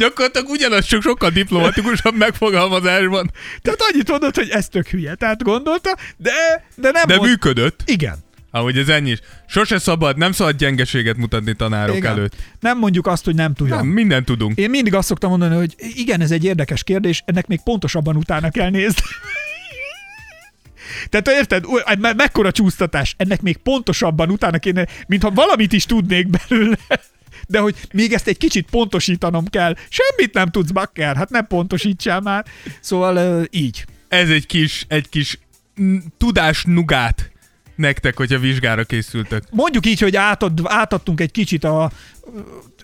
[0.00, 3.30] Gyakorlatilag ugyanaz, csak sokkal diplomatikusabb megfogalmazásban.
[3.62, 5.14] Tehát annyit mondott, hogy ez tök hülye.
[5.14, 7.28] Tehát gondolta, de, de nem De mond...
[7.28, 7.82] működött.
[7.84, 8.16] Igen.
[8.50, 9.18] Ahogy ez ennyi is.
[9.48, 12.10] Sose szabad, nem szabad gyengeséget mutatni tanárok igen.
[12.10, 12.34] előtt.
[12.60, 13.76] Nem mondjuk azt, hogy nem tudja.
[13.76, 14.58] Nem, mindent tudunk.
[14.58, 18.50] Én mindig azt szoktam mondani, hogy igen, ez egy érdekes kérdés, ennek még pontosabban utána
[18.50, 19.02] kell nézni.
[21.08, 21.64] Tehát érted,
[21.98, 26.76] me- mekkora csúsztatás, ennek még pontosabban utána kéne, mintha valamit is tudnék belőle.
[27.50, 29.74] De hogy még ezt egy kicsit pontosítanom kell.
[29.88, 32.44] Semmit nem tudsz, bakker, hát nem pontosítsál már.
[32.80, 33.84] Szóval így.
[34.08, 35.38] Ez egy kis, egy kis
[35.80, 37.30] mm, tudás nugát
[37.76, 39.42] nektek, hogyha vizsgára készültök.
[39.50, 41.90] Mondjuk így, hogy átad, átadtunk egy kicsit a...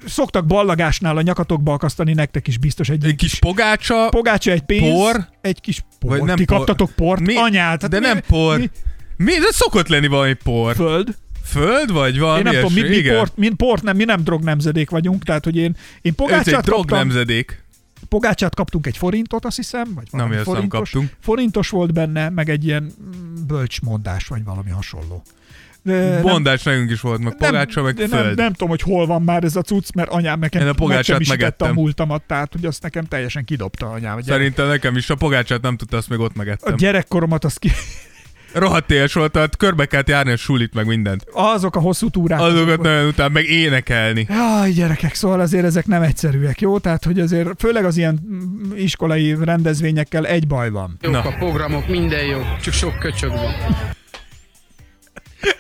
[0.07, 4.93] Szoktak ballagásnál a nyakatokba akasztani, nektek is biztos egy, Egy kis pogácsa, pogácsa, egy pénz,
[4.93, 5.29] por?
[5.41, 6.11] egy kis por.
[6.11, 7.21] Vagy nem Ti por- kaptatok port?
[7.21, 7.37] Mi?
[7.37, 7.81] Anyát.
[7.81, 8.59] hát de mi- nem por.
[8.59, 8.71] Mi?
[9.17, 9.33] Mi?
[9.33, 10.75] De szokott lenni valami por.
[10.75, 11.17] Föld.
[11.47, 13.17] Föld vagy valami Én nem tudom, mi, mi, Igen.
[13.17, 16.65] port, mi port nem, mi nem drognemzedék vagyunk, tehát hogy én, én Ez egy pogácsát
[16.65, 17.65] drog kaptam, nemzedék.
[18.09, 21.13] pogácsát kaptunk egy forintot, azt hiszem, vagy valami mi azt nem forintos, kaptunk.
[21.21, 25.23] forintos volt benne, meg egy ilyen mm, bölcsmondás, vagy valami hasonló.
[25.83, 28.11] De nem- Bondás nekünk is volt, meg pogácsa, meg föld.
[28.11, 30.73] Nem, nem tudom, hogy hol van már ez a cucc, mert anyám nekem Én a
[30.73, 31.75] pogácsát megsemmisítette a megettem.
[31.75, 34.17] múltamat, tehát hogy azt nekem teljesen kidobta anyám.
[34.17, 36.77] A, Szerintem nekem is a pogácsát nem tudta, azt még ott a megettem.
[36.77, 37.71] gyerekkoromat az ki...
[38.59, 41.25] Rohadt éles volt, tehát körbe kellett járni a sulit, meg mindent.
[41.33, 42.41] Azok a hosszú túrák.
[42.41, 44.27] Azokat azok- nagyon után, meg énekelni.
[44.29, 46.79] Jaj, gyerekek, szóval azért ezek nem egyszerűek, jó?
[46.79, 48.21] Tehát, hogy azért főleg az ilyen
[48.77, 50.97] iskolai rendezvényekkel egy baj van.
[51.01, 51.21] Jók Na.
[51.21, 53.53] a programok, minden jó, csak sok köcsög van.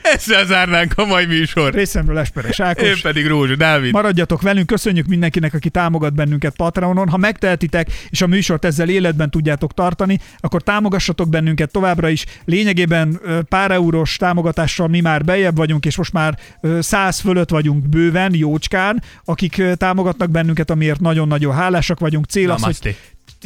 [0.03, 1.74] Ezzel zárnánk a mai műsor.
[1.74, 3.01] Részemről Esperes Én Ákos.
[3.01, 3.93] pedig Rózsa Dávid.
[3.93, 7.09] Maradjatok velünk, köszönjük mindenkinek, aki támogat bennünket Patreonon.
[7.09, 12.24] Ha megtehetitek, és a műsort ezzel életben tudjátok tartani, akkor támogassatok bennünket továbbra is.
[12.44, 16.39] Lényegében pár eurós támogatással mi már bejebb vagyunk, és most már
[16.78, 22.27] száz fölött vagyunk bőven, jócskán, akik támogatnak bennünket, amiért nagyon-nagyon hálásak vagyunk.
[22.27, 22.90] Cél az, Namaste.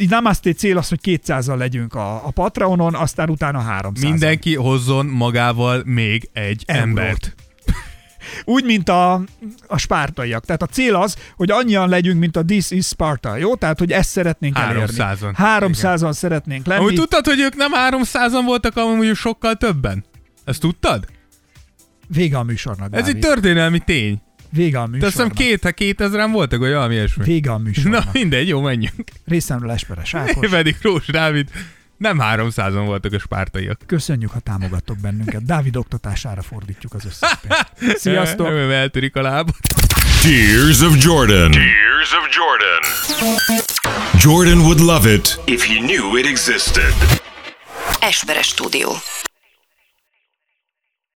[0.01, 5.05] Hogy Namaste cél az, hogy 200-al legyünk a, a Patreonon, aztán utána 300 Mindenki hozzon
[5.05, 6.87] magával még egy Eurót.
[6.87, 7.35] embert.
[8.45, 9.21] Úgy, mint a,
[9.67, 10.45] a spártaiak.
[10.45, 13.55] Tehát a cél az, hogy annyian legyünk, mint a This is Sparta, jó?
[13.55, 14.93] Tehát, hogy ezt szeretnénk elérni.
[14.97, 15.33] 300-an.
[15.59, 16.79] 300-an szeretnénk lenni.
[16.81, 20.05] Amúgy tudtad, hogy ők nem 300-an voltak, amúgy sokkal többen?
[20.45, 21.05] Ezt tudtad?
[22.07, 23.15] Vége a műsornak, Ez Dávid.
[23.15, 24.21] egy történelmi tény.
[24.51, 25.07] Vége a műsornak.
[25.07, 27.23] azt hiszem két, kétezren voltak, vagy valami ilyesmi.
[27.23, 28.13] Vége a Na műsornak.
[28.13, 29.03] mindegy, jó, menjünk.
[29.25, 30.49] Részemről Esperes Én Ákos.
[30.49, 31.49] pedig Rós Dávid.
[31.97, 33.79] Nem 300-an voltak a spártaiak.
[33.85, 35.45] Köszönjük, ha támogattok bennünket.
[35.45, 37.31] Dávid oktatására fordítjuk az összes
[37.79, 37.97] pénzt.
[37.97, 38.47] Sziasztok!
[38.47, 39.55] Nem, eltörik a lábot.
[40.21, 41.51] Tears of Jordan.
[41.51, 42.81] Tears of Jordan.
[44.19, 46.93] Jordan would love it If he knew it existed.
[47.99, 48.91] Esperes stúdió.